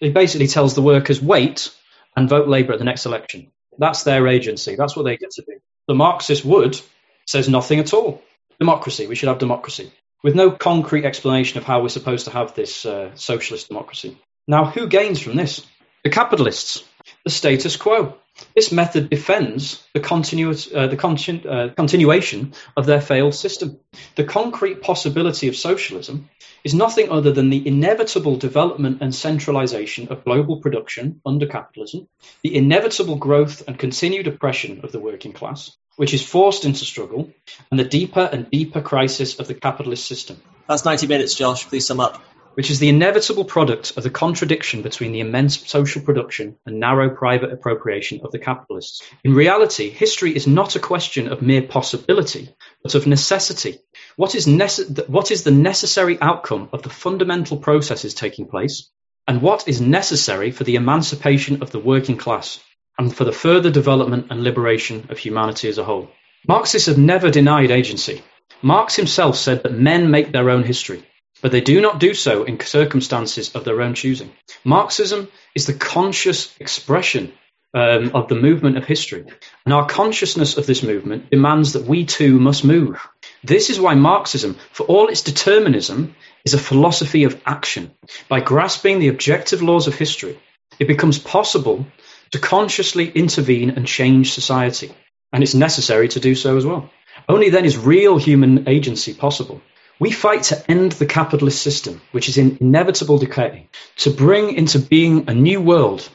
It 0.00 0.14
basically 0.14 0.46
tells 0.46 0.74
the 0.74 0.82
workers 0.82 1.22
wait 1.22 1.74
and 2.16 2.28
vote 2.28 2.48
Labour 2.48 2.74
at 2.74 2.78
the 2.78 2.84
next 2.84 3.06
election. 3.06 3.50
That's 3.78 4.04
their 4.04 4.26
agency. 4.28 4.76
That's 4.76 4.94
what 4.94 5.04
they 5.04 5.16
get 5.16 5.30
to 5.32 5.42
do. 5.42 5.58
The 5.88 5.94
Marxist 5.94 6.44
would 6.44 6.80
says 7.26 7.48
nothing 7.48 7.80
at 7.80 7.92
all. 7.92 8.22
Democracy. 8.58 9.06
We 9.06 9.14
should 9.14 9.28
have 9.28 9.38
democracy 9.38 9.92
with 10.22 10.34
no 10.34 10.50
concrete 10.50 11.04
explanation 11.04 11.58
of 11.58 11.64
how 11.64 11.82
we're 11.82 11.88
supposed 11.88 12.24
to 12.26 12.32
have 12.32 12.54
this 12.54 12.86
uh, 12.86 13.10
socialist 13.14 13.68
democracy. 13.68 14.16
Now, 14.48 14.64
who 14.64 14.86
gains 14.86 15.20
from 15.20 15.36
this? 15.36 15.66
The 16.06 16.10
capitalists, 16.10 16.84
the 17.24 17.30
status 17.30 17.74
quo. 17.74 18.14
This 18.54 18.70
method 18.70 19.10
defends 19.10 19.82
the, 19.92 19.98
continu- 19.98 20.72
uh, 20.72 20.86
the 20.86 20.96
continu- 20.96 21.44
uh, 21.44 21.74
continuation 21.74 22.54
of 22.76 22.86
their 22.86 23.00
failed 23.00 23.34
system. 23.34 23.80
The 24.14 24.22
concrete 24.22 24.82
possibility 24.82 25.48
of 25.48 25.56
socialism 25.56 26.30
is 26.62 26.74
nothing 26.74 27.10
other 27.10 27.32
than 27.32 27.50
the 27.50 27.66
inevitable 27.66 28.36
development 28.36 28.98
and 29.00 29.12
centralization 29.12 30.06
of 30.12 30.24
global 30.24 30.60
production 30.60 31.20
under 31.26 31.48
capitalism, 31.48 32.06
the 32.44 32.54
inevitable 32.54 33.16
growth 33.16 33.64
and 33.66 33.76
continued 33.76 34.28
oppression 34.28 34.82
of 34.84 34.92
the 34.92 35.00
working 35.00 35.32
class, 35.32 35.76
which 35.96 36.14
is 36.14 36.24
forced 36.24 36.64
into 36.64 36.84
struggle, 36.84 37.32
and 37.72 37.80
the 37.80 37.84
deeper 37.98 38.30
and 38.32 38.48
deeper 38.48 38.80
crisis 38.80 39.40
of 39.40 39.48
the 39.48 39.54
capitalist 39.54 40.06
system. 40.06 40.40
That's 40.68 40.84
90 40.84 41.08
minutes, 41.08 41.34
Josh. 41.34 41.66
Please 41.66 41.84
sum 41.84 41.98
up 41.98 42.22
which 42.56 42.70
is 42.70 42.78
the 42.78 42.88
inevitable 42.88 43.44
product 43.44 43.92
of 43.98 44.02
the 44.02 44.08
contradiction 44.08 44.80
between 44.80 45.12
the 45.12 45.20
immense 45.20 45.68
social 45.68 46.00
production 46.00 46.56
and 46.64 46.80
narrow 46.80 47.14
private 47.14 47.52
appropriation 47.52 48.22
of 48.24 48.32
the 48.32 48.38
capitalists. 48.38 49.02
In 49.22 49.34
reality, 49.34 49.90
history 49.90 50.34
is 50.34 50.46
not 50.46 50.74
a 50.74 50.78
question 50.78 51.28
of 51.28 51.42
mere 51.42 51.60
possibility, 51.60 52.48
but 52.82 52.94
of 52.94 53.06
necessity. 53.06 53.78
What 54.16 54.34
is, 54.34 54.46
nece- 54.46 55.06
what 55.06 55.30
is 55.30 55.42
the 55.42 55.50
necessary 55.50 56.18
outcome 56.18 56.70
of 56.72 56.82
the 56.82 56.88
fundamental 56.88 57.58
processes 57.58 58.14
taking 58.14 58.48
place, 58.48 58.88
and 59.28 59.42
what 59.42 59.68
is 59.68 59.82
necessary 59.82 60.50
for 60.50 60.64
the 60.64 60.76
emancipation 60.76 61.60
of 61.60 61.72
the 61.72 61.78
working 61.78 62.16
class, 62.16 62.58
and 62.96 63.14
for 63.14 63.24
the 63.24 63.32
further 63.32 63.70
development 63.70 64.28
and 64.30 64.42
liberation 64.42 65.08
of 65.10 65.18
humanity 65.18 65.68
as 65.68 65.76
a 65.76 65.84
whole? 65.84 66.08
Marxists 66.48 66.88
have 66.88 66.96
never 66.96 67.30
denied 67.30 67.70
agency. 67.70 68.22
Marx 68.62 68.96
himself 68.96 69.36
said 69.36 69.62
that 69.62 69.74
men 69.74 70.10
make 70.10 70.32
their 70.32 70.48
own 70.48 70.62
history 70.62 71.04
but 71.42 71.52
they 71.52 71.60
do 71.60 71.80
not 71.80 72.00
do 72.00 72.14
so 72.14 72.44
in 72.44 72.58
circumstances 72.60 73.54
of 73.54 73.64
their 73.64 73.80
own 73.82 73.94
choosing. 73.94 74.32
Marxism 74.64 75.28
is 75.54 75.66
the 75.66 75.74
conscious 75.74 76.54
expression 76.58 77.32
um, 77.74 78.12
of 78.14 78.28
the 78.28 78.34
movement 78.34 78.78
of 78.78 78.84
history, 78.84 79.24
and 79.64 79.74
our 79.74 79.86
consciousness 79.86 80.56
of 80.56 80.66
this 80.66 80.82
movement 80.82 81.30
demands 81.30 81.74
that 81.74 81.84
we 81.84 82.06
too 82.06 82.40
must 82.40 82.64
move. 82.64 83.06
This 83.44 83.68
is 83.68 83.78
why 83.78 83.94
Marxism, 83.94 84.56
for 84.72 84.84
all 84.84 85.08
its 85.08 85.22
determinism, 85.22 86.16
is 86.44 86.54
a 86.54 86.58
philosophy 86.58 87.24
of 87.24 87.40
action. 87.44 87.90
By 88.28 88.40
grasping 88.40 88.98
the 88.98 89.08
objective 89.08 89.62
laws 89.62 89.88
of 89.88 89.94
history, 89.94 90.38
it 90.78 90.88
becomes 90.88 91.18
possible 91.18 91.86
to 92.30 92.38
consciously 92.38 93.08
intervene 93.10 93.70
and 93.70 93.86
change 93.86 94.32
society, 94.32 94.94
and 95.32 95.42
it's 95.42 95.54
necessary 95.54 96.08
to 96.08 96.20
do 96.20 96.34
so 96.34 96.56
as 96.56 96.64
well. 96.64 96.90
Only 97.28 97.50
then 97.50 97.64
is 97.64 97.76
real 97.76 98.16
human 98.16 98.68
agency 98.68 99.12
possible. 99.12 99.60
We 99.98 100.10
fight 100.10 100.42
to 100.44 100.70
end 100.70 100.92
the 100.92 101.06
capitalist 101.06 101.62
system, 101.62 102.02
which 102.12 102.28
is 102.28 102.36
in 102.36 102.58
inevitable 102.60 103.16
decay, 103.16 103.68
to 103.98 104.10
bring 104.10 104.52
into 104.52 104.78
being 104.78 105.24
a 105.28 105.34
new 105.34 105.58
world, 105.58 106.06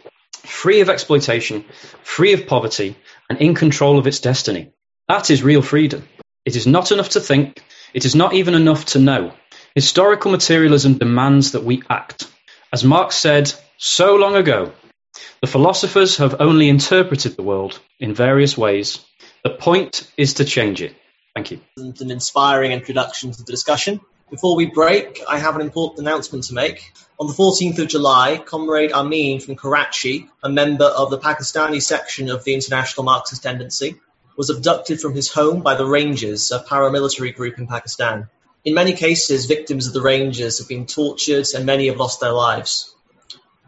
free 0.43 0.81
of 0.81 0.89
exploitation, 0.89 1.65
free 2.03 2.33
of 2.33 2.45
poverty, 2.45 2.95
and 3.27 3.41
in 3.41 3.55
control 3.55 3.97
of 3.97 4.05
its 4.05 4.19
destiny. 4.19 4.71
That 5.07 5.31
is 5.31 5.41
real 5.41 5.63
freedom. 5.63 6.07
It 6.45 6.55
is 6.55 6.67
not 6.67 6.91
enough 6.91 7.09
to 7.09 7.19
think, 7.19 7.63
it 7.91 8.05
is 8.05 8.13
not 8.13 8.33
even 8.33 8.53
enough 8.53 8.85
to 8.87 8.99
know. 8.99 9.33
Historical 9.73 10.31
materialism 10.31 10.99
demands 10.99 11.53
that 11.53 11.63
we 11.63 11.81
act. 11.89 12.31
As 12.71 12.83
Marx 12.83 13.15
said 13.15 13.51
so 13.77 14.15
long 14.15 14.35
ago, 14.35 14.73
the 15.41 15.47
philosophers 15.47 16.17
have 16.17 16.39
only 16.39 16.69
interpreted 16.69 17.35
the 17.35 17.43
world 17.43 17.79
in 17.99 18.13
various 18.13 18.55
ways. 18.55 19.03
The 19.43 19.49
point 19.49 20.07
is 20.17 20.35
to 20.35 20.45
change 20.45 20.83
it. 20.83 20.95
Thank 21.35 21.51
you. 21.51 21.61
An 21.77 22.11
inspiring 22.11 22.71
introduction 22.71 23.31
to 23.31 23.43
the 23.43 23.51
discussion. 23.51 24.01
Before 24.29 24.55
we 24.55 24.65
break, 24.65 25.21
I 25.27 25.39
have 25.39 25.55
an 25.55 25.61
important 25.61 25.99
announcement 25.99 26.45
to 26.45 26.53
make. 26.53 26.93
On 27.19 27.27
the 27.27 27.33
14th 27.33 27.79
of 27.79 27.87
July, 27.87 28.37
Comrade 28.37 28.91
Amin 28.91 29.39
from 29.39 29.55
Karachi, 29.55 30.29
a 30.43 30.49
member 30.49 30.85
of 30.85 31.09
the 31.09 31.17
Pakistani 31.17 31.81
section 31.81 32.29
of 32.29 32.43
the 32.43 32.53
International 32.53 33.03
Marxist 33.03 33.43
Tendency, 33.43 33.95
was 34.35 34.49
abducted 34.49 34.99
from 34.99 35.13
his 35.13 35.31
home 35.31 35.61
by 35.61 35.75
the 35.75 35.85
Rangers, 35.85 36.51
a 36.51 36.59
paramilitary 36.59 37.33
group 37.33 37.57
in 37.57 37.67
Pakistan. 37.67 38.27
In 38.65 38.73
many 38.73 38.93
cases, 38.93 39.45
victims 39.45 39.87
of 39.87 39.93
the 39.93 40.01
Rangers 40.01 40.59
have 40.59 40.67
been 40.67 40.85
tortured 40.85 41.47
and 41.55 41.65
many 41.65 41.87
have 41.87 41.97
lost 41.97 42.19
their 42.19 42.33
lives. 42.33 42.93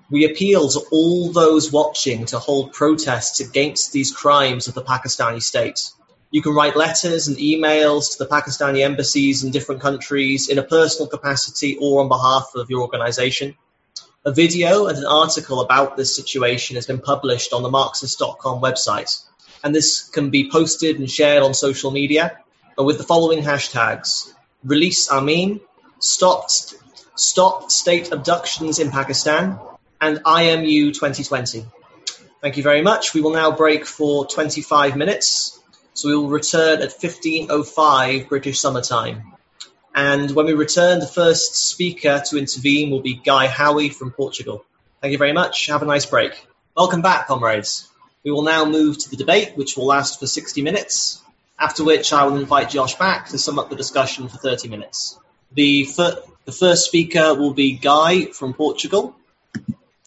We 0.09 0.25
appeal 0.25 0.67
to 0.69 0.81
all 0.91 1.31
those 1.31 1.71
watching 1.71 2.25
to 2.27 2.39
hold 2.39 2.73
protests 2.73 3.39
against 3.39 3.93
these 3.93 4.11
crimes 4.11 4.67
of 4.67 4.73
the 4.73 4.83
Pakistani 4.83 5.41
state. 5.41 5.89
You 6.33 6.41
can 6.41 6.55
write 6.55 6.75
letters 6.75 7.27
and 7.27 7.37
emails 7.37 8.13
to 8.13 8.17
the 8.17 8.25
Pakistani 8.25 8.83
embassies 8.83 9.43
in 9.43 9.51
different 9.51 9.81
countries 9.81 10.49
in 10.49 10.57
a 10.57 10.63
personal 10.63 11.07
capacity 11.07 11.77
or 11.79 12.01
on 12.01 12.07
behalf 12.07 12.53
of 12.55 12.71
your 12.71 12.81
organization. 12.81 13.55
A 14.25 14.31
video 14.31 14.87
and 14.87 14.97
an 14.97 15.05
article 15.05 15.61
about 15.61 15.95
this 15.95 16.15
situation 16.15 16.75
has 16.75 16.87
been 16.87 17.01
published 17.01 17.53
on 17.53 17.61
the 17.61 17.69
Marxist.com 17.69 18.63
website, 18.63 19.23
and 19.63 19.75
this 19.75 20.09
can 20.09 20.31
be 20.31 20.49
posted 20.49 20.97
and 20.97 21.07
shared 21.07 21.43
on 21.43 21.53
social 21.53 21.91
media 21.91 22.39
with 22.79 22.97
the 22.97 23.03
following 23.03 23.43
hashtags 23.43 24.33
Release 24.63 25.11
Amin, 25.11 25.61
Stop, 25.99 26.49
Stop 26.49 27.69
State 27.69 28.11
Abductions 28.11 28.79
in 28.79 28.89
Pakistan, 28.89 29.59
and 30.01 30.17
IMU 30.23 30.95
2020. 30.95 31.63
Thank 32.41 32.57
you 32.57 32.63
very 32.63 32.81
much. 32.81 33.13
We 33.13 33.21
will 33.21 33.33
now 33.33 33.51
break 33.51 33.85
for 33.85 34.25
25 34.25 34.95
minutes. 34.95 35.59
So 35.93 36.09
we 36.09 36.15
will 36.15 36.29
return 36.29 36.81
at 36.81 36.89
15.05 36.89 38.27
British 38.29 38.59
Summer 38.59 38.81
Time. 38.81 39.33
And 39.95 40.31
when 40.31 40.47
we 40.47 40.53
return, 40.53 40.99
the 40.99 41.07
first 41.07 41.55
speaker 41.55 42.21
to 42.29 42.37
intervene 42.37 42.89
will 42.89 43.01
be 43.01 43.13
Guy 43.13 43.47
Howie 43.47 43.89
from 43.89 44.11
Portugal. 44.11 44.65
Thank 45.01 45.11
you 45.11 45.17
very 45.19 45.33
much. 45.33 45.67
Have 45.67 45.83
a 45.83 45.85
nice 45.85 46.05
break. 46.05 46.47
Welcome 46.75 47.01
back, 47.03 47.27
comrades. 47.27 47.87
We 48.23 48.31
will 48.31 48.41
now 48.41 48.65
move 48.65 48.97
to 48.99 49.09
the 49.09 49.17
debate, 49.17 49.55
which 49.55 49.77
will 49.77 49.85
last 49.85 50.19
for 50.19 50.25
60 50.27 50.61
minutes. 50.63 51.21
after 51.59 51.83
which 51.83 52.11
I 52.11 52.25
will 52.25 52.37
invite 52.37 52.71
Josh 52.71 52.95
back 52.95 53.29
to 53.29 53.37
sum 53.37 53.59
up 53.59 53.69
the 53.69 53.75
discussion 53.75 54.27
for 54.27 54.37
30 54.37 54.69
minutes. 54.69 55.17
The, 55.53 55.85
fir- 55.85 56.21
the 56.45 56.51
first 56.51 56.85
speaker 56.85 57.35
will 57.35 57.53
be 57.53 57.73
Guy 57.73 58.25
from 58.25 58.53
Portugal. 58.53 59.15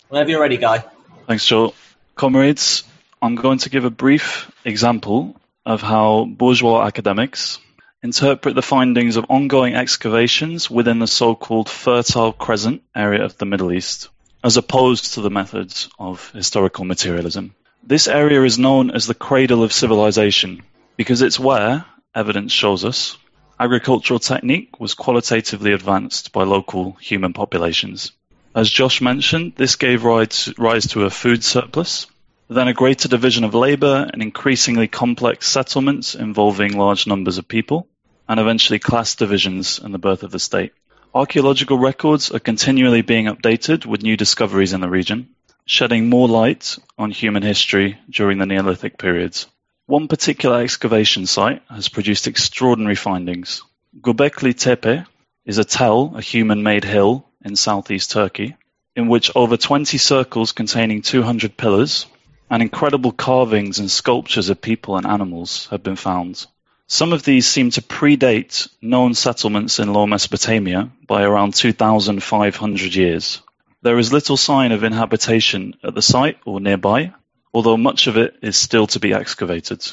Whenever 0.08 0.30
you're 0.30 0.40
ready, 0.40 0.56
Guy. 0.56 0.84
Thanks, 1.26 1.46
Joe. 1.46 1.72
Comrades, 2.14 2.82
I'm 3.22 3.36
going 3.36 3.58
to 3.58 3.70
give 3.70 3.84
a 3.84 3.90
brief 3.90 4.50
example 4.64 5.36
of 5.66 5.82
how 5.82 6.24
bourgeois 6.24 6.86
academics 6.86 7.58
interpret 8.02 8.54
the 8.54 8.62
findings 8.62 9.16
of 9.16 9.26
ongoing 9.28 9.74
excavations 9.74 10.70
within 10.70 11.00
the 11.00 11.08
so-called 11.08 11.68
Fertile 11.68 12.32
Crescent 12.32 12.82
area 12.94 13.24
of 13.24 13.36
the 13.36 13.46
Middle 13.46 13.72
East, 13.72 14.08
as 14.44 14.56
opposed 14.56 15.14
to 15.14 15.20
the 15.20 15.30
methods 15.30 15.88
of 15.98 16.30
historical 16.30 16.84
materialism. 16.84 17.52
This 17.82 18.06
area 18.06 18.42
is 18.44 18.60
known 18.60 18.92
as 18.92 19.06
the 19.06 19.14
cradle 19.14 19.64
of 19.64 19.72
civilization 19.72 20.62
because 20.96 21.20
it's 21.20 21.38
where, 21.38 21.84
evidence 22.14 22.52
shows 22.52 22.84
us, 22.84 23.18
agricultural 23.58 24.20
technique 24.20 24.78
was 24.78 24.94
qualitatively 24.94 25.72
advanced 25.72 26.32
by 26.32 26.44
local 26.44 26.92
human 27.00 27.32
populations. 27.32 28.12
As 28.54 28.70
Josh 28.70 29.00
mentioned, 29.00 29.54
this 29.56 29.76
gave 29.76 30.04
rise 30.04 30.86
to 30.88 31.04
a 31.04 31.10
food 31.10 31.42
surplus, 31.42 32.06
then 32.48 32.68
a 32.68 32.74
greater 32.74 33.08
division 33.08 33.44
of 33.44 33.54
labor 33.54 34.08
and 34.12 34.22
increasingly 34.22 34.86
complex 34.86 35.48
settlements 35.48 36.14
involving 36.14 36.76
large 36.76 37.06
numbers 37.06 37.38
of 37.38 37.48
people, 37.48 37.88
and 38.28 38.38
eventually 38.38 38.78
class 38.78 39.14
divisions 39.14 39.78
and 39.78 39.92
the 39.92 39.98
birth 39.98 40.22
of 40.22 40.30
the 40.30 40.38
state. 40.38 40.72
Archaeological 41.14 41.78
records 41.78 42.30
are 42.30 42.38
continually 42.38 43.02
being 43.02 43.26
updated 43.26 43.86
with 43.86 44.02
new 44.02 44.16
discoveries 44.16 44.72
in 44.72 44.80
the 44.80 44.88
region, 44.88 45.28
shedding 45.64 46.08
more 46.08 46.28
light 46.28 46.78
on 46.98 47.10
human 47.10 47.42
history 47.42 47.98
during 48.10 48.38
the 48.38 48.46
Neolithic 48.46 48.98
periods. 48.98 49.46
One 49.86 50.08
particular 50.08 50.62
excavation 50.62 51.26
site 51.26 51.62
has 51.70 51.88
produced 51.88 52.26
extraordinary 52.26 52.96
findings. 52.96 53.62
Göbekli 54.00 54.56
Tepe 54.56 55.04
is 55.44 55.58
a 55.58 55.64
tell, 55.64 56.12
a 56.16 56.20
human-made 56.20 56.84
hill 56.84 57.24
in 57.44 57.56
southeast 57.56 58.10
Turkey, 58.10 58.56
in 58.94 59.08
which 59.08 59.30
over 59.34 59.56
20 59.56 59.98
circles 59.98 60.52
containing 60.52 61.02
200 61.02 61.56
pillars 61.56 62.06
and 62.50 62.62
incredible 62.62 63.12
carvings 63.12 63.78
and 63.78 63.90
sculptures 63.90 64.48
of 64.48 64.60
people 64.60 64.96
and 64.96 65.06
animals 65.06 65.66
have 65.70 65.82
been 65.82 65.96
found. 65.96 66.46
Some 66.86 67.12
of 67.12 67.24
these 67.24 67.46
seem 67.46 67.70
to 67.70 67.82
predate 67.82 68.68
known 68.80 69.14
settlements 69.14 69.80
in 69.80 69.92
Lower 69.92 70.06
Mesopotamia 70.06 70.90
by 71.06 71.22
around 71.22 71.54
2,500 71.54 72.94
years. 72.94 73.42
There 73.82 73.98
is 73.98 74.12
little 74.12 74.36
sign 74.36 74.72
of 74.72 74.84
inhabitation 74.84 75.74
at 75.82 75.94
the 75.94 76.02
site 76.02 76.38
or 76.44 76.60
nearby, 76.60 77.12
although 77.52 77.76
much 77.76 78.06
of 78.06 78.16
it 78.16 78.36
is 78.42 78.56
still 78.56 78.86
to 78.88 79.00
be 79.00 79.12
excavated. 79.12 79.84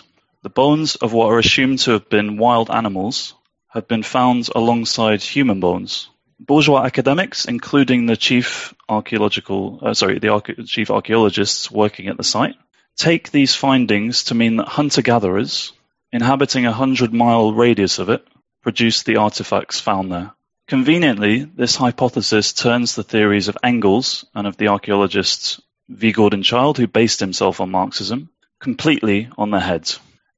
The 0.43 0.49
bones 0.49 0.95
of 0.95 1.13
what 1.13 1.27
are 1.27 1.39
assumed 1.39 1.79
to 1.79 1.91
have 1.91 2.09
been 2.09 2.37
wild 2.37 2.69
animals 2.69 3.33
have 3.69 3.87
been 3.87 4.03
found 4.03 4.49
alongside 4.53 5.23
human 5.23 5.59
bones. 5.59 6.09
Bourgeois 6.39 6.83
academics, 6.83 7.45
including 7.45 8.05
the 8.05 8.17
chief 8.17 8.73
archaeological, 8.93 9.79
uh, 9.81 9.93
sorry, 9.93 10.19
the 10.19 10.65
chief 10.65 10.89
archaeologists 10.89 11.69
working 11.69 12.07
at 12.07 12.17
the 12.17 12.23
site, 12.23 12.55
take 12.95 13.31
these 13.31 13.55
findings 13.55 14.25
to 14.25 14.35
mean 14.35 14.57
that 14.57 14.67
hunter-gatherers, 14.67 15.73
inhabiting 16.11 16.65
a 16.65 16.71
hundred-mile 16.71 17.53
radius 17.53 17.99
of 17.99 18.09
it, 18.09 18.25
produced 18.61 19.05
the 19.05 19.17
artifacts 19.17 19.79
found 19.79 20.11
there. 20.11 20.31
Conveniently, 20.67 21.43
this 21.43 21.75
hypothesis 21.75 22.53
turns 22.53 22.95
the 22.95 23.03
theories 23.03 23.49
of 23.49 23.57
Engels 23.63 24.25
and 24.33 24.47
of 24.47 24.55
the 24.57 24.69
archaeologists 24.69 25.61
V. 25.89 26.13
Gordon 26.13 26.43
Childe, 26.43 26.77
who 26.77 26.87
based 26.87 27.19
himself 27.19 27.59
on 27.59 27.69
Marxism, 27.69 28.29
completely 28.59 29.29
on 29.37 29.51
their 29.51 29.59
head. 29.59 29.91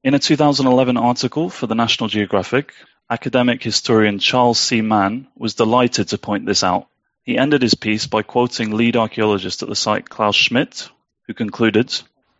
In 0.03 0.15
a 0.15 0.19
2011 0.19 0.97
article 0.97 1.49
for 1.49 1.67
the 1.67 1.75
National 1.75 2.09
Geographic, 2.09 2.73
academic 3.09 3.61
historian 3.61 4.17
Charles 4.19 4.59
C. 4.59 4.81
Mann 4.81 5.27
was 5.35 5.53
delighted 5.53 6.09
to 6.09 6.17
point 6.17 6.45
this 6.45 6.63
out. 6.63 6.87
He 7.25 7.37
ended 7.37 7.63
his 7.63 7.73
piece 7.73 8.05
by 8.05 8.21
quoting 8.21 8.71
lead 8.71 8.95
archaeologist 8.95 9.63
at 9.63 9.69
the 9.69 9.75
site 9.75 10.07
Klaus 10.07 10.35
Schmidt, 10.35 10.89
who 11.27 11.33
concluded 11.33 11.93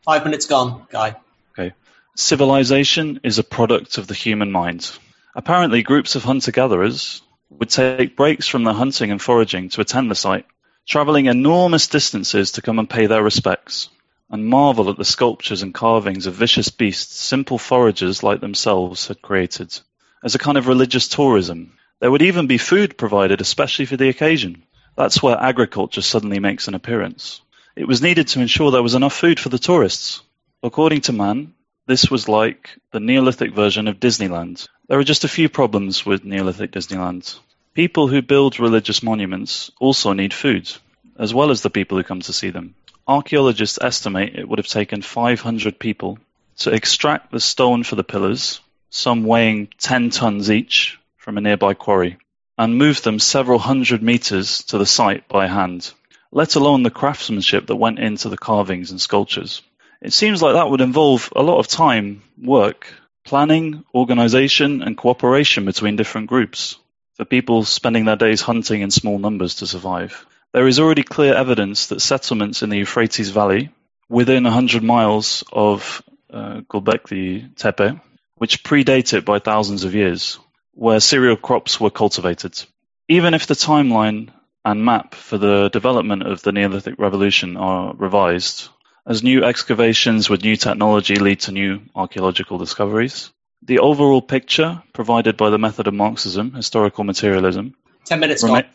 Five 0.04 0.24
minutes 0.24 0.46
gone, 0.46 0.86
Guy. 0.92 1.16
Okay. 1.58 1.74
Civilization 2.16 3.20
is 3.24 3.40
a 3.40 3.44
product 3.44 3.98
of 3.98 4.06
the 4.06 4.14
human 4.14 4.52
mind. 4.52 4.92
Apparently, 5.36 5.82
groups 5.82 6.16
of 6.16 6.24
hunter 6.24 6.52
gatherers 6.52 7.24
would 7.50 7.70
take 7.70 8.16
breaks 8.16 8.48
from 8.48 8.64
their 8.64 8.76
hunting 8.76 9.10
and 9.10 9.22
foraging 9.22 9.70
to 9.70 9.82
attend 9.82 10.12
the 10.12 10.16
site 10.16 10.46
travelling 10.86 11.26
enormous 11.26 11.88
distances 11.88 12.52
to 12.52 12.62
come 12.62 12.78
and 12.78 12.90
pay 12.90 13.08
their 13.08 13.24
respects, 13.24 13.90
and 14.30 14.46
marvel 14.46 14.90
at 14.90 14.98
the 14.98 15.06
sculptures 15.06 15.64
and 15.64 15.74
carvings 15.74 16.28
of 16.28 16.36
vicious 16.36 16.70
beasts 16.70 17.20
simple 17.20 17.58
foragers 17.58 18.22
like 18.22 18.40
themselves 18.40 19.08
had 19.08 19.22
created. 19.22 19.78
As 20.24 20.36
a 20.36 20.40
kind 20.40 20.58
of 20.58 20.68
religious 20.68 21.08
tourism, 21.08 21.74
there 22.00 22.12
would 22.12 22.22
even 22.22 22.48
be 22.48 22.58
food 22.58 22.98
provided 22.98 23.42
especially 23.42 23.86
for 23.86 23.98
the 23.98 24.10
occasion. 24.10 24.64
That's 24.96 25.22
where 25.22 25.38
agriculture 25.38 26.02
suddenly 26.02 26.40
makes 26.40 26.68
an 26.68 26.74
appearance. 26.74 27.42
It 27.76 27.88
was 27.88 28.02
needed 28.02 28.30
to 28.30 28.40
ensure 28.40 28.72
there 28.72 28.82
was 28.82 28.96
enough 28.96 29.14
food 29.14 29.40
for 29.40 29.50
the 29.50 29.60
tourists. 29.60 30.22
According 30.64 31.02
to 31.02 31.14
Mann, 31.14 31.54
this 31.86 32.10
was 32.10 32.30
like 32.30 32.78
the 32.92 33.02
Neolithic 33.02 33.54
version 33.54 33.88
of 33.88 34.00
Disneyland. 34.00 34.68
There 34.88 34.98
are 34.98 35.04
just 35.04 35.26
a 35.26 35.30
few 35.30 35.50
problems 35.50 36.06
with 36.06 36.24
Neolithic 36.24 36.72
Disneyland. 36.72 37.38
People 37.74 38.08
who 38.08 38.22
build 38.22 38.60
religious 38.60 39.04
monuments 39.04 39.70
also 39.80 40.14
need 40.14 40.34
food, 40.34 40.72
as 41.20 41.34
well 41.34 41.52
as 41.52 41.62
the 41.62 41.70
people 41.70 41.98
who 41.98 42.04
come 42.04 42.22
to 42.22 42.34
see 42.34 42.50
them. 42.50 42.74
Archaeologists 43.06 43.78
estimate 43.82 44.36
it 44.36 44.48
would 44.48 44.60
have 44.60 44.68
taken 44.68 45.02
500 45.02 45.78
people 45.78 46.18
to 46.60 46.72
extract 46.74 47.32
the 47.32 47.40
stone 47.42 47.84
for 47.84 47.96
the 47.96 48.04
pillars, 48.04 48.62
some 48.90 49.26
weighing 49.26 49.68
10 49.78 50.10
tons 50.10 50.50
each, 50.50 50.98
from 51.18 51.38
a 51.38 51.42
nearby 51.42 51.74
quarry, 51.74 52.18
and 52.58 52.78
move 52.78 53.02
them 53.02 53.20
several 53.20 53.60
hundred 53.60 54.02
meters 54.02 54.64
to 54.64 54.78
the 54.78 54.86
site 54.86 55.28
by 55.28 55.48
hand, 55.48 55.92
let 56.32 56.56
alone 56.56 56.84
the 56.84 56.90
craftsmanship 56.90 57.68
that 57.68 57.76
went 57.76 58.00
into 58.00 58.30
the 58.30 58.38
carvings 58.38 58.92
and 58.92 59.02
sculptures. 59.02 59.62
It 60.02 60.14
seems 60.14 60.42
like 60.42 60.54
that 60.54 60.70
would 60.70 60.82
involve 60.82 61.32
a 61.36 61.44
lot 61.44 61.60
of 61.60 61.68
time, 61.68 62.24
work, 62.42 62.94
planning, 63.26 63.84
organization, 63.94 64.82
and 64.84 64.98
cooperation 64.98 65.66
between 65.66 65.96
different 65.96 66.28
groups 66.28 66.78
for 67.16 67.26
people 67.26 67.64
spending 67.64 68.06
their 68.06 68.16
days 68.16 68.42
hunting 68.42 68.82
in 68.82 68.92
small 68.92 69.20
numbers 69.20 69.56
to 69.56 69.68
survive. 69.68 70.26
There 70.54 70.68
is 70.68 70.80
already 70.80 71.04
clear 71.04 71.34
evidence 71.34 71.88
that 71.88 72.02
settlements 72.02 72.62
in 72.62 72.70
the 72.70 72.78
Euphrates 72.78 73.30
Valley, 73.30 73.70
within 74.10 74.44
100 74.44 74.84
miles 74.84 75.44
of 75.52 76.04
uh, 76.30 76.62
Göbekli 76.70 77.56
Tepe, 77.56 78.00
which 78.36 78.64
predate 78.64 79.14
it 79.14 79.26
by 79.26 79.40
thousands 79.40 79.84
of 79.84 79.96
years, 79.96 80.40
where 80.76 81.00
cereal 81.00 81.38
crops 81.38 81.80
were 81.80 81.90
cultivated. 81.90 82.64
Even 83.08 83.34
if 83.34 83.48
the 83.48 83.54
timeline 83.56 84.30
and 84.64 84.86
map 84.86 85.16
for 85.16 85.38
the 85.38 85.70
development 85.70 86.24
of 86.24 86.42
the 86.42 86.52
Neolithic 86.52 86.96
Revolution 86.98 87.58
are 87.58 87.94
revised, 87.96 88.70
as 89.08 89.24
new 89.24 89.44
excavations 89.44 90.30
with 90.30 90.44
new 90.44 90.56
technology 90.56 91.16
lead 91.16 91.40
to 91.42 91.52
new 91.52 91.82
archaeological 91.96 92.58
discoveries, 92.58 93.32
the 93.62 93.80
overall 93.80 94.22
picture 94.22 94.84
provided 94.94 95.38
by 95.38 95.50
the 95.50 95.58
method 95.58 95.88
of 95.88 95.94
Marxism, 95.94 96.54
historical 96.54 97.04
materialism, 97.04 97.76
Ten 98.06 98.20
minutes 98.20 98.44
gone. 98.44 98.66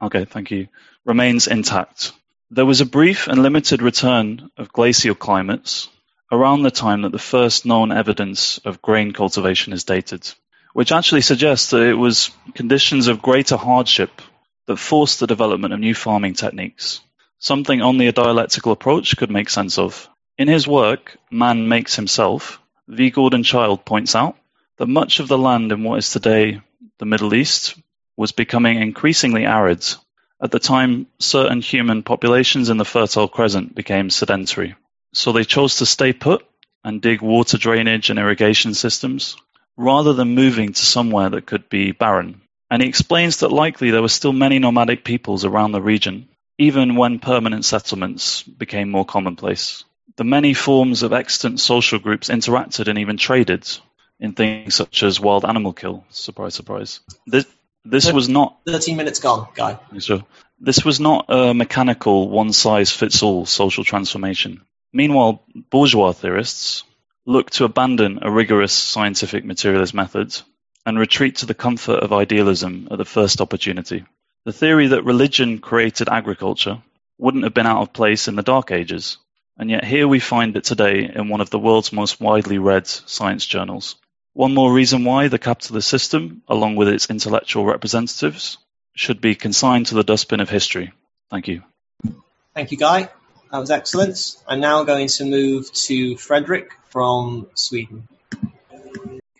Okay, 0.00 0.24
thank 0.24 0.50
you. 0.50 0.68
Remains 1.04 1.46
intact. 1.46 2.12
There 2.50 2.64
was 2.64 2.80
a 2.80 2.86
brief 2.86 3.28
and 3.28 3.42
limited 3.42 3.82
return 3.82 4.50
of 4.56 4.72
glacial 4.72 5.14
climates 5.14 5.88
around 6.32 6.62
the 6.62 6.70
time 6.70 7.02
that 7.02 7.12
the 7.12 7.18
first 7.18 7.66
known 7.66 7.92
evidence 7.92 8.58
of 8.64 8.80
grain 8.80 9.12
cultivation 9.12 9.72
is 9.74 9.84
dated, 9.84 10.32
which 10.76 10.92
actually 10.92 11.22
suggests 11.22 11.70
that 11.70 11.80
it 11.80 11.94
was 11.94 12.30
conditions 12.52 13.06
of 13.06 13.22
greater 13.22 13.56
hardship 13.56 14.20
that 14.66 14.76
forced 14.76 15.20
the 15.20 15.26
development 15.26 15.72
of 15.72 15.80
new 15.80 15.94
farming 15.94 16.34
techniques, 16.34 17.00
something 17.38 17.80
only 17.80 18.08
a 18.08 18.12
dialectical 18.12 18.72
approach 18.72 19.16
could 19.16 19.30
make 19.30 19.48
sense 19.48 19.78
of. 19.78 20.06
In 20.36 20.48
his 20.48 20.68
work, 20.68 21.16
Man 21.30 21.66
Makes 21.66 21.96
Himself, 21.96 22.60
V. 22.88 23.08
Gordon 23.08 23.42
Childe 23.42 23.86
points 23.86 24.14
out 24.14 24.36
that 24.76 24.86
much 24.86 25.18
of 25.18 25.28
the 25.28 25.38
land 25.38 25.72
in 25.72 25.82
what 25.82 25.96
is 25.96 26.10
today 26.10 26.60
the 26.98 27.06
Middle 27.06 27.32
East 27.32 27.74
was 28.14 28.32
becoming 28.32 28.82
increasingly 28.82 29.46
arid. 29.46 29.82
At 30.42 30.50
the 30.50 30.58
time, 30.58 31.06
certain 31.18 31.62
human 31.62 32.02
populations 32.02 32.68
in 32.68 32.76
the 32.76 32.84
Fertile 32.84 33.28
Crescent 33.28 33.74
became 33.74 34.10
sedentary, 34.10 34.74
so 35.14 35.32
they 35.32 35.44
chose 35.44 35.76
to 35.76 35.86
stay 35.86 36.12
put 36.12 36.44
and 36.84 37.00
dig 37.00 37.22
water 37.22 37.56
drainage 37.56 38.10
and 38.10 38.18
irrigation 38.18 38.74
systems 38.74 39.36
rather 39.76 40.12
than 40.12 40.34
moving 40.34 40.72
to 40.72 40.86
somewhere 40.86 41.30
that 41.30 41.46
could 41.46 41.68
be 41.68 41.92
barren. 41.92 42.40
And 42.70 42.82
he 42.82 42.88
explains 42.88 43.38
that 43.38 43.52
likely 43.52 43.90
there 43.90 44.02
were 44.02 44.08
still 44.08 44.32
many 44.32 44.58
nomadic 44.58 45.04
peoples 45.04 45.44
around 45.44 45.72
the 45.72 45.82
region, 45.82 46.28
even 46.58 46.96
when 46.96 47.18
permanent 47.18 47.64
settlements 47.64 48.42
became 48.42 48.90
more 48.90 49.04
commonplace 49.04 49.84
the 50.16 50.24
many 50.24 50.54
forms 50.54 51.02
of 51.02 51.12
extant 51.12 51.60
social 51.60 51.98
groups 51.98 52.28
interacted 52.28 52.88
and 52.88 52.98
even 52.98 53.16
traded 53.16 53.68
in 54.18 54.32
things 54.32 54.74
such 54.74 55.02
as 55.02 55.20
wild 55.20 55.44
animal 55.44 55.72
kill. 55.72 56.04
Surprise, 56.10 56.54
surprise. 56.54 57.00
This, 57.26 57.46
this 57.84 58.10
was 58.10 58.28
not. 58.28 58.58
13 58.66 58.96
minutes 58.96 59.20
gone, 59.20 59.48
Guy. 59.54 59.78
So, 59.98 60.24
this 60.58 60.84
was 60.84 60.98
not 61.00 61.26
a 61.28 61.52
mechanical, 61.52 62.30
one 62.30 62.52
size 62.52 62.90
fits 62.90 63.22
all 63.22 63.44
social 63.44 63.84
transformation. 63.84 64.62
Meanwhile, 64.92 65.42
bourgeois 65.70 66.12
theorists, 66.12 66.84
look 67.26 67.50
to 67.50 67.64
abandon 67.64 68.20
a 68.22 68.30
rigorous 68.30 68.72
scientific 68.72 69.44
materialist 69.44 69.92
method 69.92 70.40
and 70.86 70.98
retreat 70.98 71.36
to 71.36 71.46
the 71.46 71.54
comfort 71.54 72.00
of 72.02 72.12
idealism 72.12 72.86
at 72.90 72.98
the 72.98 73.04
first 73.04 73.40
opportunity. 73.40 74.04
The 74.44 74.52
theory 74.52 74.86
that 74.88 75.02
religion 75.02 75.58
created 75.58 76.08
agriculture 76.08 76.80
wouldn't 77.18 77.42
have 77.42 77.54
been 77.54 77.66
out 77.66 77.82
of 77.82 77.92
place 77.92 78.28
in 78.28 78.36
the 78.36 78.44
Dark 78.44 78.70
Ages, 78.70 79.18
and 79.58 79.68
yet 79.68 79.84
here 79.84 80.06
we 80.06 80.20
find 80.20 80.56
it 80.56 80.62
today 80.62 81.10
in 81.12 81.28
one 81.28 81.40
of 81.40 81.50
the 81.50 81.58
world's 81.58 81.92
most 81.92 82.20
widely 82.20 82.58
read 82.58 82.86
science 82.86 83.44
journals. 83.44 83.96
One 84.32 84.54
more 84.54 84.72
reason 84.72 85.02
why 85.02 85.26
the 85.26 85.38
capitalist 85.38 85.88
system, 85.88 86.42
along 86.46 86.76
with 86.76 86.88
its 86.88 87.10
intellectual 87.10 87.64
representatives, 87.64 88.58
should 88.94 89.20
be 89.20 89.34
consigned 89.34 89.86
to 89.86 89.94
the 89.96 90.04
dustbin 90.04 90.40
of 90.40 90.48
history. 90.48 90.92
Thank 91.30 91.48
you. 91.48 91.62
Thank 92.54 92.70
you, 92.70 92.76
Guy. 92.78 93.10
That 93.50 93.58
was 93.58 93.70
excellent. 93.70 94.36
I'm 94.46 94.60
now 94.60 94.84
going 94.84 95.08
to 95.08 95.24
move 95.24 95.72
to 95.72 96.16
Frederick 96.16 96.70
from 96.96 97.46
Sweden. 97.52 98.08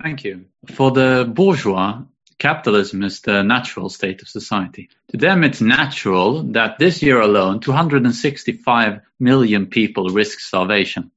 Thank 0.02 0.24
you. 0.24 0.44
For 0.74 0.90
the 0.90 1.24
bourgeois, 1.26 2.02
capitalism 2.38 3.02
is 3.02 3.22
the 3.22 3.42
natural 3.42 3.88
state 3.88 4.20
of 4.20 4.28
society. 4.28 4.90
To 5.12 5.16
them, 5.16 5.42
it's 5.42 5.62
natural 5.62 6.42
that 6.52 6.78
this 6.78 7.02
year 7.02 7.18
alone, 7.18 7.60
265 7.60 9.00
million 9.18 9.68
people 9.68 10.10
risk 10.10 10.40
starvation. 10.40 11.12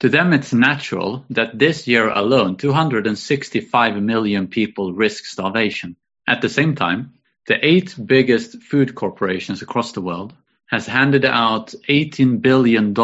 To 0.00 0.10
them, 0.10 0.34
it's 0.34 0.52
natural 0.52 1.24
that 1.30 1.58
this 1.58 1.88
year 1.88 2.10
alone, 2.10 2.58
265 2.58 4.02
million 4.02 4.48
people 4.48 4.92
risk 4.92 5.24
starvation. 5.24 5.96
At 6.28 6.42
the 6.42 6.50
same 6.50 6.74
time, 6.74 7.14
the 7.46 7.56
eight 7.66 7.96
biggest 8.04 8.62
food 8.62 8.94
corporations 8.94 9.62
across 9.62 9.92
the 9.92 10.02
world 10.02 10.34
has 10.66 10.86
handed 10.86 11.24
out 11.24 11.68
$18 11.88 12.42
billion 12.42 12.94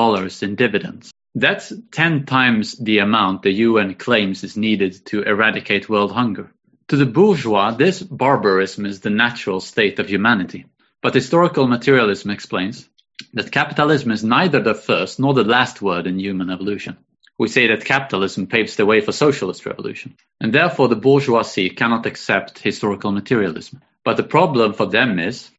in 0.42 0.54
dividends. 0.54 1.11
That's 1.34 1.72
10 1.92 2.26
times 2.26 2.76
the 2.76 2.98
amount 2.98 3.42
the 3.42 3.52
UN 3.52 3.94
claims 3.94 4.44
is 4.44 4.56
needed 4.56 5.06
to 5.06 5.22
eradicate 5.22 5.88
world 5.88 6.12
hunger. 6.12 6.52
To 6.88 6.96
the 6.96 7.06
bourgeois, 7.06 7.70
this 7.70 8.02
barbarism 8.02 8.84
is 8.84 9.00
the 9.00 9.10
natural 9.10 9.60
state 9.60 9.98
of 9.98 10.10
humanity. 10.10 10.66
But 11.00 11.14
historical 11.14 11.66
materialism 11.66 12.30
explains 12.30 12.88
that 13.32 13.50
capitalism 13.50 14.10
is 14.10 14.22
neither 14.22 14.60
the 14.60 14.74
first 14.74 15.18
nor 15.18 15.32
the 15.32 15.44
last 15.44 15.80
word 15.80 16.06
in 16.06 16.18
human 16.18 16.50
evolution. 16.50 16.98
We 17.38 17.48
say 17.48 17.66
that 17.68 17.84
capitalism 17.84 18.46
paves 18.46 18.76
the 18.76 18.86
way 18.86 19.00
for 19.00 19.12
socialist 19.12 19.64
revolution, 19.64 20.16
and 20.40 20.52
therefore 20.52 20.88
the 20.88 20.96
bourgeoisie 20.96 21.70
cannot 21.70 22.06
accept 22.06 22.58
historical 22.58 23.10
materialism. 23.10 23.80
But 24.04 24.16
the 24.16 24.22
problem 24.22 24.74
for 24.74 24.86
them 24.86 25.18
is 25.18 25.50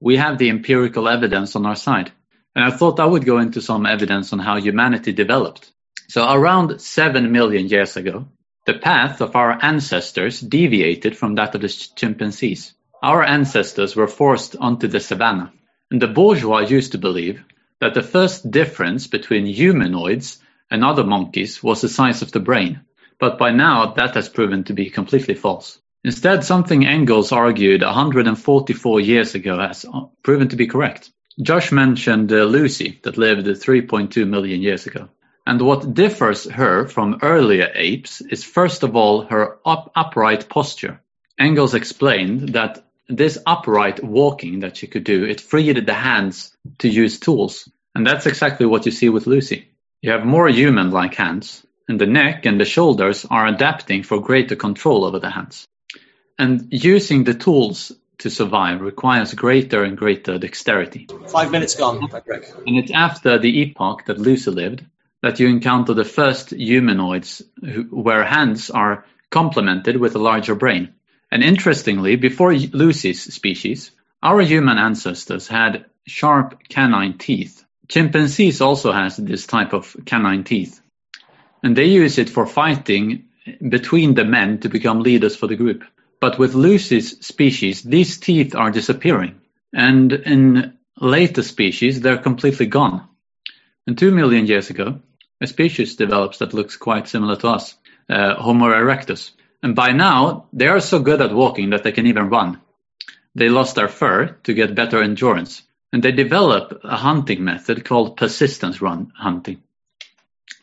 we 0.00 0.16
have 0.16 0.38
the 0.38 0.50
empirical 0.50 1.08
evidence 1.08 1.54
on 1.54 1.66
our 1.66 1.76
side. 1.76 2.10
And 2.54 2.64
I 2.64 2.70
thought 2.76 3.00
I 3.00 3.06
would 3.06 3.24
go 3.24 3.38
into 3.38 3.60
some 3.60 3.86
evidence 3.86 4.32
on 4.32 4.38
how 4.38 4.56
humanity 4.56 5.12
developed. 5.12 5.70
So 6.08 6.30
around 6.30 6.80
7 6.80 7.32
million 7.32 7.68
years 7.68 7.96
ago, 7.96 8.26
the 8.66 8.74
path 8.74 9.20
of 9.20 9.36
our 9.36 9.58
ancestors 9.62 10.40
deviated 10.40 11.16
from 11.16 11.34
that 11.34 11.54
of 11.54 11.60
the 11.62 11.68
chimpanzees. 11.68 12.72
Our 13.02 13.22
ancestors 13.22 13.94
were 13.96 14.08
forced 14.08 14.56
onto 14.56 14.88
the 14.88 15.00
savannah. 15.00 15.52
And 15.90 16.00
the 16.00 16.08
bourgeois 16.08 16.60
used 16.60 16.92
to 16.92 16.98
believe 16.98 17.44
that 17.80 17.94
the 17.94 18.02
first 18.02 18.50
difference 18.50 19.06
between 19.06 19.46
humanoids 19.46 20.38
and 20.70 20.82
other 20.82 21.04
monkeys 21.04 21.62
was 21.62 21.80
the 21.80 21.88
size 21.88 22.22
of 22.22 22.32
the 22.32 22.40
brain. 22.40 22.80
But 23.20 23.38
by 23.38 23.50
now, 23.50 23.92
that 23.94 24.14
has 24.14 24.28
proven 24.28 24.64
to 24.64 24.72
be 24.72 24.90
completely 24.90 25.34
false. 25.34 25.78
Instead, 26.02 26.44
something 26.44 26.86
Engels 26.86 27.32
argued 27.32 27.82
144 27.82 29.00
years 29.00 29.34
ago 29.34 29.58
has 29.58 29.84
proven 30.22 30.48
to 30.48 30.56
be 30.56 30.66
correct. 30.66 31.10
Josh 31.40 31.72
mentioned 31.72 32.32
uh, 32.32 32.44
Lucy, 32.44 33.00
that 33.02 33.18
lived 33.18 33.46
3.2 33.46 34.26
million 34.28 34.62
years 34.62 34.86
ago. 34.86 35.08
And 35.46 35.60
what 35.60 35.92
differs 35.92 36.48
her 36.48 36.86
from 36.86 37.18
earlier 37.22 37.70
apes 37.74 38.20
is 38.20 38.44
first 38.44 38.82
of 38.82 38.96
all 38.96 39.22
her 39.22 39.58
up- 39.66 39.92
upright 39.94 40.48
posture. 40.48 41.00
Engels 41.38 41.74
explained 41.74 42.50
that 42.50 42.84
this 43.08 43.36
upright 43.44 44.02
walking 44.02 44.60
that 44.60 44.76
she 44.76 44.86
could 44.86 45.04
do, 45.04 45.24
it 45.24 45.40
freed 45.40 45.84
the 45.84 45.94
hands 45.94 46.56
to 46.78 46.88
use 46.88 47.18
tools. 47.20 47.68
And 47.94 48.06
that's 48.06 48.26
exactly 48.26 48.66
what 48.66 48.86
you 48.86 48.92
see 48.92 49.08
with 49.08 49.26
Lucy. 49.26 49.68
You 50.00 50.12
have 50.12 50.24
more 50.24 50.48
human-like 50.48 51.14
hands, 51.14 51.66
and 51.88 52.00
the 52.00 52.06
neck 52.06 52.46
and 52.46 52.60
the 52.60 52.64
shoulders 52.64 53.26
are 53.28 53.46
adapting 53.46 54.02
for 54.04 54.20
greater 54.20 54.56
control 54.56 55.04
over 55.04 55.18
the 55.18 55.30
hands. 55.30 55.66
And 56.38 56.68
using 56.70 57.24
the 57.24 57.34
tools 57.34 57.92
to 58.18 58.30
survive 58.30 58.80
requires 58.80 59.34
greater 59.34 59.82
and 59.82 59.96
greater 59.96 60.38
dexterity. 60.38 61.08
Five 61.28 61.50
minutes 61.50 61.74
gone, 61.74 62.08
Frederick. 62.08 62.52
And 62.66 62.78
it's 62.78 62.92
after 62.92 63.38
the 63.38 63.60
epoch 63.60 64.06
that 64.06 64.18
Lucy 64.18 64.50
lived 64.50 64.84
that 65.22 65.40
you 65.40 65.48
encounter 65.48 65.94
the 65.94 66.04
first 66.04 66.50
humanoids 66.50 67.42
who, 67.60 67.84
where 67.84 68.24
hands 68.24 68.70
are 68.70 69.06
complemented 69.30 69.96
with 69.96 70.14
a 70.14 70.18
larger 70.18 70.54
brain. 70.54 70.92
And 71.30 71.42
interestingly, 71.42 72.16
before 72.16 72.54
Lucy's 72.54 73.34
species, 73.34 73.90
our 74.22 74.40
human 74.42 74.78
ancestors 74.78 75.48
had 75.48 75.86
sharp 76.06 76.68
canine 76.68 77.18
teeth. 77.18 77.64
Chimpanzees 77.88 78.60
also 78.60 78.92
has 78.92 79.16
this 79.16 79.46
type 79.46 79.72
of 79.72 79.96
canine 80.04 80.44
teeth. 80.44 80.80
And 81.62 81.74
they 81.74 81.86
use 81.86 82.18
it 82.18 82.30
for 82.30 82.46
fighting 82.46 83.24
between 83.66 84.14
the 84.14 84.24
men 84.24 84.60
to 84.60 84.68
become 84.68 85.00
leaders 85.00 85.36
for 85.36 85.46
the 85.46 85.56
group. 85.56 85.84
But 86.24 86.38
with 86.38 86.54
Lucy's 86.54 87.20
species, 87.20 87.82
these 87.82 88.16
teeth 88.16 88.54
are 88.54 88.70
disappearing. 88.70 89.42
And 89.74 90.10
in 90.10 90.78
later 90.98 91.42
species, 91.42 92.00
they're 92.00 92.16
completely 92.16 92.64
gone. 92.64 93.06
And 93.86 93.98
two 93.98 94.10
million 94.10 94.46
years 94.46 94.70
ago, 94.70 95.00
a 95.42 95.46
species 95.46 95.96
develops 95.96 96.38
that 96.38 96.54
looks 96.54 96.78
quite 96.78 97.08
similar 97.08 97.36
to 97.36 97.48
us, 97.48 97.74
uh, 98.08 98.36
Homo 98.36 98.68
erectus. 98.68 99.32
And 99.62 99.76
by 99.76 99.92
now, 99.92 100.46
they 100.54 100.66
are 100.66 100.80
so 100.80 100.98
good 100.98 101.20
at 101.20 101.34
walking 101.34 101.68
that 101.70 101.84
they 101.84 101.92
can 101.92 102.06
even 102.06 102.30
run. 102.30 102.58
They 103.34 103.50
lost 103.50 103.74
their 103.74 103.88
fur 103.88 104.28
to 104.44 104.54
get 104.54 104.74
better 104.74 105.02
endurance, 105.02 105.60
and 105.92 106.02
they 106.02 106.12
develop 106.12 106.80
a 106.84 106.96
hunting 106.96 107.44
method 107.44 107.84
called 107.84 108.16
persistence 108.16 108.80
run 108.80 109.12
hunting. 109.14 109.62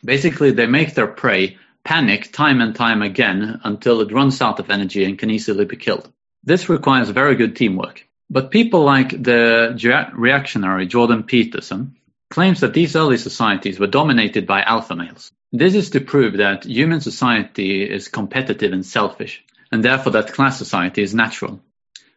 Basically, 0.04 0.50
they 0.50 0.66
make 0.66 0.96
their 0.96 1.06
prey 1.06 1.58
panic 1.84 2.32
time 2.32 2.60
and 2.60 2.74
time 2.74 3.02
again 3.02 3.60
until 3.64 4.00
it 4.00 4.12
runs 4.12 4.40
out 4.40 4.60
of 4.60 4.70
energy 4.70 5.04
and 5.04 5.18
can 5.18 5.30
easily 5.30 5.64
be 5.64 5.76
killed. 5.76 6.10
This 6.44 6.68
requires 6.68 7.08
very 7.10 7.36
good 7.36 7.56
teamwork. 7.56 8.06
But 8.30 8.50
people 8.50 8.84
like 8.84 9.10
the 9.10 10.10
reactionary 10.14 10.86
Jordan 10.86 11.24
Peterson 11.24 11.96
claims 12.30 12.60
that 12.60 12.72
these 12.72 12.96
early 12.96 13.18
societies 13.18 13.78
were 13.78 13.86
dominated 13.86 14.46
by 14.46 14.62
alpha 14.62 14.96
males. 14.96 15.30
This 15.52 15.74
is 15.74 15.90
to 15.90 16.00
prove 16.00 16.38
that 16.38 16.64
human 16.64 17.02
society 17.02 17.82
is 17.82 18.08
competitive 18.08 18.72
and 18.72 18.86
selfish, 18.86 19.44
and 19.70 19.84
therefore 19.84 20.12
that 20.12 20.32
class 20.32 20.56
society 20.56 21.02
is 21.02 21.14
natural. 21.14 21.60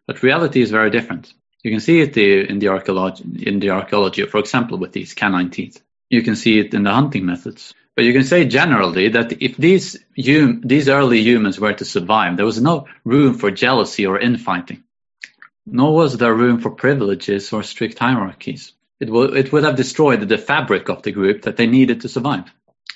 But 0.07 0.23
reality 0.23 0.61
is 0.61 0.71
very 0.71 0.89
different. 0.89 1.33
You 1.63 1.71
can 1.71 1.81
see 1.81 1.99
it 1.99 2.15
in 2.15 2.59
the 2.59 2.69
archaeology, 2.69 3.25
in 3.45 3.59
the 3.59 3.71
archaeology, 3.71 4.25
for 4.25 4.37
example, 4.37 4.77
with 4.77 4.93
these 4.93 5.13
canine 5.13 5.49
teeth. 5.49 5.81
You 6.09 6.21
can 6.21 6.37
see 6.37 6.59
it 6.59 6.73
in 6.73 6.83
the 6.83 6.93
hunting 6.93 7.25
methods. 7.25 7.73
But 7.95 8.05
you 8.05 8.13
can 8.13 8.23
say 8.23 8.45
generally 8.45 9.09
that 9.09 9.41
if 9.41 9.57
these 9.57 9.97
hum, 10.17 10.61
these 10.65 10.89
early 10.89 11.19
humans 11.21 11.59
were 11.59 11.73
to 11.73 11.85
survive, 11.85 12.35
there 12.35 12.45
was 12.45 12.61
no 12.61 12.87
room 13.03 13.35
for 13.35 13.51
jealousy 13.51 14.05
or 14.05 14.19
infighting. 14.19 14.83
Nor 15.65 15.95
was 15.95 16.17
there 16.17 16.33
room 16.33 16.59
for 16.59 16.71
privileges 16.71 17.51
or 17.53 17.63
strict 17.63 17.97
hierarchies 17.97 18.73
it, 18.99 19.05
w- 19.05 19.33
it 19.33 19.51
would 19.51 19.63
have 19.63 19.75
destroyed 19.75 20.21
the 20.21 20.37
fabric 20.37 20.89
of 20.89 21.03
the 21.03 21.11
group 21.11 21.43
that 21.43 21.57
they 21.57 21.67
needed 21.67 22.01
to 22.01 22.09
survive. 22.09 22.51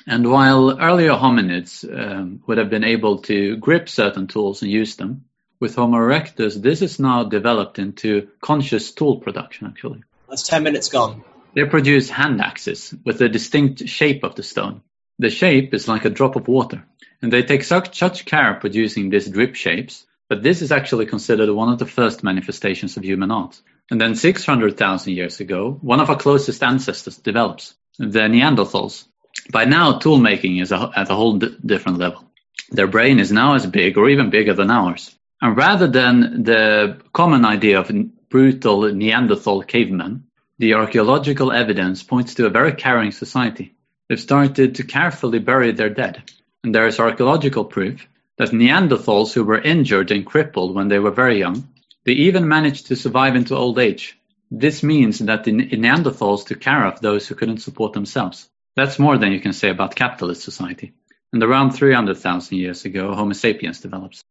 And 0.08 0.30
while 0.30 0.80
earlier 0.80 1.12
hominids 1.12 1.84
um, 1.84 2.42
would 2.48 2.58
have 2.58 2.70
been 2.70 2.84
able 2.84 3.20
to 3.24 3.58
grip 3.58 3.90
certain 3.90 4.28
tools 4.28 4.62
and 4.62 4.72
use 4.72 4.96
them, 4.96 5.26
with 5.60 5.76
Homo 5.76 5.98
erectus, 5.98 6.56
this 6.62 6.82
is 6.82 7.00
now 7.00 7.26
developed 7.26 7.80
into 7.80 8.30
conscious 8.40 8.92
tool 8.92 9.18
production, 9.18 9.68
actually. 9.68 10.04
That's 10.30 10.44
10 10.44 10.64
minutes 10.64 10.88
gone. 10.88 11.24
They 11.54 11.66
produce 11.66 12.10
hand 12.10 12.40
axes 12.40 12.96
with 13.04 13.20
a 13.22 13.28
distinct 13.28 13.90
shape 13.90 14.24
of 14.24 14.36
the 14.36 14.44
stone. 14.44 14.82
The 15.20 15.30
shape 15.30 15.74
is 15.74 15.90
like 15.90 16.06
a 16.06 16.10
drop 16.10 16.38
of 16.38 16.48
water, 16.48 16.86
and 17.22 17.32
they 17.32 17.44
take 17.44 17.64
such, 17.66 18.26
care 18.26 18.54
producing 18.54 19.10
these 19.10 19.28
drip 19.28 19.56
shapes 19.56 20.06
that 20.30 20.44
this 20.44 20.62
is 20.62 20.72
actually 20.72 21.08
considered 21.08 21.50
one 21.52 21.68
of 21.68 21.78
the 21.78 21.86
first 21.86 22.24
manifestations 22.24 22.96
of 22.96 23.04
human 23.04 23.30
art. 23.30 23.60
And 23.92 24.00
then 24.00 24.16
600,000 24.16 25.14
years 25.14 25.42
ago, 25.42 25.78
one 25.82 26.00
of 26.00 26.10
our 26.10 26.16
closest 26.16 26.64
ancestors 26.64 27.18
develops, 27.18 27.74
the 27.98 28.30
Neanderthals. 28.30 29.06
By 29.52 29.66
now, 29.66 29.98
tool 29.98 30.20
making 30.20 30.58
is 30.58 30.72
a, 30.72 30.90
at 30.96 31.10
a 31.10 31.16
whole 31.16 31.38
d- 31.38 31.58
different 31.66 31.98
level. 31.98 32.24
Their 32.72 32.88
brain 32.88 33.20
is 33.20 33.32
now 33.32 33.56
as 33.56 33.66
big 33.66 33.98
or 33.98 34.08
even 34.08 34.30
bigger 34.30 34.54
than 34.54 34.72
ours. 34.72 35.14
And 35.42 35.58
rather 35.58 35.88
than 35.88 36.44
the 36.44 37.02
common 37.12 37.44
idea 37.44 37.80
of 37.80 37.92
brutal 38.30 38.94
Neanderthal 38.94 39.64
cavemen, 39.64 40.26
the 40.60 40.76
archaeological 40.76 41.52
evidence 41.52 42.04
points 42.04 42.36
to 42.36 42.46
a 42.46 42.50
very 42.50 42.74
caring 42.74 43.12
society. 43.12 43.76
They've 44.10 44.20
started 44.20 44.76
to 44.76 44.84
carefully 44.84 45.40
bury 45.40 45.72
their 45.72 45.90
dead. 45.90 46.24
And 46.64 46.76
there 46.76 46.88
is 46.88 47.00
archaeological 47.00 47.64
proof 47.64 48.06
that 48.38 48.50
Neanderthals 48.50 49.32
who 49.34 49.44
were 49.46 49.62
injured 49.62 50.12
and 50.12 50.26
crippled 50.26 50.76
when 50.76 50.90
they 50.90 51.00
were 51.00 51.12
very 51.12 51.40
young 51.40 51.70
they 52.10 52.14
even 52.14 52.48
managed 52.48 52.88
to 52.88 52.96
survive 52.96 53.36
into 53.36 53.56
old 53.56 53.78
age. 53.78 54.18
This 54.50 54.82
means 54.82 55.20
that 55.20 55.44
the 55.44 55.52
Neanderthals 55.52 56.46
took 56.46 56.60
care 56.60 56.88
of 56.88 57.02
those 57.02 57.28
who 57.28 57.36
couldn't 57.36 57.60
support 57.60 57.94
themselves. 57.94 58.50
That's 58.76 58.98
more 58.98 59.18
than 59.18 59.32
you 59.32 59.40
can 59.40 59.54
say 59.54 59.70
about 59.70 59.96
capitalist 59.96 60.42
society. 60.42 60.94
And 61.32 61.44
around 61.44 61.72
300,000 61.74 62.58
years 62.58 62.86
ago, 62.86 63.14
Homo 63.14 63.34
sapiens 63.34 63.82
develops. 63.82 64.24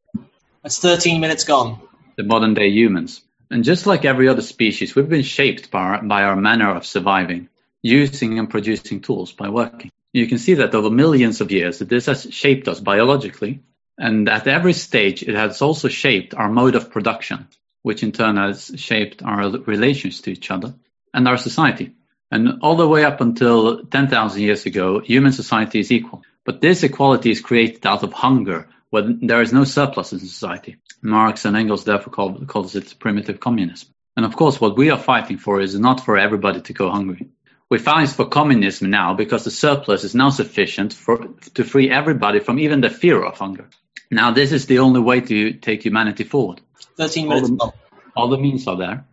That's 0.63 0.81
13 0.81 1.21
minutes 1.21 1.45
gone. 1.45 1.81
The 2.17 2.25
modern 2.25 2.55
day 2.55 2.71
humans. 2.71 3.23
And 3.51 3.63
just 3.63 3.87
like 3.87 4.05
every 4.05 4.29
other 4.29 4.43
species, 4.43 4.97
we've 4.97 5.09
been 5.09 5.23
shaped 5.23 5.71
by 5.71 5.81
our, 5.81 6.03
by 6.03 6.25
our 6.25 6.35
manner 6.35 6.75
of 6.75 6.85
surviving, 6.85 7.49
using 7.83 8.39
and 8.39 8.51
producing 8.51 9.01
tools 9.01 9.33
by 9.33 9.49
working. 9.49 9.91
You 10.13 10.27
can 10.27 10.39
see 10.39 10.55
that 10.55 10.75
over 10.75 10.91
millions 10.91 11.41
of 11.41 11.53
years, 11.53 11.79
this 11.79 12.07
has 12.07 12.27
shaped 12.31 12.69
us 12.69 12.81
biologically. 12.81 13.61
And 13.99 14.29
at 14.29 14.47
every 14.47 14.73
stage, 14.73 15.23
it 15.23 15.35
has 15.35 15.61
also 15.61 15.89
shaped 15.89 16.35
our 16.35 16.49
mode 16.49 16.77
of 16.77 16.91
production, 16.91 17.49
which 17.83 18.03
in 18.03 18.13
turn 18.13 18.37
has 18.37 18.73
shaped 18.77 19.23
our 19.23 19.51
relations 19.51 20.21
to 20.23 20.31
each 20.31 20.51
other 20.51 20.75
and 21.13 21.27
our 21.27 21.37
society. 21.37 21.95
And 22.31 22.63
all 22.63 22.77
the 22.77 22.89
way 22.89 23.05
up 23.05 23.21
until 23.21 23.85
10,000 23.85 24.41
years 24.41 24.67
ago, 24.67 25.01
human 25.01 25.33
society 25.33 25.81
is 25.81 25.91
equal. 25.91 26.23
But 26.45 26.61
this 26.61 26.83
equality 26.83 27.31
is 27.31 27.41
created 27.41 27.87
out 27.87 28.03
of 28.03 28.13
hunger, 28.13 28.69
when 28.91 29.27
there 29.27 29.43
is 29.43 29.53
no 29.53 29.65
surplus 29.65 30.13
in 30.13 30.19
society. 30.19 30.77
Marx 31.03 31.45
and 31.45 31.57
Engels 31.57 31.85
therefore 31.85 32.13
call, 32.13 32.45
calls 32.47 32.75
it 32.75 32.95
primitive 32.99 33.41
communism. 33.41 33.89
And 34.17 34.25
of 34.25 34.35
course, 34.35 34.61
what 34.61 34.77
we 34.77 34.91
are 34.91 34.99
fighting 34.99 35.39
for 35.39 35.61
is 35.61 35.79
not 35.79 36.05
for 36.05 36.17
everybody 36.17 36.61
to 36.63 36.73
go 36.73 36.91
hungry. 36.91 37.29
We 37.71 37.79
fight 37.79 38.09
for 38.09 38.27
communism 38.27 38.91
now 38.91 39.15
because 39.15 39.45
the 39.45 39.51
surplus 39.51 40.03
is 40.03 40.15
now 40.15 40.31
sufficient 40.31 40.95
for, 40.95 41.29
to 41.55 41.65
free 41.65 41.91
everybody 41.91 42.41
from 42.41 42.59
even 42.59 42.81
the 42.81 42.89
fear 42.89 43.23
of 43.23 43.37
hunger. 43.37 43.69
Now, 44.11 44.31
this 44.31 44.53
is 44.53 44.67
the 44.67 44.79
only 44.79 45.01
way 45.01 45.21
to 45.21 45.53
take 45.53 45.85
humanity 45.85 46.25
forward. 46.25 46.63
13 46.97 47.29
minutes 47.29 47.51
all 47.51 47.57
the, 47.57 47.73
all 48.17 48.29
the 48.29 48.39
means 48.39 48.67
are 48.67 48.77
there. 48.77 49.07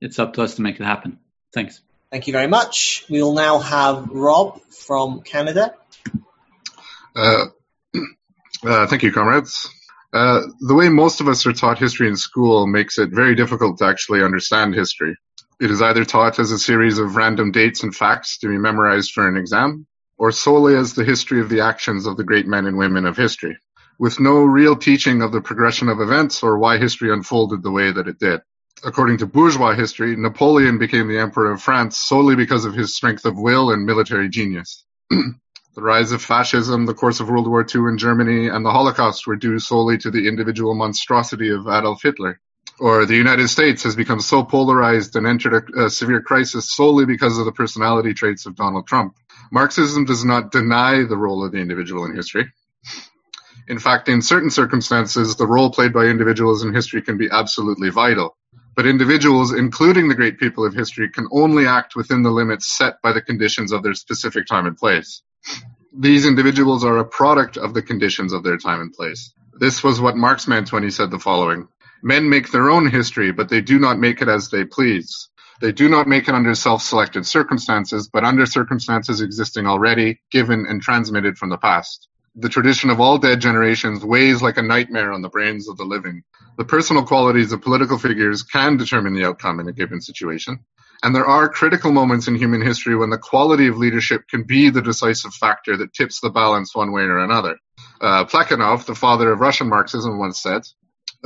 It's 0.00 0.18
up 0.18 0.34
to 0.34 0.42
us 0.42 0.54
to 0.54 0.62
make 0.62 0.80
it 0.80 0.84
happen. 0.84 1.18
Thanks. 1.52 1.82
Thank 2.10 2.26
you 2.26 2.32
very 2.32 2.46
much. 2.46 3.04
We 3.10 3.22
will 3.22 3.34
now 3.34 3.58
have 3.58 4.08
Rob 4.10 4.62
from 4.70 5.20
Canada. 5.20 5.74
Uh, 7.14 7.46
uh, 8.64 8.86
thank 8.86 9.02
you, 9.02 9.12
comrades. 9.12 9.68
Uh, 10.12 10.42
the 10.60 10.74
way 10.74 10.88
most 10.88 11.20
of 11.20 11.28
us 11.28 11.44
are 11.46 11.52
taught 11.52 11.78
history 11.78 12.08
in 12.08 12.16
school 12.16 12.66
makes 12.66 12.98
it 12.98 13.10
very 13.10 13.34
difficult 13.34 13.78
to 13.78 13.84
actually 13.84 14.22
understand 14.22 14.74
history. 14.74 15.16
It 15.58 15.70
is 15.70 15.80
either 15.80 16.04
taught 16.04 16.38
as 16.38 16.50
a 16.50 16.58
series 16.58 16.98
of 16.98 17.16
random 17.16 17.50
dates 17.50 17.82
and 17.82 17.94
facts 17.94 18.36
to 18.38 18.48
be 18.48 18.58
memorized 18.58 19.12
for 19.12 19.26
an 19.26 19.38
exam, 19.38 19.86
or 20.18 20.30
solely 20.30 20.76
as 20.76 20.92
the 20.92 21.04
history 21.04 21.40
of 21.40 21.48
the 21.48 21.60
actions 21.60 22.06
of 22.06 22.18
the 22.18 22.24
great 22.24 22.46
men 22.46 22.66
and 22.66 22.76
women 22.76 23.06
of 23.06 23.16
history, 23.16 23.56
with 23.98 24.20
no 24.20 24.44
real 24.44 24.76
teaching 24.76 25.22
of 25.22 25.32
the 25.32 25.40
progression 25.40 25.88
of 25.88 25.98
events 25.98 26.42
or 26.42 26.58
why 26.58 26.76
history 26.76 27.10
unfolded 27.10 27.62
the 27.62 27.70
way 27.70 27.90
that 27.90 28.06
it 28.06 28.18
did. 28.18 28.42
According 28.84 29.16
to 29.18 29.26
bourgeois 29.26 29.74
history, 29.74 30.14
Napoleon 30.14 30.76
became 30.76 31.08
the 31.08 31.18
Emperor 31.18 31.52
of 31.52 31.62
France 31.62 31.98
solely 31.98 32.36
because 32.36 32.66
of 32.66 32.74
his 32.74 32.94
strength 32.94 33.24
of 33.24 33.38
will 33.38 33.70
and 33.70 33.86
military 33.86 34.28
genius. 34.28 34.84
The 35.74 35.82
rise 35.82 36.10
of 36.10 36.22
fascism, 36.22 36.86
the 36.86 36.94
course 36.94 37.20
of 37.20 37.28
World 37.28 37.46
War 37.46 37.60
II 37.60 37.82
in 37.90 37.98
Germany, 37.98 38.48
and 38.48 38.64
the 38.64 38.70
Holocaust 38.70 39.26
were 39.26 39.36
due 39.36 39.58
solely 39.58 39.98
to 39.98 40.10
the 40.10 40.26
individual 40.26 40.74
monstrosity 40.74 41.50
of 41.50 41.68
Adolf 41.68 42.02
Hitler. 42.02 42.40
Or 42.78 43.06
the 43.06 43.16
United 43.16 43.48
States 43.48 43.84
has 43.84 43.96
become 43.96 44.20
so 44.20 44.44
polarized 44.44 45.16
and 45.16 45.26
entered 45.26 45.70
a, 45.74 45.86
a 45.86 45.90
severe 45.90 46.20
crisis 46.20 46.74
solely 46.74 47.06
because 47.06 47.38
of 47.38 47.46
the 47.46 47.52
personality 47.52 48.12
traits 48.12 48.44
of 48.44 48.54
Donald 48.54 48.86
Trump. 48.86 49.16
Marxism 49.50 50.04
does 50.04 50.24
not 50.24 50.52
deny 50.52 51.04
the 51.04 51.16
role 51.16 51.44
of 51.44 51.52
the 51.52 51.58
individual 51.58 52.04
in 52.04 52.14
history. 52.14 52.52
In 53.68 53.78
fact, 53.78 54.08
in 54.08 54.22
certain 54.22 54.50
circumstances, 54.50 55.36
the 55.36 55.46
role 55.46 55.70
played 55.70 55.92
by 55.92 56.04
individuals 56.04 56.62
in 56.62 56.74
history 56.74 57.02
can 57.02 57.16
be 57.16 57.28
absolutely 57.30 57.90
vital. 57.90 58.36
But 58.76 58.86
individuals, 58.86 59.54
including 59.54 60.08
the 60.08 60.14
great 60.14 60.38
people 60.38 60.64
of 60.64 60.74
history, 60.74 61.08
can 61.08 61.26
only 61.32 61.66
act 61.66 61.96
within 61.96 62.22
the 62.22 62.30
limits 62.30 62.76
set 62.76 63.00
by 63.02 63.12
the 63.12 63.22
conditions 63.22 63.72
of 63.72 63.82
their 63.82 63.94
specific 63.94 64.46
time 64.46 64.66
and 64.66 64.76
place. 64.76 65.22
These 65.98 66.26
individuals 66.26 66.84
are 66.84 66.98
a 66.98 67.04
product 67.04 67.56
of 67.56 67.72
the 67.72 67.82
conditions 67.82 68.34
of 68.34 68.42
their 68.44 68.58
time 68.58 68.82
and 68.82 68.92
place. 68.92 69.32
This 69.58 69.82
was 69.82 69.98
what 69.98 70.16
Marx 70.16 70.46
meant 70.46 70.72
when 70.72 70.82
he 70.82 70.90
said 70.90 71.10
the 71.10 71.18
following 71.18 71.68
Men 72.02 72.28
make 72.28 72.50
their 72.50 72.70
own 72.70 72.90
history, 72.90 73.32
but 73.32 73.48
they 73.48 73.60
do 73.60 73.78
not 73.78 73.98
make 73.98 74.22
it 74.22 74.28
as 74.28 74.48
they 74.50 74.64
please. 74.64 75.28
They 75.60 75.72
do 75.72 75.88
not 75.88 76.06
make 76.06 76.28
it 76.28 76.34
under 76.34 76.54
self 76.54 76.82
selected 76.82 77.26
circumstances, 77.26 78.08
but 78.12 78.24
under 78.24 78.44
circumstances 78.44 79.20
existing 79.20 79.66
already, 79.66 80.20
given, 80.30 80.66
and 80.66 80.82
transmitted 80.82 81.38
from 81.38 81.48
the 81.48 81.56
past. 81.56 82.08
The 82.34 82.50
tradition 82.50 82.90
of 82.90 83.00
all 83.00 83.16
dead 83.16 83.40
generations 83.40 84.04
weighs 84.04 84.42
like 84.42 84.58
a 84.58 84.62
nightmare 84.62 85.12
on 85.12 85.22
the 85.22 85.30
brains 85.30 85.68
of 85.68 85.78
the 85.78 85.84
living. 85.84 86.22
The 86.58 86.66
personal 86.66 87.04
qualities 87.04 87.52
of 87.52 87.62
political 87.62 87.98
figures 87.98 88.42
can 88.42 88.76
determine 88.76 89.14
the 89.14 89.24
outcome 89.24 89.58
in 89.58 89.68
a 89.68 89.72
given 89.72 90.02
situation. 90.02 90.60
And 91.02 91.14
there 91.14 91.26
are 91.26 91.48
critical 91.48 91.92
moments 91.92 92.28
in 92.28 92.34
human 92.34 92.60
history 92.60 92.94
when 92.94 93.10
the 93.10 93.18
quality 93.18 93.68
of 93.68 93.78
leadership 93.78 94.28
can 94.28 94.42
be 94.42 94.68
the 94.68 94.82
decisive 94.82 95.32
factor 95.32 95.76
that 95.78 95.94
tips 95.94 96.20
the 96.20 96.30
balance 96.30 96.74
one 96.74 96.92
way 96.92 97.02
or 97.02 97.18
another. 97.18 97.56
Uh, 98.00 98.24
Plekhanov, 98.24 98.84
the 98.84 98.94
father 98.94 99.32
of 99.32 99.40
Russian 99.40 99.68
Marxism, 99.68 100.18
once 100.18 100.42
said, 100.42 100.62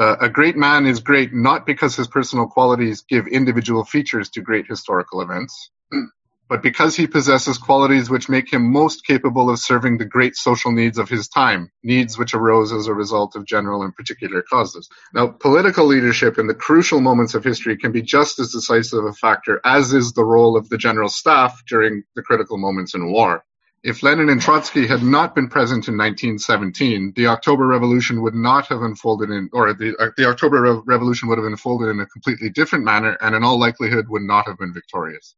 uh, 0.00 0.16
a 0.18 0.30
great 0.30 0.56
man 0.56 0.86
is 0.86 1.00
great 1.00 1.34
not 1.34 1.66
because 1.66 1.94
his 1.94 2.08
personal 2.08 2.46
qualities 2.46 3.02
give 3.02 3.26
individual 3.26 3.84
features 3.84 4.30
to 4.30 4.40
great 4.40 4.66
historical 4.66 5.20
events, 5.20 5.70
but 6.48 6.62
because 6.62 6.96
he 6.96 7.06
possesses 7.06 7.58
qualities 7.58 8.08
which 8.08 8.26
make 8.26 8.50
him 8.50 8.72
most 8.72 9.06
capable 9.06 9.50
of 9.50 9.58
serving 9.58 9.98
the 9.98 10.06
great 10.06 10.36
social 10.36 10.72
needs 10.72 10.96
of 10.96 11.10
his 11.10 11.28
time, 11.28 11.70
needs 11.82 12.16
which 12.16 12.32
arose 12.32 12.72
as 12.72 12.86
a 12.86 12.94
result 12.94 13.36
of 13.36 13.44
general 13.44 13.82
and 13.82 13.94
particular 13.94 14.40
causes. 14.40 14.88
Now, 15.12 15.26
political 15.26 15.84
leadership 15.84 16.38
in 16.38 16.46
the 16.46 16.54
crucial 16.54 17.02
moments 17.02 17.34
of 17.34 17.44
history 17.44 17.76
can 17.76 17.92
be 17.92 18.00
just 18.00 18.38
as 18.38 18.52
decisive 18.52 19.04
a 19.04 19.12
factor 19.12 19.60
as 19.66 19.92
is 19.92 20.14
the 20.14 20.24
role 20.24 20.56
of 20.56 20.70
the 20.70 20.78
general 20.78 21.10
staff 21.10 21.62
during 21.68 22.04
the 22.16 22.22
critical 22.22 22.56
moments 22.56 22.94
in 22.94 23.12
war. 23.12 23.44
If 23.82 24.02
Lenin 24.02 24.28
and 24.28 24.42
Trotsky 24.42 24.86
had 24.86 25.02
not 25.02 25.34
been 25.34 25.48
present 25.48 25.88
in 25.88 25.96
1917, 25.96 27.14
the 27.16 27.28
October 27.28 27.66
Revolution 27.66 28.20
would 28.20 28.34
not 28.34 28.66
have 28.66 28.82
unfolded 28.82 29.30
in, 29.30 29.48
or 29.54 29.72
the, 29.72 29.96
uh, 29.98 30.10
the 30.18 30.28
October 30.28 30.60
Re- 30.60 30.82
Revolution 30.84 31.30
would 31.30 31.38
have 31.38 31.46
unfolded 31.46 31.88
in 31.88 31.98
a 31.98 32.06
completely 32.06 32.50
different 32.50 32.84
manner 32.84 33.16
and 33.22 33.34
in 33.34 33.42
all 33.42 33.58
likelihood 33.58 34.06
would 34.10 34.20
not 34.20 34.46
have 34.46 34.58
been 34.58 34.74
victorious. 34.74 35.34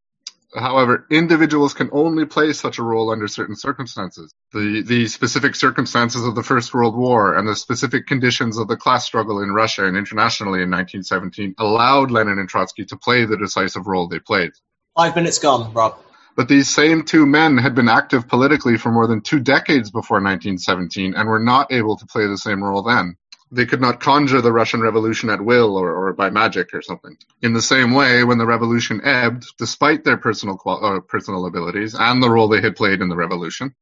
However, 0.56 1.06
individuals 1.08 1.72
can 1.72 1.88
only 1.92 2.26
play 2.26 2.52
such 2.52 2.78
a 2.78 2.82
role 2.82 3.10
under 3.10 3.28
certain 3.28 3.54
circumstances. 3.54 4.34
The, 4.52 4.82
the 4.82 5.06
specific 5.06 5.54
circumstances 5.54 6.26
of 6.26 6.34
the 6.34 6.42
First 6.42 6.74
World 6.74 6.96
War 6.96 7.38
and 7.38 7.48
the 7.48 7.56
specific 7.56 8.08
conditions 8.08 8.58
of 8.58 8.66
the 8.66 8.76
class 8.76 9.06
struggle 9.06 9.40
in 9.40 9.52
Russia 9.52 9.86
and 9.86 9.96
internationally 9.96 10.62
in 10.62 10.70
1917 10.70 11.54
allowed 11.58 12.10
Lenin 12.10 12.40
and 12.40 12.48
Trotsky 12.48 12.84
to 12.86 12.96
play 12.96 13.24
the 13.24 13.36
decisive 13.36 13.86
role 13.86 14.08
they 14.08 14.18
played. 14.18 14.50
Five 14.96 15.14
minutes 15.14 15.38
gone, 15.38 15.72
Rob. 15.72 15.96
But 16.34 16.48
these 16.48 16.68
same 16.68 17.04
two 17.04 17.26
men 17.26 17.58
had 17.58 17.74
been 17.74 17.88
active 17.88 18.28
politically 18.28 18.78
for 18.78 18.90
more 18.90 19.06
than 19.06 19.20
two 19.20 19.40
decades 19.40 19.90
before 19.90 20.16
1917 20.16 21.14
and 21.14 21.28
were 21.28 21.38
not 21.38 21.72
able 21.72 21.96
to 21.96 22.06
play 22.06 22.26
the 22.26 22.38
same 22.38 22.62
role 22.62 22.82
then 22.82 23.16
they 23.52 23.66
could 23.66 23.82
not 23.82 24.00
conjure 24.00 24.40
the 24.40 24.50
Russian 24.50 24.80
Revolution 24.80 25.28
at 25.28 25.44
will 25.44 25.76
or, 25.76 25.94
or 25.94 26.12
by 26.14 26.30
magic 26.30 26.72
or 26.72 26.80
something. 26.80 27.16
In 27.42 27.52
the 27.52 27.60
same 27.60 27.92
way, 27.92 28.24
when 28.24 28.38
the 28.38 28.46
revolution 28.46 29.02
ebbed, 29.04 29.44
despite 29.58 30.04
their 30.04 30.16
personal 30.16 30.58
uh, 30.66 31.00
personal 31.00 31.44
abilities 31.44 31.94
and 31.94 32.22
the 32.22 32.30
role 32.30 32.48
they 32.48 32.62
had 32.62 32.76
played 32.76 33.02
in 33.02 33.10
the 33.10 33.16
revolution, 33.16 33.74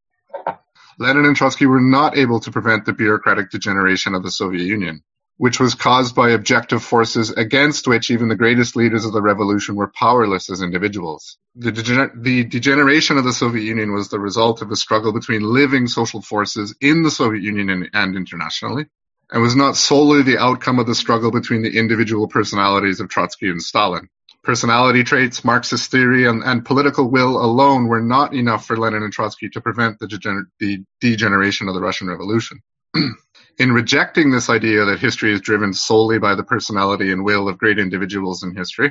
Lenin 0.99 1.25
and 1.25 1.37
Trotsky 1.37 1.67
were 1.67 1.81
not 1.81 2.19
able 2.19 2.41
to 2.41 2.51
prevent 2.51 2.85
the 2.85 2.93
bureaucratic 2.93 3.51
degeneration 3.51 4.15
of 4.15 4.25
the 4.25 4.31
Soviet 4.31 4.65
Union, 4.65 5.03
which 5.41 5.59
was 5.59 5.75
caused 5.75 6.15
by 6.15 6.29
objective 6.29 6.83
forces 6.83 7.31
against 7.31 7.89
which 7.89 8.11
even 8.11 8.29
the 8.29 8.37
greatest 8.37 8.77
leaders 8.77 9.07
of 9.07 9.15
the 9.15 9.23
revolution 9.23 9.75
were 9.75 9.91
powerless 9.99 10.51
as 10.51 10.61
individuals. 10.61 11.39
The, 11.57 11.71
the 12.15 12.45
degeneration 12.45 13.17
of 13.17 13.25
the 13.25 13.33
Soviet 13.33 13.63
Union 13.63 13.95
was 13.95 14.11
the 14.11 14.21
result 14.21 14.61
of 14.61 14.71
a 14.71 14.77
struggle 14.77 15.15
between 15.15 15.41
living 15.43 15.87
social 15.87 16.21
forces 16.21 16.75
in 16.83 17.05
the 17.05 17.11
Soviet 17.11 17.43
Union 17.43 17.71
and, 17.71 17.89
and 17.95 18.17
internationally 18.17 18.85
and 19.33 19.41
was 19.41 19.57
not 19.57 19.79
solely 19.79 20.21
the 20.23 20.37
outcome 20.37 20.79
of 20.79 20.87
the 20.87 20.95
struggle 20.95 21.31
between 21.31 21.63
the 21.63 21.75
individual 21.79 22.29
personalities 22.29 23.01
of 23.01 23.09
Trotsky 23.09 23.49
and 23.49 23.63
Stalin. 23.63 24.11
Personality 24.43 25.05
traits, 25.05 25.43
Marxist 25.43 25.91
theory, 25.91 26.27
and, 26.27 26.43
and 26.43 26.67
political 26.67 27.11
will 27.11 27.43
alone 27.43 27.87
were 27.87 28.03
not 28.03 28.35
enough 28.35 28.67
for 28.67 28.77
Lenin 28.77 29.05
and 29.05 29.13
Trotsky 29.13 29.49
to 29.49 29.63
prevent 29.63 30.01
the, 30.01 30.45
the 30.59 30.85
degeneration 31.01 31.67
of 31.67 31.75
the 31.75 31.81
Russian 31.81 32.09
Revolution. 32.09 32.61
in 33.61 33.73
rejecting 33.73 34.31
this 34.31 34.49
idea 34.49 34.87
that 34.87 34.99
history 34.99 35.35
is 35.35 35.43
driven 35.43 35.75
solely 35.75 36.19
by 36.19 36.35
the 36.35 36.43
personality 36.43 37.13
and 37.13 37.23
will 37.23 37.47
of 37.47 37.59
great 37.59 37.79
individuals 37.79 38.43
in 38.43 38.57
history, 38.57 38.91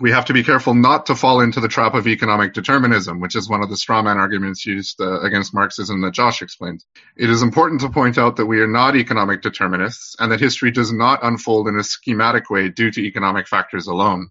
we 0.00 0.10
have 0.10 0.26
to 0.26 0.34
be 0.34 0.44
careful 0.44 0.74
not 0.74 1.06
to 1.06 1.14
fall 1.14 1.40
into 1.40 1.60
the 1.60 1.68
trap 1.68 1.94
of 1.94 2.06
economic 2.06 2.52
determinism, 2.52 3.20
which 3.20 3.34
is 3.34 3.48
one 3.48 3.62
of 3.62 3.70
the 3.70 3.74
strawman 3.74 4.16
arguments 4.16 4.66
used 4.66 5.00
uh, 5.00 5.20
against 5.20 5.54
Marxism 5.54 6.02
that 6.02 6.12
Josh 6.12 6.42
explained. 6.42 6.84
It 7.16 7.30
is 7.30 7.40
important 7.40 7.80
to 7.80 7.88
point 7.88 8.18
out 8.18 8.36
that 8.36 8.44
we 8.44 8.60
are 8.60 8.68
not 8.68 8.96
economic 8.96 9.40
determinists 9.40 10.14
and 10.18 10.30
that 10.30 10.40
history 10.40 10.72
does 10.72 10.92
not 10.92 11.24
unfold 11.24 11.66
in 11.68 11.78
a 11.78 11.84
schematic 11.84 12.50
way 12.50 12.68
due 12.68 12.90
to 12.90 13.00
economic 13.00 13.48
factors 13.48 13.86
alone. 13.86 14.28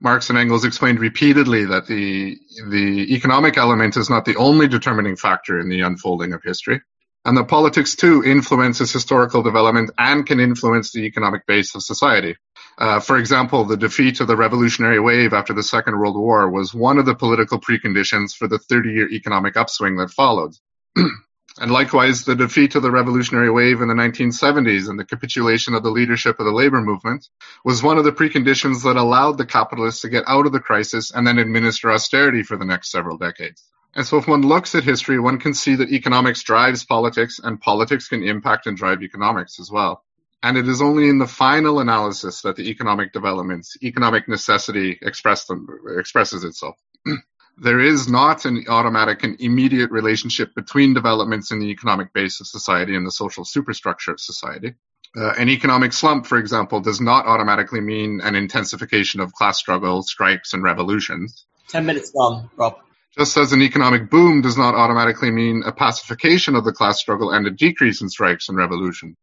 Marx 0.00 0.30
and 0.30 0.38
Engels 0.38 0.64
explained 0.64 0.98
repeatedly 0.98 1.64
that 1.66 1.86
the, 1.86 2.36
the 2.68 3.14
economic 3.14 3.56
element 3.56 3.96
is 3.96 4.10
not 4.10 4.24
the 4.24 4.36
only 4.36 4.66
determining 4.66 5.14
factor 5.14 5.60
in 5.60 5.68
the 5.68 5.82
unfolding 5.82 6.32
of 6.32 6.42
history, 6.42 6.80
and 7.26 7.36
that 7.36 7.48
politics 7.48 7.96
too 7.96 8.22
influences 8.22 8.92
historical 8.92 9.42
development 9.42 9.90
and 9.98 10.24
can 10.24 10.38
influence 10.38 10.92
the 10.92 11.00
economic 11.00 11.44
base 11.44 11.74
of 11.74 11.82
society. 11.82 12.36
Uh, 12.78 13.00
for 13.00 13.18
example, 13.18 13.64
the 13.64 13.76
defeat 13.76 14.20
of 14.20 14.28
the 14.28 14.36
revolutionary 14.36 15.00
wave 15.00 15.32
after 15.32 15.52
the 15.52 15.62
Second 15.62 15.98
World 15.98 16.16
War 16.16 16.48
was 16.48 16.72
one 16.72 16.98
of 16.98 17.04
the 17.04 17.16
political 17.16 17.60
preconditions 17.60 18.32
for 18.32 18.46
the 18.46 18.60
30 18.60 18.90
year 18.90 19.10
economic 19.10 19.56
upswing 19.56 19.96
that 19.96 20.12
followed. 20.12 20.52
and 20.96 21.72
likewise, 21.72 22.24
the 22.24 22.36
defeat 22.36 22.76
of 22.76 22.82
the 22.82 22.92
revolutionary 22.92 23.50
wave 23.50 23.80
in 23.80 23.88
the 23.88 23.94
1970s 23.94 24.88
and 24.88 24.96
the 24.96 25.04
capitulation 25.04 25.74
of 25.74 25.82
the 25.82 25.90
leadership 25.90 26.38
of 26.38 26.46
the 26.46 26.52
labor 26.52 26.80
movement 26.80 27.28
was 27.64 27.82
one 27.82 27.98
of 27.98 28.04
the 28.04 28.12
preconditions 28.12 28.84
that 28.84 28.96
allowed 28.96 29.36
the 29.36 29.46
capitalists 29.46 30.02
to 30.02 30.08
get 30.08 30.22
out 30.28 30.46
of 30.46 30.52
the 30.52 30.60
crisis 30.60 31.10
and 31.10 31.26
then 31.26 31.38
administer 31.38 31.90
austerity 31.90 32.44
for 32.44 32.56
the 32.56 32.64
next 32.64 32.92
several 32.92 33.18
decades. 33.18 33.64
And 33.96 34.06
so 34.06 34.18
if 34.18 34.28
one 34.28 34.42
looks 34.42 34.74
at 34.74 34.84
history, 34.84 35.18
one 35.18 35.38
can 35.38 35.54
see 35.54 35.74
that 35.76 35.90
economics 35.90 36.42
drives 36.42 36.84
politics 36.84 37.40
and 37.42 37.58
politics 37.58 38.08
can 38.08 38.22
impact 38.22 38.66
and 38.66 38.76
drive 38.76 39.02
economics 39.02 39.58
as 39.58 39.70
well. 39.70 40.04
And 40.42 40.58
it 40.58 40.68
is 40.68 40.82
only 40.82 41.08
in 41.08 41.18
the 41.18 41.26
final 41.26 41.80
analysis 41.80 42.42
that 42.42 42.56
the 42.56 42.68
economic 42.68 43.14
developments, 43.14 43.74
economic 43.82 44.28
necessity 44.28 44.98
them, 45.00 45.66
expresses 45.98 46.44
itself. 46.44 46.76
there 47.56 47.80
is 47.80 48.06
not 48.06 48.44
an 48.44 48.66
automatic 48.68 49.24
and 49.24 49.40
immediate 49.40 49.90
relationship 49.90 50.54
between 50.54 50.92
developments 50.92 51.50
in 51.50 51.58
the 51.58 51.70
economic 51.70 52.12
base 52.12 52.38
of 52.42 52.46
society 52.46 52.94
and 52.96 53.06
the 53.06 53.10
social 53.10 53.46
superstructure 53.46 54.12
of 54.12 54.20
society. 54.20 54.74
Uh, 55.16 55.32
an 55.38 55.48
economic 55.48 55.94
slump, 55.94 56.26
for 56.26 56.36
example, 56.36 56.80
does 56.80 57.00
not 57.00 57.24
automatically 57.24 57.80
mean 57.80 58.20
an 58.22 58.34
intensification 58.34 59.20
of 59.20 59.32
class 59.32 59.56
struggle, 59.56 60.02
strikes, 60.02 60.52
and 60.52 60.62
revolutions. 60.62 61.46
Ten 61.68 61.86
minutes 61.86 62.10
gone, 62.10 62.50
Rob. 62.56 62.85
Just 63.18 63.38
as 63.38 63.54
an 63.54 63.62
economic 63.62 64.10
boom 64.10 64.42
does 64.42 64.58
not 64.58 64.74
automatically 64.74 65.30
mean 65.30 65.62
a 65.64 65.72
pacification 65.72 66.54
of 66.54 66.66
the 66.66 66.72
class 66.72 67.00
struggle 67.00 67.30
and 67.30 67.46
a 67.46 67.50
decrease 67.50 68.02
in 68.02 68.10
strikes 68.10 68.50
and 68.50 68.58
revolution. 68.58 69.16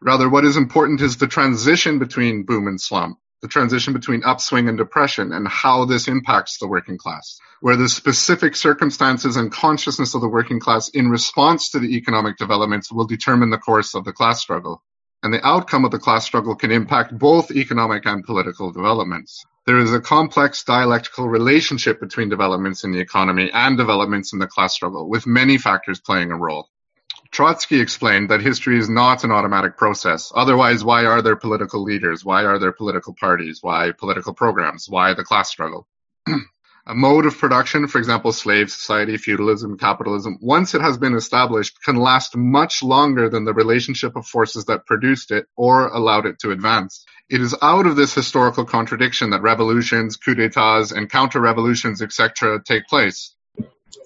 Rather, 0.00 0.30
what 0.30 0.46
is 0.46 0.56
important 0.56 1.02
is 1.02 1.18
the 1.18 1.26
transition 1.26 1.98
between 1.98 2.44
boom 2.44 2.66
and 2.66 2.80
slump, 2.80 3.18
the 3.42 3.48
transition 3.48 3.92
between 3.92 4.24
upswing 4.24 4.66
and 4.66 4.78
depression, 4.78 5.34
and 5.34 5.46
how 5.46 5.84
this 5.84 6.08
impacts 6.08 6.56
the 6.56 6.66
working 6.66 6.96
class, 6.96 7.38
where 7.60 7.76
the 7.76 7.90
specific 7.90 8.56
circumstances 8.56 9.36
and 9.36 9.52
consciousness 9.52 10.14
of 10.14 10.22
the 10.22 10.28
working 10.28 10.58
class 10.58 10.88
in 10.88 11.10
response 11.10 11.72
to 11.72 11.80
the 11.80 11.96
economic 11.96 12.38
developments 12.38 12.90
will 12.90 13.06
determine 13.06 13.50
the 13.50 13.58
course 13.58 13.94
of 13.94 14.06
the 14.06 14.12
class 14.14 14.40
struggle. 14.40 14.82
And 15.22 15.34
the 15.34 15.46
outcome 15.46 15.84
of 15.84 15.90
the 15.90 15.98
class 15.98 16.24
struggle 16.24 16.56
can 16.56 16.70
impact 16.70 17.18
both 17.18 17.50
economic 17.50 18.06
and 18.06 18.24
political 18.24 18.72
developments. 18.72 19.44
There 19.68 19.76
is 19.76 19.92
a 19.92 20.00
complex 20.00 20.64
dialectical 20.64 21.28
relationship 21.28 22.00
between 22.00 22.30
developments 22.30 22.84
in 22.84 22.90
the 22.90 23.00
economy 23.00 23.50
and 23.52 23.76
developments 23.76 24.32
in 24.32 24.38
the 24.38 24.46
class 24.46 24.72
struggle, 24.72 25.10
with 25.10 25.26
many 25.26 25.58
factors 25.58 26.00
playing 26.00 26.30
a 26.30 26.38
role. 26.38 26.70
Trotsky 27.32 27.78
explained 27.78 28.30
that 28.30 28.40
history 28.40 28.78
is 28.78 28.88
not 28.88 29.24
an 29.24 29.30
automatic 29.30 29.76
process. 29.76 30.32
Otherwise, 30.34 30.82
why 30.84 31.04
are 31.04 31.20
there 31.20 31.36
political 31.36 31.82
leaders? 31.82 32.24
Why 32.24 32.46
are 32.46 32.58
there 32.58 32.72
political 32.72 33.12
parties? 33.12 33.58
Why 33.60 33.92
political 33.92 34.32
programs? 34.32 34.88
Why 34.88 35.12
the 35.12 35.22
class 35.22 35.50
struggle? 35.50 35.86
a 36.88 36.94
mode 36.94 37.26
of 37.26 37.36
production, 37.36 37.86
for 37.86 37.98
example, 37.98 38.32
slave 38.32 38.70
society, 38.70 39.18
feudalism, 39.18 39.76
capitalism, 39.76 40.38
once 40.40 40.74
it 40.74 40.80
has 40.80 40.96
been 40.96 41.14
established, 41.14 41.82
can 41.84 41.96
last 41.96 42.34
much 42.34 42.82
longer 42.82 43.28
than 43.28 43.44
the 43.44 43.52
relationship 43.52 44.16
of 44.16 44.26
forces 44.26 44.64
that 44.64 44.86
produced 44.86 45.30
it 45.30 45.46
or 45.54 45.88
allowed 45.88 46.24
it 46.24 46.38
to 46.38 46.50
advance. 46.50 47.04
It 47.28 47.42
is 47.42 47.54
out 47.60 47.86
of 47.86 47.96
this 47.96 48.14
historical 48.14 48.64
contradiction 48.64 49.30
that 49.30 49.42
revolutions, 49.42 50.16
coups 50.16 50.38
d'etats, 50.38 50.92
and 50.92 51.10
counter-revolutions, 51.10 52.00
etc., 52.00 52.62
take 52.64 52.86
place. 52.86 53.34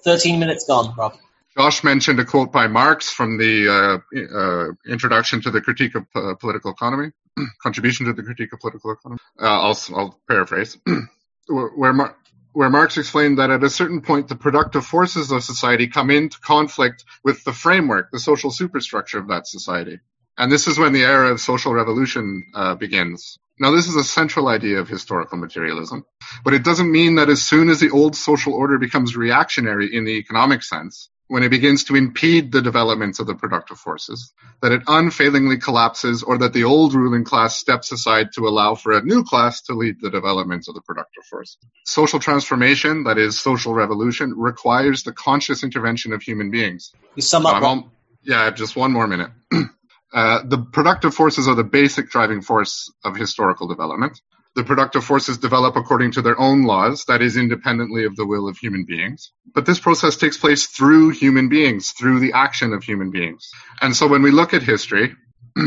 13 0.03 0.37
minutes 0.37 0.65
gone, 0.67 0.93
Rob. 0.97 1.17
Josh 1.57 1.85
mentioned 1.85 2.19
a 2.19 2.25
quote 2.25 2.51
by 2.51 2.67
Marx 2.67 3.09
from 3.09 3.37
the 3.37 3.69
uh, 3.69 4.17
uh, 4.37 4.91
introduction 4.91 5.41
to 5.43 5.51
the 5.51 5.61
critique 5.61 5.95
of 5.95 6.05
uh, 6.15 6.33
political 6.35 6.71
economy, 6.71 7.11
contribution 7.63 8.07
to 8.07 8.13
the 8.13 8.23
critique 8.23 8.51
of 8.51 8.59
political 8.59 8.91
economy. 8.91 9.19
Uh, 9.39 9.45
I'll, 9.45 9.79
I'll, 9.95 10.19
paraphrase, 10.27 10.77
where, 11.47 11.93
Mar- 11.93 12.17
where 12.53 12.69
Marx 12.69 12.97
explained 12.97 13.39
that 13.39 13.49
at 13.49 13.63
a 13.63 13.69
certain 13.69 14.01
point, 14.01 14.27
the 14.27 14.35
productive 14.35 14.85
forces 14.85 15.31
of 15.31 15.43
society 15.43 15.87
come 15.87 16.09
into 16.09 16.39
conflict 16.39 17.03
with 17.23 17.43
the 17.43 17.53
framework, 17.53 18.11
the 18.11 18.19
social 18.19 18.51
superstructure 18.51 19.19
of 19.19 19.27
that 19.27 19.47
society. 19.47 19.99
And 20.37 20.51
this 20.51 20.67
is 20.67 20.79
when 20.79 20.93
the 20.93 21.03
era 21.03 21.31
of 21.31 21.41
social 21.41 21.73
revolution 21.73 22.45
uh, 22.55 22.75
begins. 22.75 23.37
Now, 23.59 23.71
this 23.71 23.87
is 23.87 23.95
a 23.95 24.03
central 24.03 24.47
idea 24.47 24.79
of 24.79 24.89
historical 24.89 25.37
materialism, 25.37 26.05
but 26.43 26.53
it 26.53 26.63
doesn't 26.63 26.91
mean 26.91 27.15
that 27.15 27.29
as 27.29 27.43
soon 27.43 27.69
as 27.69 27.79
the 27.79 27.91
old 27.91 28.15
social 28.15 28.53
order 28.53 28.79
becomes 28.79 29.15
reactionary 29.15 29.93
in 29.95 30.05
the 30.05 30.17
economic 30.17 30.63
sense, 30.63 31.09
when 31.27 31.43
it 31.43 31.49
begins 31.49 31.85
to 31.85 31.95
impede 31.95 32.51
the 32.51 32.61
developments 32.61 33.19
of 33.19 33.27
the 33.27 33.35
productive 33.35 33.77
forces, 33.77 34.33
that 34.61 34.71
it 34.71 34.83
unfailingly 34.87 35.57
collapses, 35.57 36.21
or 36.21 36.37
that 36.37 36.53
the 36.53 36.65
old 36.65 36.93
ruling 36.93 37.23
class 37.23 37.55
steps 37.55 37.91
aside 37.91 38.29
to 38.33 38.47
allow 38.47 38.75
for 38.75 38.91
a 38.91 39.01
new 39.01 39.23
class 39.23 39.61
to 39.61 39.73
lead 39.73 39.95
the 40.01 40.09
development 40.09 40.65
of 40.67 40.75
the 40.75 40.81
productive 40.81 41.23
force. 41.29 41.57
Social 41.85 42.19
transformation, 42.19 43.05
that 43.05 43.17
is, 43.17 43.39
social 43.39 43.73
revolution, 43.73 44.33
requires 44.37 45.03
the 45.03 45.13
conscious 45.13 45.63
intervention 45.63 46.13
of 46.13 46.21
human 46.21 46.51
beings. 46.51 46.91
You 47.15 47.21
sum 47.21 47.45
up. 47.45 47.63
All, 47.63 47.91
yeah, 48.23 48.41
I 48.41 48.45
have 48.45 48.55
just 48.55 48.75
one 48.75 48.91
more 48.91 49.07
minute. 49.07 49.31
uh, 50.13 50.39
the 50.45 50.57
productive 50.57 51.13
forces 51.13 51.47
are 51.47 51.55
the 51.55 51.63
basic 51.63 52.09
driving 52.09 52.41
force 52.41 52.91
of 53.03 53.15
historical 53.15 53.67
development. 53.67 54.19
The 54.55 54.63
productive 54.63 55.03
forces 55.03 55.39
develop 55.39 55.75
according 55.75 56.11
to 56.11 56.21
their 56.21 56.39
own 56.39 56.63
laws, 56.63 57.05
that 57.05 57.21
is, 57.21 57.37
independently 57.37 58.05
of 58.05 58.15
the 58.15 58.25
will 58.25 58.47
of 58.47 58.57
human 58.57 58.85
beings. 58.85 59.31
But 59.53 59.65
this 59.65 59.79
process 59.79 60.15
takes 60.15 60.37
place 60.37 60.67
through 60.67 61.09
human 61.09 61.49
beings, 61.49 61.91
through 61.91 62.19
the 62.19 62.33
action 62.33 62.73
of 62.73 62.83
human 62.83 63.09
beings. 63.09 63.49
And 63.81 63.95
so 63.95 64.07
when 64.07 64.21
we 64.21 64.31
look 64.31 64.53
at 64.53 64.61
history, 64.61 65.15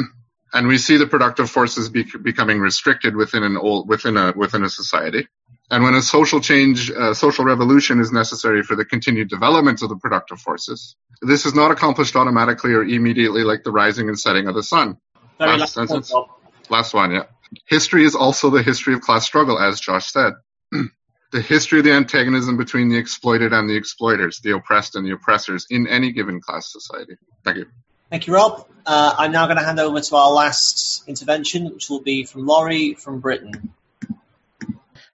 and 0.52 0.68
we 0.68 0.78
see 0.78 0.96
the 0.96 1.06
productive 1.06 1.50
forces 1.50 1.88
be- 1.88 2.06
becoming 2.22 2.60
restricted 2.60 3.16
within 3.16 3.42
an 3.42 3.56
old, 3.56 3.88
within 3.88 4.16
a, 4.16 4.32
within 4.36 4.62
a 4.62 4.70
society, 4.70 5.26
and 5.70 5.82
when 5.82 5.94
a 5.94 6.02
social 6.02 6.40
change, 6.40 6.90
uh, 6.92 7.12
social 7.12 7.44
revolution 7.44 7.98
is 7.98 8.12
necessary 8.12 8.62
for 8.62 8.76
the 8.76 8.84
continued 8.84 9.28
development 9.28 9.82
of 9.82 9.88
the 9.88 9.96
productive 9.96 10.38
forces, 10.38 10.94
this 11.22 11.44
is 11.44 11.54
not 11.54 11.72
accomplished 11.72 12.14
automatically 12.14 12.72
or 12.72 12.82
immediately 12.82 13.42
like 13.42 13.64
the 13.64 13.72
rising 13.72 14.08
and 14.08 14.18
setting 14.18 14.46
of 14.46 14.54
the 14.54 14.62
sun. 14.62 14.96
Last, 15.40 15.76
last, 15.76 16.12
one, 16.12 16.24
last 16.70 16.94
one, 16.94 17.10
yeah. 17.10 17.24
History 17.66 18.04
is 18.04 18.14
also 18.14 18.50
the 18.50 18.62
history 18.62 18.94
of 18.94 19.00
class 19.00 19.24
struggle, 19.24 19.58
as 19.58 19.80
Josh 19.80 20.10
said. 20.10 20.32
the 21.32 21.40
history 21.40 21.78
of 21.80 21.84
the 21.84 21.92
antagonism 21.92 22.56
between 22.56 22.88
the 22.88 22.96
exploited 22.96 23.52
and 23.52 23.68
the 23.68 23.76
exploiters, 23.76 24.40
the 24.40 24.52
oppressed 24.52 24.96
and 24.96 25.06
the 25.06 25.12
oppressors 25.12 25.66
in 25.70 25.86
any 25.86 26.12
given 26.12 26.40
class 26.40 26.72
society. 26.72 27.16
Thank 27.44 27.58
you. 27.58 27.66
Thank 28.10 28.26
you, 28.26 28.34
Rob. 28.34 28.66
Uh, 28.84 29.14
I'm 29.18 29.32
now 29.32 29.46
going 29.46 29.58
to 29.58 29.64
hand 29.64 29.80
over 29.80 30.00
to 30.00 30.16
our 30.16 30.30
last 30.30 31.04
intervention, 31.08 31.72
which 31.72 31.90
will 31.90 32.00
be 32.00 32.24
from 32.24 32.46
Laurie 32.46 32.94
from 32.94 33.20
Britain. 33.20 33.72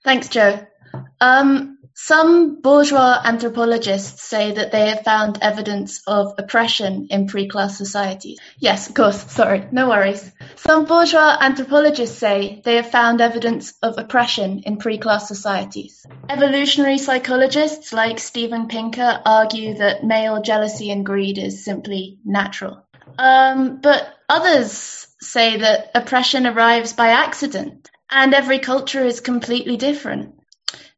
Thanks, 0.05 0.29
Joe. 0.29 0.67
Um, 1.21 1.79
some 2.05 2.61
bourgeois 2.61 3.21
anthropologists 3.25 4.25
say 4.25 4.51
that 4.51 4.73
they 4.73 4.89
have 4.89 5.05
found 5.05 5.39
evidence 5.41 6.03
of 6.09 6.35
oppression 6.37 7.07
in 7.11 7.29
pre-class 7.29 7.79
societies. 7.79 8.41
Yes, 8.59 8.89
of 8.89 8.97
course, 8.97 9.31
sorry, 9.31 9.69
no 9.71 9.89
worries. 9.89 10.33
Some 10.57 10.87
bourgeois 10.87 11.37
anthropologists 11.41 12.19
say 12.19 12.61
they 12.65 12.75
have 12.75 12.91
found 12.91 13.21
evidence 13.21 13.75
of 13.85 13.99
oppression 13.99 14.65
in 14.67 14.79
pre-class 14.79 15.29
societies. 15.29 16.05
Evolutionary 16.29 16.99
psychologists 16.99 17.93
like 17.93 18.19
Steven 18.19 18.67
Pinker 18.67 19.23
argue 19.25 19.75
that 19.75 20.03
male 20.03 20.43
jealousy 20.43 20.91
and 20.91 21.07
greed 21.07 21.39
is 21.39 21.65
simply 21.65 22.19
natural. 22.25 22.83
Um, 23.17 23.81
but 23.81 24.13
others 24.29 25.07
say 25.21 25.59
that 25.59 25.93
oppression 25.95 26.49
arrives 26.49 26.95
by 26.95 27.11
accident, 27.11 27.89
and 28.11 28.35
every 28.35 28.59
culture 28.59 29.05
is 29.05 29.21
completely 29.21 29.77
different. 29.77 30.42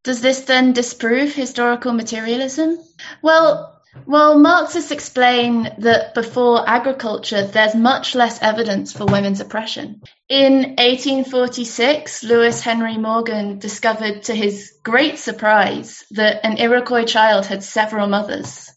Does 0.05 0.21
this 0.21 0.43
then 0.43 0.75
disprove 0.75 1.35
historical 1.35 1.93
materialism? 1.93 2.79
Well, 3.23 3.75
well, 4.07 4.39
Marxists 4.39 4.91
explain 4.91 5.73
that 5.79 6.15
before 6.15 6.69
agriculture, 6.69 7.47
there's 7.47 7.75
much 7.75 8.15
less 8.15 8.43
evidence 8.43 8.93
for 8.93 9.07
women's 9.07 9.41
oppression. 9.41 10.03
In 10.29 10.75
1846, 10.77 12.25
Lewis 12.25 12.61
Henry 12.61 12.99
Morgan 12.99 13.59
discovered 13.59 14.25
to 14.25 14.35
his 14.35 14.75
great 14.83 15.19
surprise 15.19 16.05
that 16.11 16.45
an 16.45 16.59
Iroquois 16.59 17.05
child 17.05 17.47
had 17.47 17.63
several 17.63 18.07
mothers. 18.07 18.71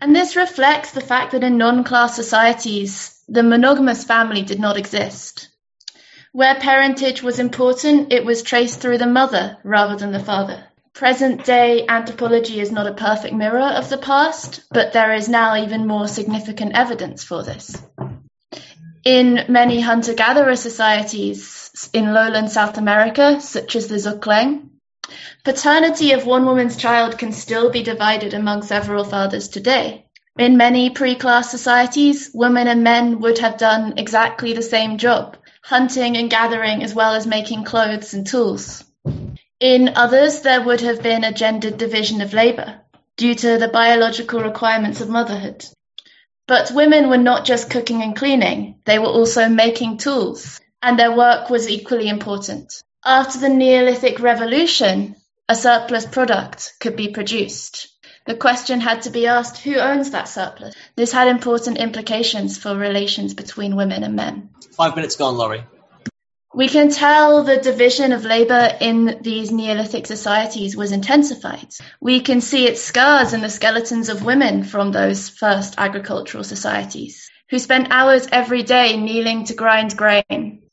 And 0.00 0.14
this 0.14 0.36
reflects 0.36 0.90
the 0.90 1.00
fact 1.00 1.32
that 1.32 1.44
in 1.44 1.56
non-class 1.56 2.14
societies, 2.14 3.22
the 3.26 3.42
monogamous 3.42 4.04
family 4.04 4.42
did 4.42 4.60
not 4.60 4.76
exist. 4.76 5.48
Where 6.32 6.56
parentage 6.56 7.22
was 7.22 7.38
important, 7.38 8.12
it 8.12 8.22
was 8.22 8.42
traced 8.42 8.80
through 8.80 8.98
the 8.98 9.06
mother 9.06 9.56
rather 9.64 9.96
than 9.96 10.12
the 10.12 10.20
father. 10.20 10.62
Present 10.92 11.44
day 11.44 11.86
anthropology 11.88 12.60
is 12.60 12.70
not 12.70 12.86
a 12.86 12.92
perfect 12.92 13.34
mirror 13.34 13.60
of 13.60 13.88
the 13.88 13.96
past, 13.96 14.60
but 14.70 14.92
there 14.92 15.14
is 15.14 15.30
now 15.30 15.56
even 15.56 15.86
more 15.86 16.06
significant 16.06 16.76
evidence 16.76 17.24
for 17.24 17.42
this. 17.42 17.80
In 19.04 19.46
many 19.48 19.80
hunter 19.80 20.12
gatherer 20.12 20.56
societies 20.56 21.88
in 21.94 22.12
lowland 22.12 22.50
South 22.50 22.76
America, 22.76 23.40
such 23.40 23.74
as 23.74 23.88
the 23.88 23.96
Xokleng, 23.96 24.68
paternity 25.44 26.12
of 26.12 26.26
one 26.26 26.44
woman's 26.44 26.76
child 26.76 27.16
can 27.16 27.32
still 27.32 27.70
be 27.70 27.82
divided 27.82 28.34
among 28.34 28.64
several 28.64 29.04
fathers 29.04 29.48
today. 29.48 30.04
In 30.38 30.58
many 30.58 30.90
pre 30.90 31.14
class 31.14 31.50
societies, 31.50 32.30
women 32.34 32.68
and 32.68 32.84
men 32.84 33.20
would 33.20 33.38
have 33.38 33.56
done 33.56 33.94
exactly 33.96 34.52
the 34.52 34.62
same 34.62 34.98
job 34.98 35.38
hunting 35.68 36.16
and 36.16 36.30
gathering 36.30 36.82
as 36.82 36.94
well 36.94 37.12
as 37.12 37.26
making 37.26 37.62
clothes 37.62 38.14
and 38.14 38.26
tools. 38.26 38.82
In 39.60 39.90
others, 39.96 40.40
there 40.40 40.62
would 40.62 40.80
have 40.80 41.02
been 41.02 41.24
a 41.24 41.32
gendered 41.32 41.76
division 41.76 42.22
of 42.22 42.32
labour 42.32 42.80
due 43.18 43.34
to 43.34 43.58
the 43.58 43.68
biological 43.68 44.40
requirements 44.40 45.02
of 45.02 45.10
motherhood. 45.10 45.66
But 46.46 46.70
women 46.70 47.10
were 47.10 47.18
not 47.18 47.44
just 47.44 47.68
cooking 47.68 48.02
and 48.02 48.16
cleaning, 48.16 48.80
they 48.86 48.98
were 48.98 49.14
also 49.18 49.50
making 49.50 49.98
tools, 49.98 50.58
and 50.82 50.98
their 50.98 51.14
work 51.14 51.50
was 51.50 51.68
equally 51.68 52.08
important. 52.08 52.72
After 53.04 53.38
the 53.38 53.50
Neolithic 53.50 54.20
Revolution, 54.20 55.16
a 55.50 55.54
surplus 55.54 56.06
product 56.06 56.76
could 56.80 56.96
be 56.96 57.08
produced. 57.08 57.88
The 58.28 58.34
question 58.34 58.82
had 58.82 59.00
to 59.02 59.10
be 59.10 59.26
asked 59.26 59.56
who 59.62 59.76
owns 59.76 60.10
that 60.10 60.28
surplus? 60.28 60.74
This 60.96 61.12
had 61.12 61.28
important 61.28 61.78
implications 61.78 62.58
for 62.58 62.76
relations 62.76 63.32
between 63.32 63.74
women 63.74 64.04
and 64.04 64.16
men. 64.16 64.50
Five 64.76 64.94
minutes 64.96 65.16
gone, 65.16 65.38
Laurie. 65.38 65.64
We 66.54 66.68
can 66.68 66.90
tell 66.90 67.42
the 67.42 67.56
division 67.56 68.12
of 68.12 68.26
labour 68.26 68.76
in 68.82 69.20
these 69.22 69.50
Neolithic 69.50 70.06
societies 70.06 70.76
was 70.76 70.92
intensified. 70.92 71.68
We 72.02 72.20
can 72.20 72.42
see 72.42 72.66
its 72.66 72.82
scars 72.82 73.32
in 73.32 73.40
the 73.40 73.48
skeletons 73.48 74.10
of 74.10 74.26
women 74.26 74.62
from 74.62 74.92
those 74.92 75.30
first 75.30 75.76
agricultural 75.78 76.44
societies, 76.44 77.30
who 77.48 77.58
spent 77.58 77.88
hours 77.90 78.28
every 78.30 78.62
day 78.62 78.98
kneeling 78.98 79.44
to 79.44 79.54
grind 79.54 79.96
grain, 79.96 80.64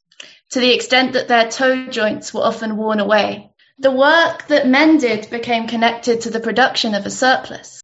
to 0.50 0.60
the 0.60 0.74
extent 0.74 1.14
that 1.14 1.30
their 1.30 1.50
toe 1.50 1.88
joints 1.88 2.34
were 2.34 2.44
often 2.44 2.76
worn 2.76 3.00
away. 3.00 3.50
The 3.80 3.92
work 3.92 4.48
that 4.48 4.68
men 4.68 4.98
did 4.98 5.30
became 5.30 5.68
connected 5.68 6.22
to 6.22 6.30
the 6.30 6.40
production 6.40 6.96
of 6.96 7.06
a 7.06 7.10
surplus. 7.10 7.82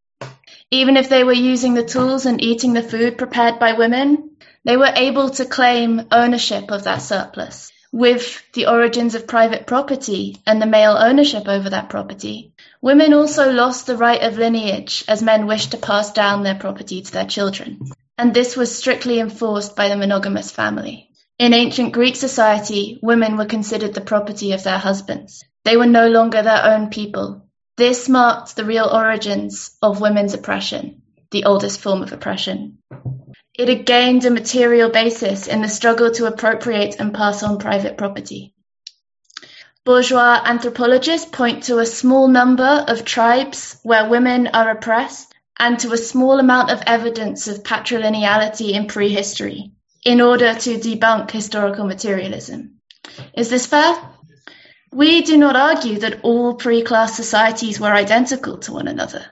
Even 0.71 0.97
if 0.97 1.09
they 1.09 1.23
were 1.23 1.33
using 1.33 1.73
the 1.73 1.83
tools 1.83 2.25
and 2.25 2.41
eating 2.41 2.73
the 2.73 2.83
food 2.83 3.17
prepared 3.17 3.59
by 3.59 3.73
women, 3.73 4.31
they 4.63 4.77
were 4.77 4.93
able 4.95 5.29
to 5.31 5.45
claim 5.45 6.07
ownership 6.11 6.71
of 6.71 6.83
that 6.85 7.01
surplus 7.01 7.71
with 7.91 8.41
the 8.53 8.67
origins 8.67 9.15
of 9.15 9.27
private 9.27 9.67
property 9.67 10.37
and 10.47 10.61
the 10.61 10.65
male 10.65 10.95
ownership 10.97 11.47
over 11.47 11.69
that 11.69 11.89
property, 11.89 12.53
women 12.81 13.13
also 13.13 13.51
lost 13.51 13.85
the 13.85 13.97
right 13.97 14.23
of 14.23 14.37
lineage 14.37 15.03
as 15.07 15.21
men 15.21 15.45
wished 15.45 15.71
to 15.71 15.77
pass 15.77 16.13
down 16.13 16.43
their 16.43 16.55
property 16.55 17.01
to 17.01 17.11
their 17.11 17.25
children. 17.25 17.79
And 18.17 18.33
this 18.33 18.55
was 18.55 18.75
strictly 18.75 19.19
enforced 19.19 19.75
by 19.75 19.89
the 19.89 19.97
monogamous 19.97 20.51
family. 20.51 21.09
In 21.37 21.53
ancient 21.53 21.91
Greek 21.91 22.15
society, 22.15 22.97
women 23.01 23.35
were 23.35 23.45
considered 23.45 23.93
the 23.93 24.01
property 24.01 24.53
of 24.53 24.63
their 24.63 24.77
husbands. 24.77 25.43
They 25.63 25.77
were 25.77 25.85
no 25.85 26.07
longer 26.07 26.41
their 26.41 26.65
own 26.65 26.89
people. 26.89 27.45
This 27.77 28.09
marked 28.09 28.55
the 28.55 28.65
real 28.65 28.89
origins 28.91 29.71
of 29.81 30.01
women's 30.01 30.33
oppression, 30.33 31.01
the 31.31 31.45
oldest 31.45 31.79
form 31.79 32.01
of 32.03 32.13
oppression. 32.13 32.79
It 33.53 33.67
had 33.67 33.85
gained 33.85 34.25
a 34.25 34.31
material 34.31 34.89
basis 34.89 35.47
in 35.47 35.61
the 35.61 35.69
struggle 35.69 36.11
to 36.11 36.25
appropriate 36.25 36.95
and 36.99 37.13
pass 37.13 37.43
on 37.43 37.59
private 37.59 37.97
property. 37.97 38.53
Bourgeois 39.83 40.41
anthropologists 40.45 41.29
point 41.29 41.63
to 41.63 41.79
a 41.79 41.85
small 41.85 42.27
number 42.27 42.85
of 42.87 43.03
tribes 43.03 43.77
where 43.83 44.09
women 44.09 44.47
are 44.47 44.69
oppressed 44.69 45.33
and 45.57 45.79
to 45.79 45.91
a 45.91 45.97
small 45.97 46.39
amount 46.39 46.71
of 46.71 46.83
evidence 46.85 47.47
of 47.47 47.63
patrilineality 47.63 48.73
in 48.73 48.87
prehistory 48.87 49.71
in 50.03 50.21
order 50.21 50.53
to 50.53 50.77
debunk 50.77 51.31
historical 51.31 51.85
materialism. 51.85 52.79
Is 53.35 53.49
this 53.49 53.65
fair? 53.65 53.95
We 54.93 55.21
do 55.21 55.37
not 55.37 55.55
argue 55.55 55.99
that 55.99 56.19
all 56.23 56.55
pre-class 56.55 57.15
societies 57.15 57.79
were 57.79 57.93
identical 57.93 58.57
to 58.59 58.73
one 58.73 58.89
another. 58.89 59.25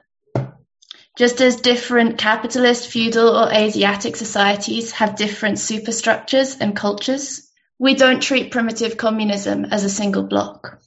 Just 1.17 1.41
as 1.41 1.57
different 1.57 2.17
capitalist, 2.17 2.87
feudal, 2.87 3.35
or 3.35 3.51
Asiatic 3.51 4.15
societies 4.15 4.93
have 4.93 5.17
different 5.17 5.59
superstructures 5.59 6.55
and 6.55 6.77
cultures, 6.77 7.49
we 7.77 7.93
don't 7.93 8.21
treat 8.21 8.51
primitive 8.51 8.95
communism 8.95 9.65
as 9.65 9.83
a 9.83 9.89
single 9.89 10.23
block. 10.23 10.79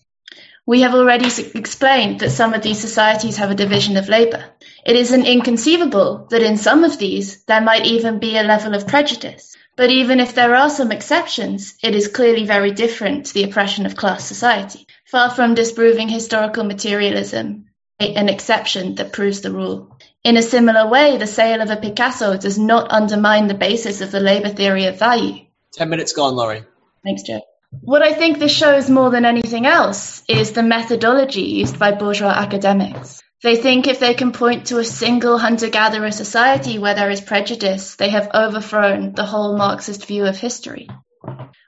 We 0.65 0.81
have 0.81 0.95
already 0.95 1.27
explained 1.55 2.21
that 2.21 2.31
some 2.31 2.55
of 2.55 2.63
these 2.63 2.81
societies 2.81 3.37
have 3.37 3.51
a 3.51 3.55
division 3.55 3.99
of 3.99 4.09
labour. 4.09 4.45
It 4.87 4.97
isn't 4.97 5.27
inconceivable 5.27 6.29
that 6.31 6.43
in 6.43 6.57
some 6.57 6.85
of 6.85 6.99
these 6.99 7.45
there 7.45 7.61
might 7.61 7.85
even 7.85 8.21
be 8.21 8.39
a 8.39 8.43
level 8.43 8.75
of 8.75 8.87
prejudice. 8.87 9.55
But 9.83 9.91
even 9.91 10.21
if 10.21 10.37
there 10.37 10.55
are 10.55 10.71
some 10.71 10.93
exceptions, 10.93 11.75
it 11.83 11.97
is 11.97 12.07
clearly 12.07 12.47
very 12.47 12.71
different 12.71 13.27
to 13.27 13.35
the 13.35 13.43
oppression 13.43 13.85
of 13.85 13.97
class 13.97 14.25
society. 14.25 14.87
Far 15.07 15.29
from 15.29 15.57
disproving 15.57 16.09
historical 16.09 16.63
materialism, 16.63 17.65
an 17.99 18.29
exception 18.29 18.95
that 18.95 19.13
proves 19.13 19.41
the 19.41 19.51
rule. 19.51 19.99
In 20.23 20.37
a 20.37 20.43
similar 20.43 20.89
way, 20.89 21.17
the 21.17 21.27
sale 21.27 21.61
of 21.61 21.71
a 21.71 21.75
Picasso 21.75 22.37
does 22.37 22.61
not 22.61 22.93
undermine 22.93 23.49
the 23.49 23.55
basis 23.55 24.01
of 24.01 24.13
the 24.13 24.21
labour 24.21 24.51
theory 24.51 24.85
of 24.85 25.01
value. 25.01 25.47
Ten 25.73 25.89
minutes 25.89 26.13
gone, 26.13 26.37
Laurie. 26.37 26.63
Thanks, 27.03 27.25
Joe. 27.25 27.41
What 27.81 28.03
I 28.03 28.13
think 28.13 28.39
this 28.39 28.53
shows 28.53 28.89
more 28.89 29.11
than 29.11 29.25
anything 29.25 29.67
else 29.67 30.23
is 30.29 30.53
the 30.53 30.63
methodology 30.63 31.43
used 31.43 31.81
by 31.81 31.91
bourgeois 31.91 32.29
academics. 32.29 33.21
They 33.43 33.57
think 33.57 33.89
if 33.89 33.99
they 33.99 34.15
can 34.15 34.31
point 34.31 34.67
to 34.67 34.79
a 34.79 34.85
single 34.85 35.37
hunter 35.37 35.69
gatherer 35.69 36.13
society 36.13 36.79
where 36.79 36.95
there 36.95 37.11
is 37.11 37.21
prejudice, 37.21 37.97
they 37.97 38.11
have 38.11 38.31
overthrown 38.33 39.15
the 39.15 39.25
whole 39.25 39.57
Marxist 39.57 40.07
view 40.07 40.27
of 40.27 40.37
history. 40.37 40.89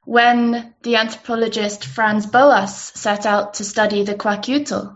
When 0.05 0.75
the 0.83 0.97
anthropologist 0.97 1.85
Franz 1.85 2.27
Boas 2.27 2.93
set 2.95 3.27
out 3.27 3.55
to 3.55 3.65
study 3.65 4.05
the 4.05 4.15
Kwakiutl, 4.15 4.95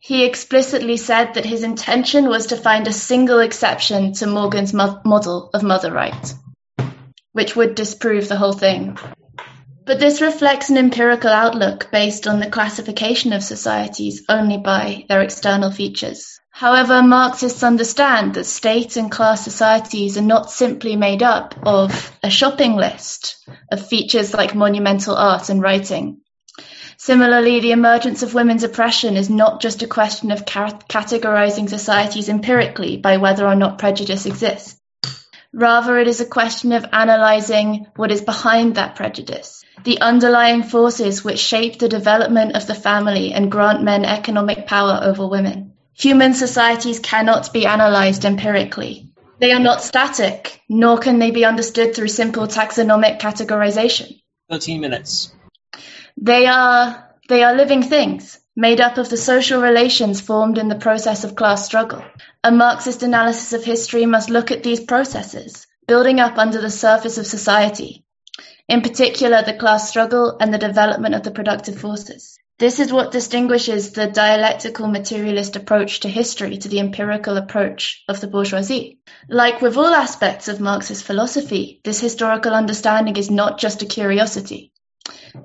he 0.00 0.24
explicitly 0.24 0.98
said 0.98 1.34
that 1.34 1.46
his 1.46 1.62
intention 1.62 2.28
was 2.28 2.48
to 2.48 2.56
find 2.56 2.86
a 2.86 2.92
single 2.92 3.38
exception 3.38 4.12
to 4.14 4.26
Morgan's 4.26 4.74
mo- 4.74 5.00
model 5.06 5.48
of 5.54 5.62
mother 5.62 5.90
right, 5.90 6.34
which 7.32 7.56
would 7.56 7.74
disprove 7.74 8.28
the 8.28 8.36
whole 8.36 8.52
thing. 8.52 8.98
But 9.86 10.00
this 10.00 10.22
reflects 10.22 10.70
an 10.70 10.78
empirical 10.78 11.30
outlook 11.30 11.90
based 11.92 12.26
on 12.26 12.40
the 12.40 12.50
classification 12.50 13.32
of 13.32 13.42
societies 13.42 14.22
only 14.28 14.56
by 14.56 15.04
their 15.08 15.22
external 15.22 15.70
features. 15.70 16.40
However, 16.50 17.02
Marxists 17.02 17.62
understand 17.62 18.34
that 18.34 18.44
state 18.44 18.96
and 18.96 19.10
class 19.10 19.44
societies 19.44 20.16
are 20.16 20.22
not 20.22 20.50
simply 20.50 20.96
made 20.96 21.22
up 21.22 21.54
of 21.64 22.16
a 22.22 22.30
shopping 22.30 22.76
list 22.76 23.36
of 23.70 23.86
features 23.86 24.32
like 24.32 24.54
monumental 24.54 25.16
art 25.16 25.48
and 25.48 25.60
writing, 25.60 26.20
Similarly, 26.96 27.60
the 27.60 27.72
emergence 27.72 28.22
of 28.22 28.34
women's 28.34 28.62
oppression 28.62 29.16
is 29.16 29.28
not 29.28 29.60
just 29.60 29.82
a 29.82 29.86
question 29.86 30.30
of 30.30 30.44
categorizing 30.44 31.68
societies 31.68 32.28
empirically 32.28 32.96
by 32.96 33.16
whether 33.16 33.46
or 33.46 33.54
not 33.54 33.78
prejudice 33.78 34.26
exists. 34.26 34.80
Rather, 35.52 35.98
it 35.98 36.08
is 36.08 36.20
a 36.20 36.26
question 36.26 36.72
of 36.72 36.86
analyzing 36.92 37.86
what 37.96 38.10
is 38.10 38.22
behind 38.22 38.76
that 38.76 38.94
prejudice, 38.94 39.63
the 39.82 40.00
underlying 40.00 40.62
forces 40.62 41.24
which 41.24 41.38
shape 41.38 41.78
the 41.78 41.88
development 41.88 42.54
of 42.54 42.66
the 42.66 42.74
family 42.74 43.32
and 43.32 43.50
grant 43.50 43.82
men 43.82 44.04
economic 44.04 44.66
power 44.66 45.00
over 45.02 45.26
women. 45.26 45.72
Human 45.94 46.34
societies 46.34 47.00
cannot 47.00 47.52
be 47.52 47.66
analyzed 47.66 48.24
empirically. 48.24 49.10
They 49.40 49.52
are 49.52 49.60
not 49.60 49.82
static, 49.82 50.60
nor 50.68 50.98
can 50.98 51.18
they 51.18 51.30
be 51.30 51.44
understood 51.44 51.94
through 51.94 52.08
simple 52.08 52.46
taxonomic 52.46 53.20
categorization. 53.20 54.20
13 54.50 54.80
minutes. 54.80 55.32
They 56.16 56.46
are, 56.46 57.10
they 57.28 57.42
are 57.42 57.56
living 57.56 57.82
things, 57.82 58.38
made 58.56 58.80
up 58.80 58.98
of 58.98 59.08
the 59.08 59.16
social 59.16 59.60
relations 59.60 60.20
formed 60.20 60.58
in 60.58 60.68
the 60.68 60.76
process 60.76 61.24
of 61.24 61.34
class 61.34 61.64
struggle. 61.64 62.04
A 62.44 62.52
Marxist 62.52 63.02
analysis 63.02 63.52
of 63.52 63.64
history 63.64 64.06
must 64.06 64.30
look 64.30 64.50
at 64.50 64.62
these 64.62 64.80
processes, 64.80 65.66
building 65.86 66.20
up 66.20 66.38
under 66.38 66.60
the 66.60 66.70
surface 66.70 67.18
of 67.18 67.26
society, 67.26 68.03
in 68.68 68.80
particular 68.80 69.42
the 69.42 69.54
class 69.54 69.88
struggle 69.88 70.36
and 70.40 70.52
the 70.52 70.58
development 70.58 71.14
of 71.14 71.22
the 71.22 71.30
productive 71.30 71.78
forces. 71.78 72.38
This 72.58 72.78
is 72.78 72.92
what 72.92 73.10
distinguishes 73.10 73.90
the 73.90 74.06
dialectical 74.06 74.86
materialist 74.86 75.56
approach 75.56 76.00
to 76.00 76.08
history 76.08 76.56
to 76.58 76.68
the 76.68 76.78
empirical 76.78 77.36
approach 77.36 78.04
of 78.08 78.20
the 78.20 78.28
bourgeoisie. 78.28 79.00
Like 79.28 79.60
with 79.60 79.76
all 79.76 79.92
aspects 79.92 80.46
of 80.46 80.60
Marxist 80.60 81.02
philosophy, 81.02 81.80
this 81.82 82.00
historical 82.00 82.54
understanding 82.54 83.16
is 83.16 83.28
not 83.28 83.58
just 83.58 83.82
a 83.82 83.86
curiosity. 83.86 84.72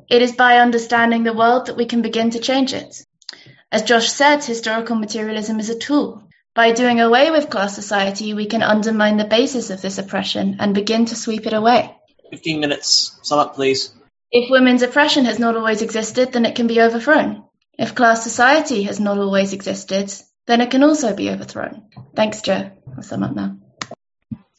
It 0.08 0.22
is 0.22 0.34
by 0.34 0.60
understanding 0.60 1.24
the 1.24 1.34
world 1.34 1.66
that 1.66 1.78
we 1.78 1.86
can 1.86 2.04
begin 2.04 2.30
to 2.32 2.40
change 2.40 2.74
it. 2.74 3.04
As 3.72 3.84
Josh 3.84 4.10
said, 4.10 4.44
historical 4.44 4.96
materialism 4.96 5.60
is 5.60 5.70
a 5.70 5.78
tool. 5.78 6.24
By 6.54 6.74
doing 6.74 7.02
away 7.02 7.32
with 7.32 7.50
class 7.50 7.74
society, 7.74 8.34
we 8.34 8.46
can 8.46 8.64
undermine 8.64 9.18
the 9.18 9.26
basis 9.26 9.72
of 9.72 9.82
this 9.82 9.98
oppression 9.98 10.58
and 10.60 10.76
begin 10.76 11.06
to 11.06 11.16
sweep 11.16 11.48
it 11.48 11.54
away. 11.54 11.96
15 12.30 12.60
minutes. 12.60 13.18
Sum 13.24 13.40
up, 13.40 13.56
please. 13.56 13.94
If 14.32 14.50
women's 14.50 14.82
oppression 14.82 15.26
has 15.26 15.40
not 15.40 15.56
always 15.56 15.82
existed, 15.82 16.34
then 16.34 16.46
it 16.46 16.56
can 16.56 16.68
be 16.68 16.82
overthrown. 16.82 17.44
If 17.78 17.96
class 17.96 18.24
society 18.24 18.84
has 18.84 19.00
not 19.00 19.18
always 19.18 19.54
existed, 19.54 20.14
then 20.46 20.62
it 20.62 20.70
can 20.70 20.84
also 20.84 21.16
be 21.16 21.30
overthrown. 21.30 21.86
Thanks, 22.16 22.42
Joe. 22.42 22.72
I'll 22.96 23.04
sum 23.04 23.24
up 23.24 23.36
now. 23.36 23.58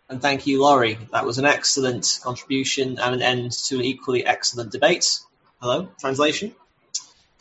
And 0.09 0.21
thank 0.21 0.47
you, 0.47 0.61
Laurie. 0.61 0.99
That 1.13 1.25
was 1.25 1.39
an 1.39 1.45
excellent 1.45 2.19
contribution 2.23 2.99
and 2.99 3.15
an 3.15 3.23
end 3.23 3.53
to 3.69 3.77
an 3.77 3.85
equally 3.85 4.27
excellent 4.27 4.73
debate. 4.73 5.21
Hello, 5.61 5.89
translation. 6.01 6.55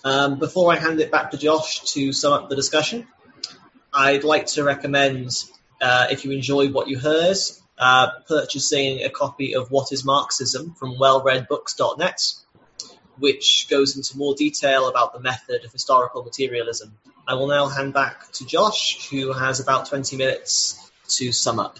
Um, 0.03 0.37
before 0.37 0.71
I 0.71 0.75
hand 0.75 0.99
it 0.99 1.11
back 1.11 1.31
to 1.31 1.37
Josh 1.37 1.81
to 1.93 2.13
sum 2.13 2.33
up 2.33 2.49
the 2.49 2.55
discussion, 2.55 3.07
I'd 3.91 4.23
like 4.23 4.45
to 4.47 4.63
recommend, 4.63 5.31
uh, 5.81 6.07
if 6.11 6.25
you 6.25 6.31
enjoyed 6.31 6.73
what 6.73 6.87
you 6.87 6.99
heard, 6.99 7.37
uh, 7.79 8.11
purchasing 8.27 9.03
a 9.03 9.09
copy 9.09 9.55
of 9.55 9.71
What 9.71 9.91
is 9.91 10.03
Marxism 10.03 10.73
from 10.73 10.95
wellredbooks.net, 10.95 12.33
which 13.17 13.67
goes 13.69 13.95
into 13.95 14.17
more 14.17 14.35
detail 14.35 14.87
about 14.87 15.13
the 15.13 15.19
method 15.19 15.63
of 15.65 15.71
historical 15.71 16.23
materialism. 16.23 16.97
I 17.27 17.35
will 17.35 17.47
now 17.47 17.67
hand 17.67 17.93
back 17.93 18.31
to 18.33 18.45
Josh, 18.45 19.09
who 19.09 19.31
has 19.33 19.59
about 19.59 19.87
20 19.87 20.17
minutes 20.17 20.91
to 21.09 21.31
sum 21.31 21.59
up. 21.59 21.79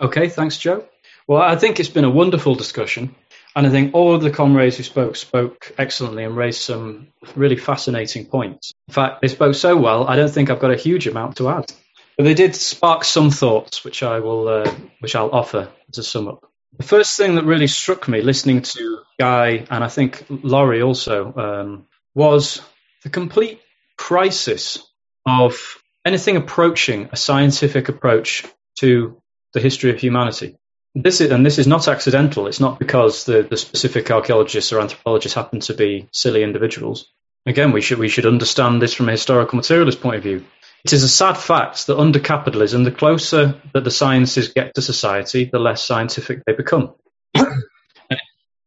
Okay, 0.00 0.28
thanks, 0.28 0.58
Joe. 0.58 0.84
Well, 1.26 1.40
I 1.40 1.56
think 1.56 1.80
it's 1.80 1.88
been 1.88 2.04
a 2.04 2.10
wonderful 2.10 2.54
discussion. 2.54 3.14
And 3.54 3.66
I 3.66 3.70
think 3.70 3.94
all 3.94 4.14
of 4.14 4.20
the 4.20 4.30
comrades 4.30 4.76
who 4.76 4.82
spoke 4.82 5.16
spoke 5.16 5.72
excellently 5.78 6.24
and 6.24 6.36
raised 6.36 6.60
some 6.60 7.08
really 7.34 7.56
fascinating 7.56 8.26
points. 8.26 8.74
In 8.86 8.92
fact, 8.92 9.22
they 9.22 9.28
spoke 9.28 9.54
so 9.54 9.76
well, 9.78 10.06
I 10.06 10.16
don't 10.16 10.30
think 10.30 10.50
I've 10.50 10.60
got 10.60 10.72
a 10.72 10.76
huge 10.76 11.06
amount 11.06 11.36
to 11.38 11.48
add. 11.48 11.72
But 12.16 12.24
they 12.24 12.34
did 12.34 12.56
spark 12.56 13.04
some 13.04 13.30
thoughts, 13.30 13.84
which 13.84 14.02
I 14.02 14.20
will, 14.20 14.48
uh, 14.48 14.74
which 15.00 15.14
I'll 15.14 15.30
offer 15.30 15.68
to 15.92 16.02
sum 16.02 16.28
up. 16.28 16.50
The 16.78 16.84
first 16.84 17.16
thing 17.16 17.36
that 17.36 17.44
really 17.44 17.66
struck 17.66 18.08
me 18.08 18.20
listening 18.20 18.62
to 18.62 19.00
Guy 19.18 19.66
and 19.70 19.82
I 19.82 19.88
think 19.88 20.24
Laurie 20.28 20.82
also 20.82 21.32
um, 21.34 21.86
was 22.14 22.60
the 23.02 23.10
complete 23.10 23.60
crisis 23.96 24.78
of 25.24 25.82
anything 26.04 26.36
approaching 26.36 27.08
a 27.12 27.16
scientific 27.16 27.88
approach 27.88 28.44
to 28.80 29.20
the 29.54 29.60
history 29.60 29.90
of 29.90 29.98
humanity. 29.98 30.56
This 30.94 31.20
is, 31.20 31.30
and 31.30 31.44
this 31.44 31.58
is 31.58 31.66
not 31.66 31.88
accidental. 31.88 32.46
It's 32.46 32.60
not 32.60 32.78
because 32.78 33.24
the, 33.24 33.42
the 33.42 33.56
specific 33.56 34.10
archaeologists 34.10 34.72
or 34.72 34.80
anthropologists 34.80 35.34
happen 35.34 35.60
to 35.60 35.74
be 35.74 36.08
silly 36.12 36.42
individuals. 36.42 37.10
Again, 37.44 37.72
we 37.72 37.80
should 37.80 37.98
we 37.98 38.08
should 38.08 38.26
understand 38.26 38.82
this 38.82 38.94
from 38.94 39.08
a 39.08 39.12
historical 39.12 39.56
materialist 39.56 40.00
point 40.00 40.16
of 40.16 40.22
view. 40.22 40.44
It 40.86 40.92
is 40.92 41.02
a 41.02 41.08
sad 41.08 41.36
fact 41.36 41.88
that 41.88 41.98
under 41.98 42.20
capitalism, 42.20 42.84
the 42.84 42.92
closer 42.92 43.60
that 43.74 43.82
the 43.82 43.90
sciences 43.90 44.52
get 44.52 44.76
to 44.76 44.80
society, 44.80 45.44
the 45.44 45.58
less 45.58 45.82
scientific 45.82 46.44
they 46.44 46.52
become. 46.52 46.94
and 47.34 47.48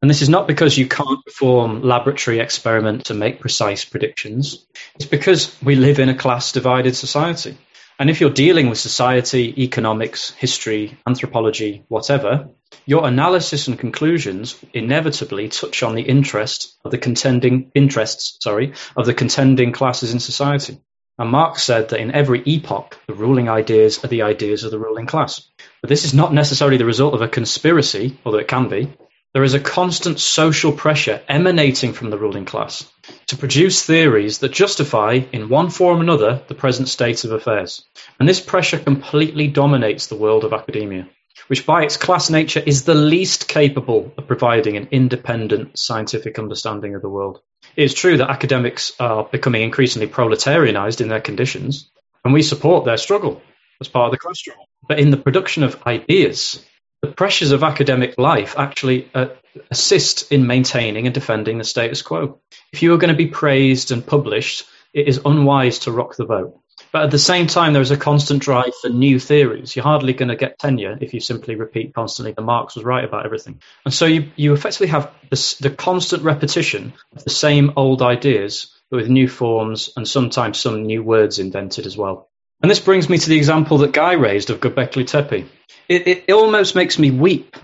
this 0.01 0.21
is 0.21 0.27
not 0.27 0.45
because 0.45 0.77
you 0.77 0.85
can't 0.85 1.23
perform 1.23 1.81
laboratory 1.81 2.41
experiments 2.41 3.05
to 3.05 3.13
make 3.13 3.39
precise 3.39 3.85
predictions. 3.85 4.67
It's 4.95 5.05
because 5.05 5.55
we 5.63 5.75
live 5.75 5.99
in 5.99 6.09
a 6.09 6.13
class 6.13 6.51
divided 6.51 6.93
society. 6.93 7.57
And 7.97 8.09
if 8.09 8.19
you're 8.19 8.31
dealing 8.31 8.67
with 8.67 8.79
society, 8.79 9.63
economics, 9.63 10.31
history, 10.31 10.97
anthropology, 11.07 11.85
whatever, 11.87 12.49
your 12.85 13.07
analysis 13.07 13.69
and 13.69 13.79
conclusions 13.79 14.59
inevitably 14.73 15.47
touch 15.47 15.83
on 15.83 15.95
the 15.95 16.01
interest 16.01 16.77
of 16.83 16.91
the 16.91 16.97
contending 16.97 17.71
interests, 17.75 18.39
sorry, 18.41 18.73
of 18.97 19.05
the 19.05 19.13
contending 19.13 19.71
classes 19.71 20.11
in 20.11 20.19
society. 20.19 20.79
And 21.19 21.31
Marx 21.31 21.63
said 21.63 21.89
that 21.89 21.99
in 21.99 22.11
every 22.11 22.41
epoch, 22.45 22.97
the 23.05 23.13
ruling 23.13 23.49
ideas 23.49 24.01
are 24.05 24.07
the 24.07 24.21
ideas 24.21 24.63
of 24.63 24.71
the 24.71 24.79
ruling 24.79 25.05
class. 25.05 25.49
But 25.81 25.89
this 25.89 26.05
is 26.05 26.13
not 26.13 26.33
necessarily 26.33 26.77
the 26.77 26.85
result 26.85 27.13
of 27.13 27.21
a 27.21 27.27
conspiracy, 27.27 28.17
although 28.23 28.37
it 28.37 28.47
can 28.47 28.69
be. 28.69 28.87
There 29.33 29.43
is 29.43 29.53
a 29.53 29.59
constant 29.59 30.21
social 30.21 30.71
pressure 30.71 31.21
emanating 31.27 31.91
from 31.91 32.09
the 32.09 32.17
ruling 32.17 32.45
class 32.45 32.89
to 33.27 33.35
produce 33.35 33.85
theories 33.85 34.37
that 34.39 34.53
justify, 34.53 35.19
in 35.33 35.49
one 35.49 35.69
form 35.69 35.99
or 35.99 36.01
another, 36.03 36.41
the 36.47 36.55
present 36.55 36.87
state 36.87 37.25
of 37.25 37.33
affairs. 37.33 37.83
And 38.17 38.27
this 38.27 38.39
pressure 38.39 38.79
completely 38.79 39.47
dominates 39.47 40.07
the 40.07 40.15
world 40.15 40.45
of 40.45 40.53
academia, 40.53 41.09
which 41.47 41.65
by 41.65 41.83
its 41.83 41.97
class 41.97 42.29
nature 42.29 42.63
is 42.65 42.85
the 42.85 42.95
least 42.95 43.49
capable 43.49 44.13
of 44.17 44.25
providing 44.25 44.77
an 44.77 44.87
independent 44.89 45.77
scientific 45.77 46.39
understanding 46.39 46.95
of 46.95 47.01
the 47.01 47.09
world. 47.09 47.41
It 47.79 47.83
is 47.83 47.93
true 47.93 48.17
that 48.17 48.29
academics 48.29 48.91
are 48.99 49.23
becoming 49.23 49.61
increasingly 49.61 50.09
proletarianized 50.09 50.99
in 50.99 51.07
their 51.07 51.21
conditions, 51.21 51.89
and 52.25 52.33
we 52.33 52.41
support 52.41 52.83
their 52.83 52.97
struggle 52.97 53.41
as 53.79 53.87
part 53.87 54.07
of 54.07 54.11
the 54.11 54.17
class 54.17 54.37
struggle. 54.37 54.67
But 54.85 54.99
in 54.99 55.11
the 55.11 55.15
production 55.15 55.63
of 55.63 55.81
ideas, 55.87 56.61
the 57.01 57.07
pressures 57.07 57.53
of 57.53 57.63
academic 57.63 58.15
life 58.17 58.55
actually 58.57 59.09
uh, 59.15 59.27
assist 59.71 60.29
in 60.29 60.45
maintaining 60.45 61.05
and 61.05 61.13
defending 61.13 61.57
the 61.57 61.63
status 61.63 62.01
quo. 62.01 62.41
If 62.73 62.83
you 62.83 62.93
are 62.93 62.97
going 62.97 63.13
to 63.13 63.23
be 63.25 63.27
praised 63.27 63.91
and 63.91 64.05
published, 64.05 64.65
it 64.93 65.07
is 65.07 65.21
unwise 65.23 65.79
to 65.79 65.93
rock 65.93 66.17
the 66.17 66.25
boat. 66.25 66.59
But 66.91 67.03
at 67.03 67.11
the 67.11 67.19
same 67.19 67.47
time, 67.47 67.73
there 67.73 67.81
is 67.81 67.91
a 67.91 67.97
constant 67.97 68.41
drive 68.41 68.73
for 68.81 68.89
new 68.89 69.19
theories. 69.19 69.75
You're 69.75 69.83
hardly 69.83 70.13
going 70.13 70.29
to 70.29 70.35
get 70.35 70.57
tenure 70.57 70.97
if 70.99 71.13
you 71.13 71.19
simply 71.19 71.55
repeat 71.55 71.93
constantly 71.93 72.33
that 72.33 72.41
Marx 72.41 72.75
was 72.75 72.83
right 72.83 73.03
about 73.03 73.25
everything. 73.25 73.61
And 73.85 73.93
so 73.93 74.05
you, 74.05 74.31
you 74.35 74.53
effectively 74.53 74.87
have 74.87 75.11
this, 75.29 75.55
the 75.55 75.69
constant 75.69 76.23
repetition 76.23 76.93
of 77.15 77.23
the 77.23 77.29
same 77.29 77.73
old 77.75 78.01
ideas, 78.01 78.73
but 78.89 78.97
with 78.97 79.09
new 79.09 79.27
forms 79.27 79.91
and 79.95 80.07
sometimes 80.07 80.59
some 80.59 80.83
new 80.83 81.03
words 81.03 81.37
invented 81.37 81.85
as 81.85 81.95
well. 81.95 82.29
And 82.61 82.69
this 82.69 82.79
brings 82.79 83.07
me 83.07 83.17
to 83.17 83.29
the 83.29 83.37
example 83.37 83.77
that 83.79 83.93
Guy 83.93 84.13
raised 84.13 84.49
of 84.49 84.59
Göbekli 84.59 85.07
Tepe. 85.07 85.45
It, 85.87 86.07
it, 86.07 86.23
it 86.27 86.33
almost 86.33 86.75
makes 86.75 86.99
me 86.99 87.11
weep 87.11 87.55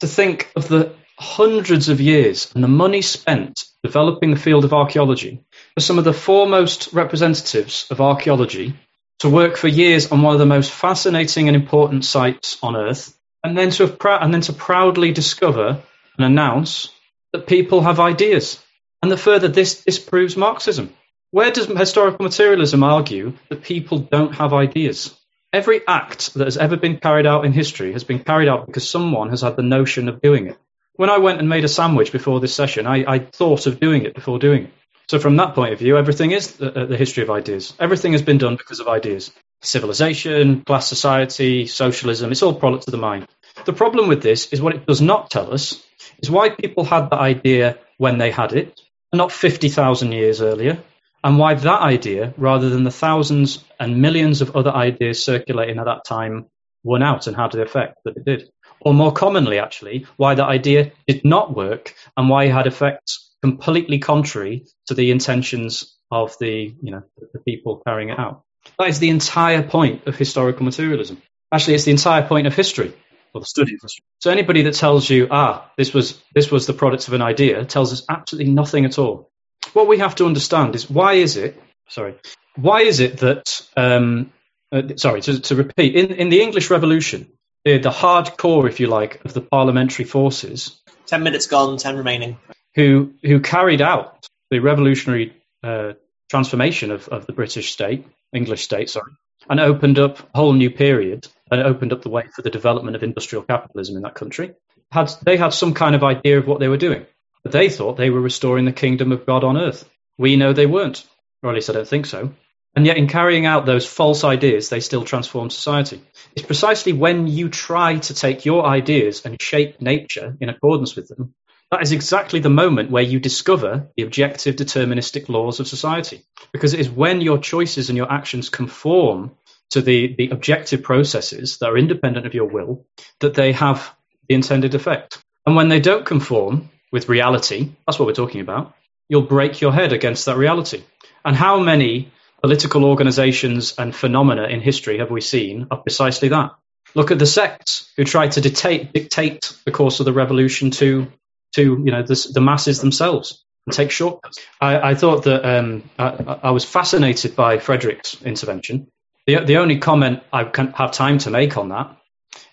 to 0.00 0.06
think 0.06 0.50
of 0.54 0.68
the 0.68 0.94
hundreds 1.18 1.88
of 1.88 2.00
years 2.00 2.52
and 2.54 2.62
the 2.62 2.68
money 2.68 3.02
spent 3.02 3.64
developing 3.82 4.30
the 4.30 4.40
field 4.40 4.64
of 4.64 4.72
archaeology 4.72 5.42
some 5.80 5.98
of 5.98 6.04
the 6.04 6.12
foremost 6.12 6.92
representatives 6.92 7.86
of 7.90 8.00
archaeology 8.00 8.74
to 9.20 9.28
work 9.28 9.56
for 9.56 9.68
years 9.68 10.12
on 10.12 10.22
one 10.22 10.34
of 10.34 10.38
the 10.38 10.46
most 10.46 10.70
fascinating 10.70 11.48
and 11.48 11.56
important 11.56 12.04
sites 12.04 12.58
on 12.62 12.76
Earth, 12.76 13.16
and 13.42 13.56
then 13.56 13.70
to 13.70 13.96
and 14.22 14.32
then 14.32 14.40
to 14.42 14.52
proudly 14.52 15.12
discover 15.12 15.80
and 16.16 16.26
announce 16.26 16.90
that 17.32 17.46
people 17.46 17.80
have 17.82 18.00
ideas, 18.00 18.62
and 19.02 19.10
that 19.10 19.18
further 19.18 19.48
this 19.48 19.84
disproves 19.84 20.36
Marxism. 20.36 20.92
Where 21.30 21.50
does 21.50 21.66
historical 21.66 22.24
materialism 22.24 22.82
argue 22.82 23.34
that 23.50 23.62
people 23.62 23.98
don't 23.98 24.34
have 24.36 24.54
ideas? 24.54 25.14
Every 25.52 25.80
act 25.86 26.34
that 26.34 26.46
has 26.46 26.56
ever 26.56 26.76
been 26.76 26.98
carried 26.98 27.26
out 27.26 27.44
in 27.44 27.52
history 27.52 27.92
has 27.92 28.04
been 28.04 28.24
carried 28.24 28.48
out 28.48 28.66
because 28.66 28.88
someone 28.88 29.30
has 29.30 29.42
had 29.42 29.56
the 29.56 29.62
notion 29.62 30.08
of 30.08 30.22
doing 30.22 30.46
it 30.46 30.58
when 30.98 31.10
I 31.10 31.18
went 31.18 31.38
and 31.38 31.48
made 31.48 31.64
a 31.64 31.68
sandwich 31.68 32.10
before 32.10 32.40
this 32.40 32.52
session, 32.52 32.84
I, 32.84 33.04
I 33.06 33.18
thought 33.20 33.66
of 33.66 33.78
doing 33.78 34.04
it 34.04 34.14
before 34.14 34.40
doing 34.40 34.64
it. 34.64 34.72
So 35.08 35.18
from 35.18 35.36
that 35.36 35.54
point 35.54 35.72
of 35.72 35.78
view, 35.78 35.96
everything 35.96 36.32
is 36.32 36.52
the, 36.52 36.82
uh, 36.82 36.86
the, 36.86 36.96
history 36.96 37.22
of 37.22 37.30
ideas. 37.30 37.72
Everything 37.80 38.12
has 38.12 38.20
been 38.20 38.36
done 38.36 38.56
because 38.56 38.80
of 38.80 38.88
ideas. 38.88 39.32
Civilization, 39.62 40.62
class 40.62 40.86
society, 40.86 41.66
socialism, 41.66 42.30
it's 42.30 42.42
all 42.42 42.54
product 42.54 42.86
of 42.86 42.92
the 42.92 42.98
mind. 42.98 43.26
The 43.64 43.72
problem 43.72 44.08
with 44.08 44.22
this 44.22 44.52
is 44.52 44.60
what 44.60 44.74
it 44.74 44.86
does 44.86 45.00
not 45.00 45.30
tell 45.30 45.52
us 45.52 45.82
is 46.18 46.30
why 46.30 46.50
people 46.50 46.84
had 46.84 47.08
that 47.10 47.18
idea 47.18 47.78
when 47.96 48.18
they 48.18 48.30
had 48.30 48.52
it, 48.52 48.80
and 49.10 49.18
not 49.18 49.32
50,000 49.32 50.12
years 50.12 50.42
earlier, 50.42 50.78
and 51.24 51.38
why 51.38 51.54
that 51.54 51.80
idea, 51.80 52.34
rather 52.36 52.68
than 52.68 52.84
the 52.84 52.90
thousands 52.90 53.64
and 53.80 54.02
millions 54.02 54.42
of 54.42 54.54
other 54.54 54.70
ideas 54.70 55.24
circulating 55.24 55.78
at 55.78 55.86
that 55.86 56.04
time, 56.04 56.46
won 56.84 57.02
out 57.02 57.26
and 57.26 57.34
had 57.34 57.52
the 57.52 57.62
effect 57.62 57.98
that 58.04 58.16
it 58.16 58.24
did 58.24 58.50
or 58.80 58.94
more 58.94 59.12
commonly, 59.12 59.58
actually, 59.58 60.06
why 60.16 60.34
that 60.34 60.46
idea 60.46 60.92
did 61.06 61.24
not 61.24 61.56
work 61.56 61.94
and 62.16 62.28
why 62.28 62.44
it 62.44 62.52
had 62.52 62.66
effects 62.66 63.27
completely 63.42 63.98
contrary 63.98 64.66
to 64.86 64.94
the 64.94 65.10
intentions 65.10 65.96
of 66.10 66.34
the, 66.40 66.74
you 66.82 66.90
know, 66.90 67.02
the 67.32 67.40
people 67.40 67.82
carrying 67.86 68.10
it 68.10 68.18
out. 68.18 68.42
That 68.78 68.88
is 68.88 68.98
the 68.98 69.10
entire 69.10 69.62
point 69.62 70.06
of 70.06 70.16
historical 70.16 70.64
materialism. 70.64 71.22
Actually, 71.52 71.74
it's 71.74 71.84
the 71.84 71.90
entire 71.92 72.26
point 72.26 72.46
of 72.46 72.54
history, 72.54 72.94
or 73.32 73.40
the 73.40 73.46
study 73.46 73.74
of 73.74 73.80
history. 73.80 74.04
So 74.18 74.30
anybody 74.30 74.62
that 74.62 74.74
tells 74.74 75.08
you, 75.08 75.28
ah, 75.30 75.70
this 75.76 75.94
was 75.94 76.20
this 76.34 76.50
was 76.50 76.66
the 76.66 76.74
product 76.74 77.08
of 77.08 77.14
an 77.14 77.22
idea, 77.22 77.64
tells 77.64 77.92
us 77.92 78.04
absolutely 78.08 78.52
nothing 78.52 78.84
at 78.84 78.98
all. 78.98 79.30
What 79.72 79.88
we 79.88 79.98
have 79.98 80.14
to 80.16 80.26
understand 80.26 80.74
is 80.74 80.90
why 80.90 81.14
is 81.14 81.36
it, 81.36 81.60
sorry, 81.88 82.16
why 82.56 82.82
is 82.82 83.00
it 83.00 83.18
that, 83.18 83.66
um, 83.76 84.32
uh, 84.72 84.82
sorry, 84.96 85.20
to, 85.22 85.40
to 85.40 85.54
repeat, 85.54 85.94
in, 85.94 86.12
in 86.12 86.28
the 86.28 86.42
English 86.42 86.70
Revolution, 86.70 87.30
the, 87.64 87.78
the 87.78 87.90
hardcore, 87.90 88.68
if 88.68 88.80
you 88.80 88.86
like, 88.86 89.24
of 89.24 89.32
the 89.32 89.40
parliamentary 89.40 90.04
forces. 90.04 90.80
Ten 91.06 91.22
minutes 91.22 91.46
gone, 91.46 91.76
ten 91.76 91.96
remaining. 91.96 92.38
Who 92.74 93.14
who 93.22 93.40
carried 93.40 93.80
out 93.80 94.28
the 94.50 94.60
revolutionary 94.60 95.34
uh, 95.62 95.94
transformation 96.30 96.90
of, 96.90 97.08
of 97.08 97.26
the 97.26 97.32
British 97.32 97.72
state, 97.72 98.06
English 98.32 98.64
state, 98.64 98.90
sorry, 98.90 99.12
and 99.48 99.60
opened 99.60 99.98
up 99.98 100.20
a 100.20 100.38
whole 100.38 100.52
new 100.52 100.70
period 100.70 101.26
and 101.50 101.62
opened 101.62 101.92
up 101.92 102.02
the 102.02 102.10
way 102.10 102.24
for 102.34 102.42
the 102.42 102.50
development 102.50 102.96
of 102.96 103.02
industrial 103.02 103.42
capitalism 103.42 103.96
in 103.96 104.02
that 104.02 104.14
country. 104.14 104.54
Had 104.90 105.10
they 105.22 105.36
had 105.36 105.50
some 105.50 105.74
kind 105.74 105.94
of 105.94 106.04
idea 106.04 106.38
of 106.38 106.46
what 106.46 106.60
they 106.60 106.68
were 106.68 106.76
doing, 106.76 107.06
but 107.42 107.52
they 107.52 107.68
thought 107.68 107.96
they 107.96 108.10
were 108.10 108.20
restoring 108.20 108.64
the 108.64 108.72
kingdom 108.72 109.12
of 109.12 109.26
God 109.26 109.44
on 109.44 109.56
earth. 109.56 109.88
We 110.16 110.36
know 110.36 110.52
they 110.52 110.66
weren't, 110.66 111.06
or 111.42 111.50
at 111.50 111.54
least 111.54 111.70
I 111.70 111.74
don't 111.74 111.88
think 111.88 112.06
so. 112.06 112.32
And 112.74 112.86
yet, 112.86 112.96
in 112.96 113.08
carrying 113.08 113.46
out 113.46 113.66
those 113.66 113.86
false 113.86 114.24
ideas, 114.24 114.68
they 114.68 114.80
still 114.80 115.04
transform 115.04 115.50
society. 115.50 116.00
It's 116.36 116.46
precisely 116.46 116.92
when 116.92 117.26
you 117.26 117.48
try 117.48 117.98
to 117.98 118.14
take 118.14 118.44
your 118.44 118.64
ideas 118.64 119.24
and 119.24 119.40
shape 119.40 119.80
nature 119.80 120.36
in 120.40 120.48
accordance 120.48 120.94
with 120.94 121.08
them, 121.08 121.34
that 121.70 121.82
is 121.82 121.92
exactly 121.92 122.40
the 122.40 122.48
moment 122.48 122.90
where 122.90 123.02
you 123.02 123.20
discover 123.20 123.88
the 123.96 124.02
objective 124.02 124.56
deterministic 124.56 125.28
laws 125.28 125.60
of 125.60 125.68
society. 125.68 126.22
Because 126.52 126.74
it 126.74 126.80
is 126.80 126.88
when 126.88 127.20
your 127.20 127.38
choices 127.38 127.90
and 127.90 127.96
your 127.96 128.10
actions 128.10 128.48
conform 128.48 129.32
to 129.70 129.82
the, 129.82 130.14
the 130.16 130.30
objective 130.30 130.82
processes 130.82 131.58
that 131.58 131.68
are 131.68 131.76
independent 131.76 132.26
of 132.26 132.34
your 132.34 132.46
will 132.46 132.86
that 133.20 133.34
they 133.34 133.52
have 133.52 133.94
the 134.28 134.34
intended 134.34 134.74
effect. 134.74 135.22
And 135.44 135.56
when 135.56 135.68
they 135.68 135.80
don't 135.80 136.06
conform 136.06 136.70
with 136.90 137.08
reality, 137.08 137.70
that's 137.86 137.98
what 137.98 138.06
we're 138.06 138.14
talking 138.14 138.40
about, 138.40 138.74
you'll 139.08 139.22
break 139.22 139.60
your 139.60 139.72
head 139.72 139.92
against 139.92 140.24
that 140.26 140.38
reality. 140.38 140.82
And 141.24 141.36
how 141.36 141.60
many 141.60 142.10
political 142.42 142.84
organizations 142.84 143.74
and 143.76 143.94
phenomena 143.94 144.44
in 144.44 144.60
history 144.60 144.98
have 144.98 145.10
we 145.10 145.20
seen 145.20 145.66
are 145.70 145.78
precisely 145.78 146.28
that. 146.28 146.52
Look 146.94 147.10
at 147.10 147.18
the 147.18 147.26
sects 147.26 147.92
who 147.96 148.04
tried 148.04 148.32
to 148.32 148.40
dictate, 148.40 148.92
dictate 148.92 149.52
the 149.64 149.72
course 149.72 150.00
of 150.00 150.06
the 150.06 150.12
revolution 150.12 150.70
to, 150.72 151.08
to 151.54 151.62
you 151.62 151.90
know, 151.90 152.02
the, 152.02 152.30
the 152.32 152.40
masses 152.40 152.80
themselves 152.80 153.44
and 153.66 153.74
take 153.74 153.90
shortcuts. 153.90 154.38
I, 154.60 154.90
I 154.90 154.94
thought 154.94 155.24
that 155.24 155.44
um, 155.44 155.90
I, 155.98 156.38
I, 156.42 156.50
was 156.50 156.64
fascinated 156.64 157.36
by 157.36 157.58
Frederick's 157.58 158.20
intervention. 158.22 158.90
The, 159.26 159.44
the 159.44 159.58
only 159.58 159.78
comment 159.78 160.22
I 160.32 160.44
can 160.44 160.72
have 160.72 160.92
time 160.92 161.18
to 161.18 161.30
make 161.30 161.56
on 161.56 161.68
that 161.68 161.96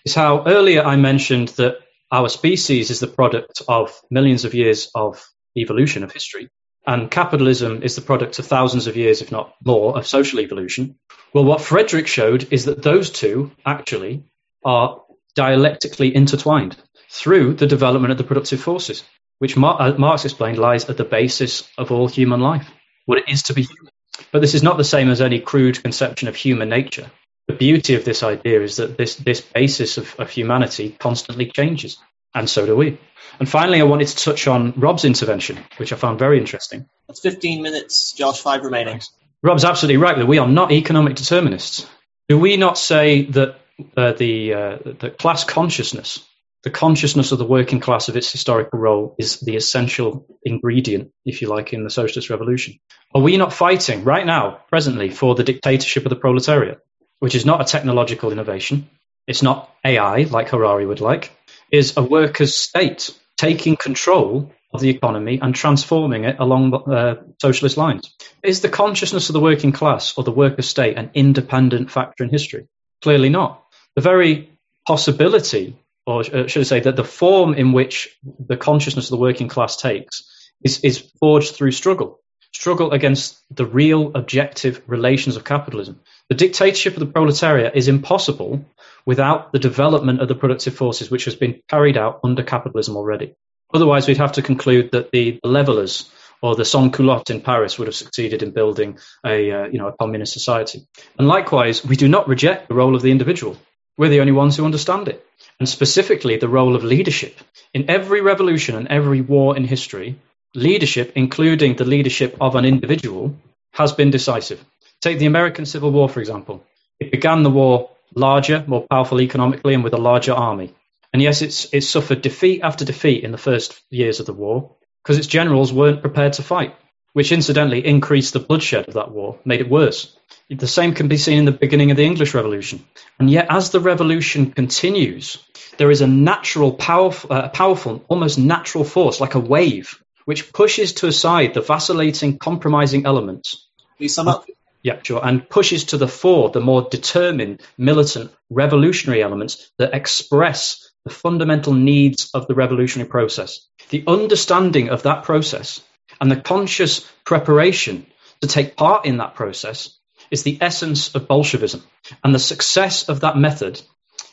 is 0.04 0.14
how 0.14 0.46
earlier 0.46 0.82
I 0.82 0.96
mentioned 0.96 1.48
that 1.60 1.78
our 2.10 2.28
species 2.28 2.90
is 2.90 3.00
the 3.00 3.06
product 3.06 3.62
of 3.66 3.98
millions 4.10 4.44
of 4.44 4.54
years 4.54 4.90
of 4.94 5.26
evolution 5.56 6.04
of 6.04 6.12
history, 6.12 6.50
and 6.86 7.10
capitalism 7.10 7.82
is 7.82 7.96
the 7.96 8.02
product 8.02 8.38
of 8.38 8.46
thousands 8.46 8.86
of 8.86 8.96
years, 8.96 9.22
if 9.22 9.32
not 9.32 9.54
more, 9.64 9.96
of 9.96 10.06
social 10.06 10.40
evolution. 10.40 10.98
Well, 11.32 11.44
what 11.44 11.60
Frederick 11.60 12.06
showed 12.06 12.52
is 12.52 12.66
that 12.66 12.82
those 12.82 13.10
two 13.10 13.50
actually 13.64 14.24
are 14.64 15.02
dialectically 15.34 16.14
intertwined 16.14 16.76
through 17.16 17.54
the 17.54 17.66
development 17.66 18.12
of 18.12 18.18
the 18.18 18.24
productive 18.24 18.60
forces, 18.60 19.02
which 19.38 19.56
uh, 19.56 19.94
Marx 19.98 20.24
explained 20.24 20.58
lies 20.58 20.88
at 20.88 20.96
the 20.96 21.04
basis 21.04 21.68
of 21.78 21.90
all 21.90 22.08
human 22.08 22.40
life, 22.40 22.68
what 23.06 23.18
it 23.18 23.28
is 23.28 23.44
to 23.44 23.54
be 23.54 23.62
human. 23.62 23.92
But 24.32 24.40
this 24.40 24.54
is 24.54 24.62
not 24.62 24.76
the 24.76 24.84
same 24.84 25.10
as 25.10 25.20
any 25.20 25.40
crude 25.40 25.82
conception 25.82 26.28
of 26.28 26.36
human 26.36 26.68
nature. 26.68 27.10
The 27.48 27.54
beauty 27.54 27.94
of 27.94 28.04
this 28.04 28.22
idea 28.22 28.62
is 28.62 28.76
that 28.76 28.98
this, 28.98 29.16
this 29.16 29.40
basis 29.40 29.98
of, 29.98 30.14
of 30.18 30.30
humanity 30.30 30.94
constantly 30.98 31.46
changes, 31.50 31.98
and 32.34 32.50
so 32.50 32.66
do 32.66 32.76
we. 32.76 32.98
And 33.38 33.48
finally, 33.48 33.80
I 33.80 33.84
wanted 33.84 34.08
to 34.08 34.16
touch 34.16 34.46
on 34.46 34.72
Rob's 34.76 35.04
intervention, 35.04 35.58
which 35.76 35.92
I 35.92 35.96
found 35.96 36.18
very 36.18 36.38
interesting. 36.38 36.88
That's 37.08 37.20
15 37.20 37.62
minutes, 37.62 38.12
Josh, 38.12 38.40
five 38.40 38.62
remaining. 38.62 39.00
Rob's 39.42 39.64
absolutely 39.64 39.98
right 39.98 40.16
that 40.16 40.26
we 40.26 40.38
are 40.38 40.48
not 40.48 40.72
economic 40.72 41.16
determinists. 41.16 41.86
Do 42.28 42.38
we 42.38 42.56
not 42.56 42.78
say 42.78 43.26
that 43.26 43.60
uh, 43.96 44.12
the, 44.12 44.54
uh, 44.54 44.78
the 44.98 45.10
class 45.10 45.44
consciousness, 45.44 46.26
the 46.66 46.70
consciousness 46.70 47.32
of 47.32 47.38
the 47.38 47.46
working 47.46 47.80
class 47.80 48.08
of 48.08 48.16
its 48.16 48.30
historical 48.30 48.78
role, 48.78 49.14
is 49.18 49.40
the 49.40 49.56
essential 49.56 50.26
ingredient, 50.42 51.12
if 51.24 51.40
you 51.40 51.48
like, 51.48 51.72
in 51.72 51.84
the 51.84 51.90
socialist 51.90 52.28
revolution? 52.28 52.78
Are 53.14 53.22
we 53.22 53.36
not 53.38 53.52
fighting 53.52 54.04
right 54.04 54.26
now, 54.26 54.60
presently, 54.68 55.10
for 55.10 55.34
the 55.34 55.44
dictatorship 55.44 56.04
of 56.04 56.10
the 56.10 56.16
proletariat? 56.16 56.80
which 57.18 57.34
is 57.34 57.46
not 57.46 57.60
a 57.60 57.64
technological 57.64 58.32
innovation, 58.32 58.88
it's 59.26 59.42
not 59.42 59.70
AI 59.84 60.22
like 60.24 60.50
Harari 60.50 60.86
would 60.86 61.00
like, 61.00 61.32
is 61.72 61.96
a 61.96 62.02
workers' 62.02 62.54
state 62.54 63.10
taking 63.36 63.76
control 63.76 64.52
of 64.72 64.80
the 64.80 64.90
economy 64.90 65.38
and 65.40 65.54
transforming 65.54 66.24
it 66.24 66.36
along 66.38 66.74
uh, 66.74 67.16
socialist 67.40 67.76
lines. 67.76 68.14
Is 68.42 68.60
the 68.60 68.68
consciousness 68.68 69.28
of 69.28 69.32
the 69.32 69.40
working 69.40 69.72
class 69.72 70.16
or 70.16 70.24
the 70.24 70.30
worker 70.30 70.62
state 70.62 70.96
an 70.96 71.10
independent 71.14 71.90
factor 71.90 72.24
in 72.24 72.30
history? 72.30 72.68
Clearly 73.02 73.28
not. 73.28 73.62
The 73.94 74.02
very 74.02 74.50
possibility, 74.86 75.76
or 76.06 76.20
uh, 76.20 76.46
should 76.46 76.60
I 76.60 76.64
say, 76.64 76.80
that 76.80 76.96
the 76.96 77.04
form 77.04 77.54
in 77.54 77.72
which 77.72 78.16
the 78.22 78.56
consciousness 78.56 79.06
of 79.06 79.10
the 79.10 79.22
working 79.22 79.48
class 79.48 79.76
takes 79.76 80.50
is, 80.62 80.80
is 80.80 80.98
forged 81.20 81.54
through 81.54 81.72
struggle 81.72 82.20
struggle 82.52 82.92
against 82.92 83.38
the 83.54 83.66
real 83.66 84.12
objective 84.14 84.82
relations 84.86 85.36
of 85.36 85.44
capitalism. 85.44 86.00
The 86.30 86.34
dictatorship 86.34 86.94
of 86.94 87.00
the 87.00 87.06
proletariat 87.06 87.76
is 87.76 87.88
impossible 87.88 88.64
without 89.04 89.52
the 89.52 89.58
development 89.58 90.20
of 90.20 90.28
the 90.28 90.34
productive 90.34 90.74
forces, 90.74 91.10
which 91.10 91.26
has 91.26 91.34
been 91.34 91.60
carried 91.68 91.98
out 91.98 92.20
under 92.24 92.42
capitalism 92.42 92.96
already. 92.96 93.34
Otherwise, 93.74 94.06
we'd 94.06 94.16
have 94.16 94.32
to 94.32 94.42
conclude 94.42 94.92
that 94.92 95.10
the 95.12 95.38
levelers 95.44 96.10
or 96.42 96.54
the 96.54 96.64
sans-culottes 96.64 97.30
in 97.30 97.40
Paris 97.40 97.78
would 97.78 97.88
have 97.88 97.94
succeeded 97.94 98.42
in 98.42 98.52
building 98.52 98.98
a, 99.24 99.50
uh, 99.50 99.66
you 99.66 99.78
know, 99.78 99.88
a 99.88 99.96
communist 99.96 100.32
society. 100.32 100.86
And 101.18 101.28
likewise, 101.28 101.84
we 101.84 101.96
do 101.96 102.08
not 102.08 102.28
reject 102.28 102.68
the 102.68 102.74
role 102.74 102.94
of 102.94 103.02
the 103.02 103.10
individual. 103.10 103.56
We're 103.96 104.10
the 104.10 104.20
only 104.20 104.32
ones 104.32 104.56
who 104.56 104.64
understand 104.64 105.08
it. 105.08 105.24
And 105.58 105.68
specifically, 105.68 106.36
the 106.36 106.48
role 106.48 106.76
of 106.76 106.84
leadership. 106.84 107.38
In 107.72 107.90
every 107.90 108.20
revolution 108.20 108.76
and 108.76 108.88
every 108.88 109.20
war 109.20 109.56
in 109.56 109.64
history, 109.64 110.16
leadership, 110.54 111.12
including 111.14 111.76
the 111.76 111.84
leadership 111.84 112.36
of 112.40 112.56
an 112.56 112.64
individual, 112.64 113.36
has 113.72 113.92
been 113.92 114.10
decisive. 114.10 114.64
Take 115.00 115.18
the 115.18 115.26
American 115.26 115.66
Civil 115.66 115.92
War, 115.92 116.08
for 116.08 116.20
example. 116.20 116.62
It 117.00 117.10
began 117.10 117.42
the 117.42 117.50
war 117.50 117.90
larger, 118.14 118.64
more 118.66 118.86
powerful 118.88 119.20
economically, 119.20 119.74
and 119.74 119.84
with 119.84 119.94
a 119.94 119.98
larger 119.98 120.32
army. 120.32 120.74
And 121.12 121.22
yes, 121.22 121.42
it's, 121.42 121.72
it 121.72 121.82
suffered 121.82 122.22
defeat 122.22 122.62
after 122.62 122.84
defeat 122.84 123.24
in 123.24 123.32
the 123.32 123.38
first 123.38 123.80
years 123.90 124.20
of 124.20 124.26
the 124.26 124.32
war 124.32 124.76
because 125.02 125.18
its 125.18 125.26
generals 125.26 125.72
weren't 125.72 126.02
prepared 126.02 126.34
to 126.34 126.42
fight, 126.42 126.74
which 127.16 127.32
incidentally 127.32 127.86
increased 127.86 128.34
the 128.34 128.38
bloodshed 128.38 128.86
of 128.88 128.92
that 128.92 129.10
war, 129.10 129.38
made 129.42 129.62
it 129.62 129.70
worse. 129.70 130.14
The 130.50 130.66
same 130.66 130.92
can 130.92 131.08
be 131.08 131.16
seen 131.16 131.38
in 131.38 131.46
the 131.46 131.50
beginning 131.50 131.90
of 131.90 131.96
the 131.96 132.04
English 132.04 132.34
Revolution. 132.34 132.84
And 133.18 133.30
yet, 133.30 133.46
as 133.48 133.70
the 133.70 133.80
revolution 133.80 134.50
continues, 134.50 135.38
there 135.78 135.90
is 135.90 136.02
a 136.02 136.06
natural, 136.06 136.74
powerful, 136.74 137.32
uh, 137.32 137.48
powerful, 137.48 138.04
almost 138.08 138.38
natural 138.38 138.84
force, 138.84 139.18
like 139.18 139.34
a 139.34 139.40
wave, 139.40 139.98
which 140.26 140.52
pushes 140.52 140.92
to 140.96 141.06
aside 141.06 141.54
the 141.54 141.62
vacillating, 141.62 142.36
compromising 142.36 143.06
elements. 143.06 143.66
Please 143.96 144.14
sum 144.14 144.28
up. 144.28 144.44
Yeah, 144.82 145.00
sure. 145.02 145.24
And 145.24 145.48
pushes 145.48 145.84
to 145.84 145.96
the 145.96 146.06
fore 146.06 146.50
the 146.50 146.60
more 146.60 146.86
determined, 146.90 147.62
militant, 147.78 148.30
revolutionary 148.50 149.22
elements 149.22 149.72
that 149.78 149.94
express 149.94 150.90
the 151.04 151.14
fundamental 151.14 151.72
needs 151.72 152.30
of 152.34 152.46
the 152.46 152.54
revolutionary 152.54 153.08
process. 153.08 153.66
The 153.88 154.04
understanding 154.06 154.90
of 154.90 155.04
that 155.04 155.24
process 155.24 155.80
and 156.20 156.30
the 156.30 156.36
conscious 156.36 157.00
preparation 157.24 158.06
to 158.40 158.48
take 158.48 158.76
part 158.76 159.06
in 159.06 159.18
that 159.18 159.34
process 159.34 159.96
is 160.30 160.42
the 160.42 160.58
essence 160.60 161.14
of 161.14 161.28
Bolshevism. 161.28 161.82
And 162.22 162.34
the 162.34 162.38
success 162.38 163.08
of 163.08 163.20
that 163.20 163.36
method 163.36 163.80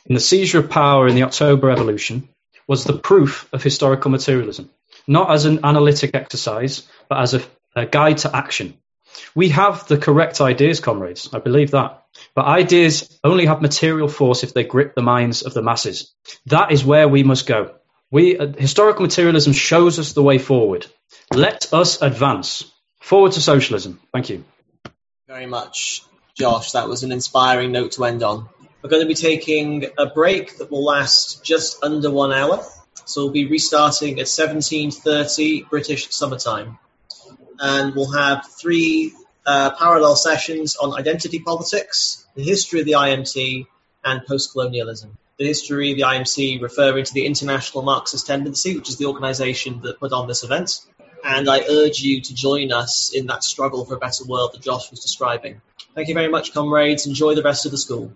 in 0.06 0.14
the 0.14 0.20
seizure 0.20 0.58
of 0.60 0.70
power 0.70 1.08
in 1.08 1.14
the 1.14 1.22
October 1.22 1.68
Revolution 1.68 2.28
was 2.66 2.84
the 2.84 2.98
proof 2.98 3.48
of 3.52 3.62
historical 3.62 4.10
materialism 4.10 4.70
not 5.06 5.30
as 5.30 5.44
an 5.44 5.60
analytic 5.64 6.14
exercise, 6.14 6.86
but 7.08 7.20
as 7.20 7.34
a, 7.34 7.42
a 7.76 7.86
guide 7.86 8.18
to 8.18 8.34
action. 8.34 8.74
We 9.34 9.50
have 9.50 9.86
the 9.86 9.98
correct 9.98 10.40
ideas, 10.40 10.80
comrades. 10.80 11.30
I 11.32 11.38
believe 11.38 11.72
that. 11.72 12.02
But 12.34 12.46
ideas 12.46 13.18
only 13.22 13.46
have 13.46 13.62
material 13.62 14.08
force 14.08 14.42
if 14.42 14.54
they 14.54 14.64
grip 14.64 14.94
the 14.94 15.02
minds 15.02 15.42
of 15.42 15.54
the 15.54 15.62
masses. 15.62 16.12
That 16.46 16.72
is 16.72 16.84
where 16.84 17.08
we 17.08 17.22
must 17.22 17.46
go. 17.46 17.74
We, 18.10 18.38
uh, 18.38 18.46
historical 18.46 19.02
materialism 19.02 19.52
shows 19.52 19.98
us 19.98 20.12
the 20.12 20.22
way 20.22 20.38
forward. 20.38 20.86
Let 21.32 21.72
us 21.72 22.00
advance. 22.02 22.70
Forward 23.00 23.32
to 23.32 23.40
socialism. 23.40 24.00
Thank 24.12 24.30
you. 24.30 24.44
Very 25.26 25.46
much, 25.46 26.02
Josh. 26.34 26.72
That 26.72 26.88
was 26.88 27.02
an 27.02 27.12
inspiring 27.12 27.72
note 27.72 27.92
to 27.92 28.04
end 28.04 28.22
on. 28.22 28.48
We're 28.82 28.90
going 28.90 29.02
to 29.02 29.08
be 29.08 29.14
taking 29.14 29.86
a 29.96 30.06
break 30.06 30.58
that 30.58 30.70
will 30.70 30.84
last 30.84 31.44
just 31.44 31.82
under 31.82 32.10
one 32.10 32.32
hour. 32.32 32.62
So 33.06 33.24
we'll 33.24 33.32
be 33.32 33.46
restarting 33.46 34.20
at 34.20 34.26
17.30 34.26 35.68
British 35.68 36.10
summertime. 36.10 36.78
And 37.58 37.94
we'll 37.94 38.12
have 38.12 38.46
three 38.46 39.14
uh, 39.46 39.70
parallel 39.78 40.16
sessions 40.16 40.76
on 40.76 40.98
identity 40.98 41.38
politics, 41.38 42.26
the 42.34 42.42
history 42.42 42.80
of 42.80 42.86
the 42.86 42.92
IMT, 42.92 43.66
and 44.04 44.26
post-colonialism. 44.26 45.16
The 45.38 45.46
history 45.46 45.90
of 45.90 45.96
the 45.96 46.04
IMT 46.04 46.62
referring 46.62 47.04
to 47.04 47.12
the 47.12 47.26
International 47.26 47.82
Marxist 47.82 48.26
Tendency, 48.26 48.76
which 48.76 48.88
is 48.88 48.98
the 48.98 49.06
organization 49.06 49.80
that 49.82 49.98
put 49.98 50.12
on 50.12 50.28
this 50.28 50.44
event. 50.44 50.80
And 51.24 51.48
I 51.48 51.64
urge 51.68 52.00
you 52.00 52.20
to 52.20 52.34
join 52.34 52.70
us 52.70 53.10
in 53.14 53.26
that 53.26 53.42
struggle 53.42 53.86
for 53.86 53.94
a 53.94 53.98
better 53.98 54.24
world 54.24 54.52
that 54.52 54.60
Josh 54.60 54.90
was 54.90 55.00
describing. 55.00 55.62
Thank 55.94 56.08
you 56.08 56.14
very 56.14 56.28
much, 56.28 56.52
comrades. 56.52 57.06
Enjoy 57.06 57.34
the 57.34 57.42
rest 57.42 57.64
of 57.64 57.72
the 57.72 57.78
school. 57.78 58.14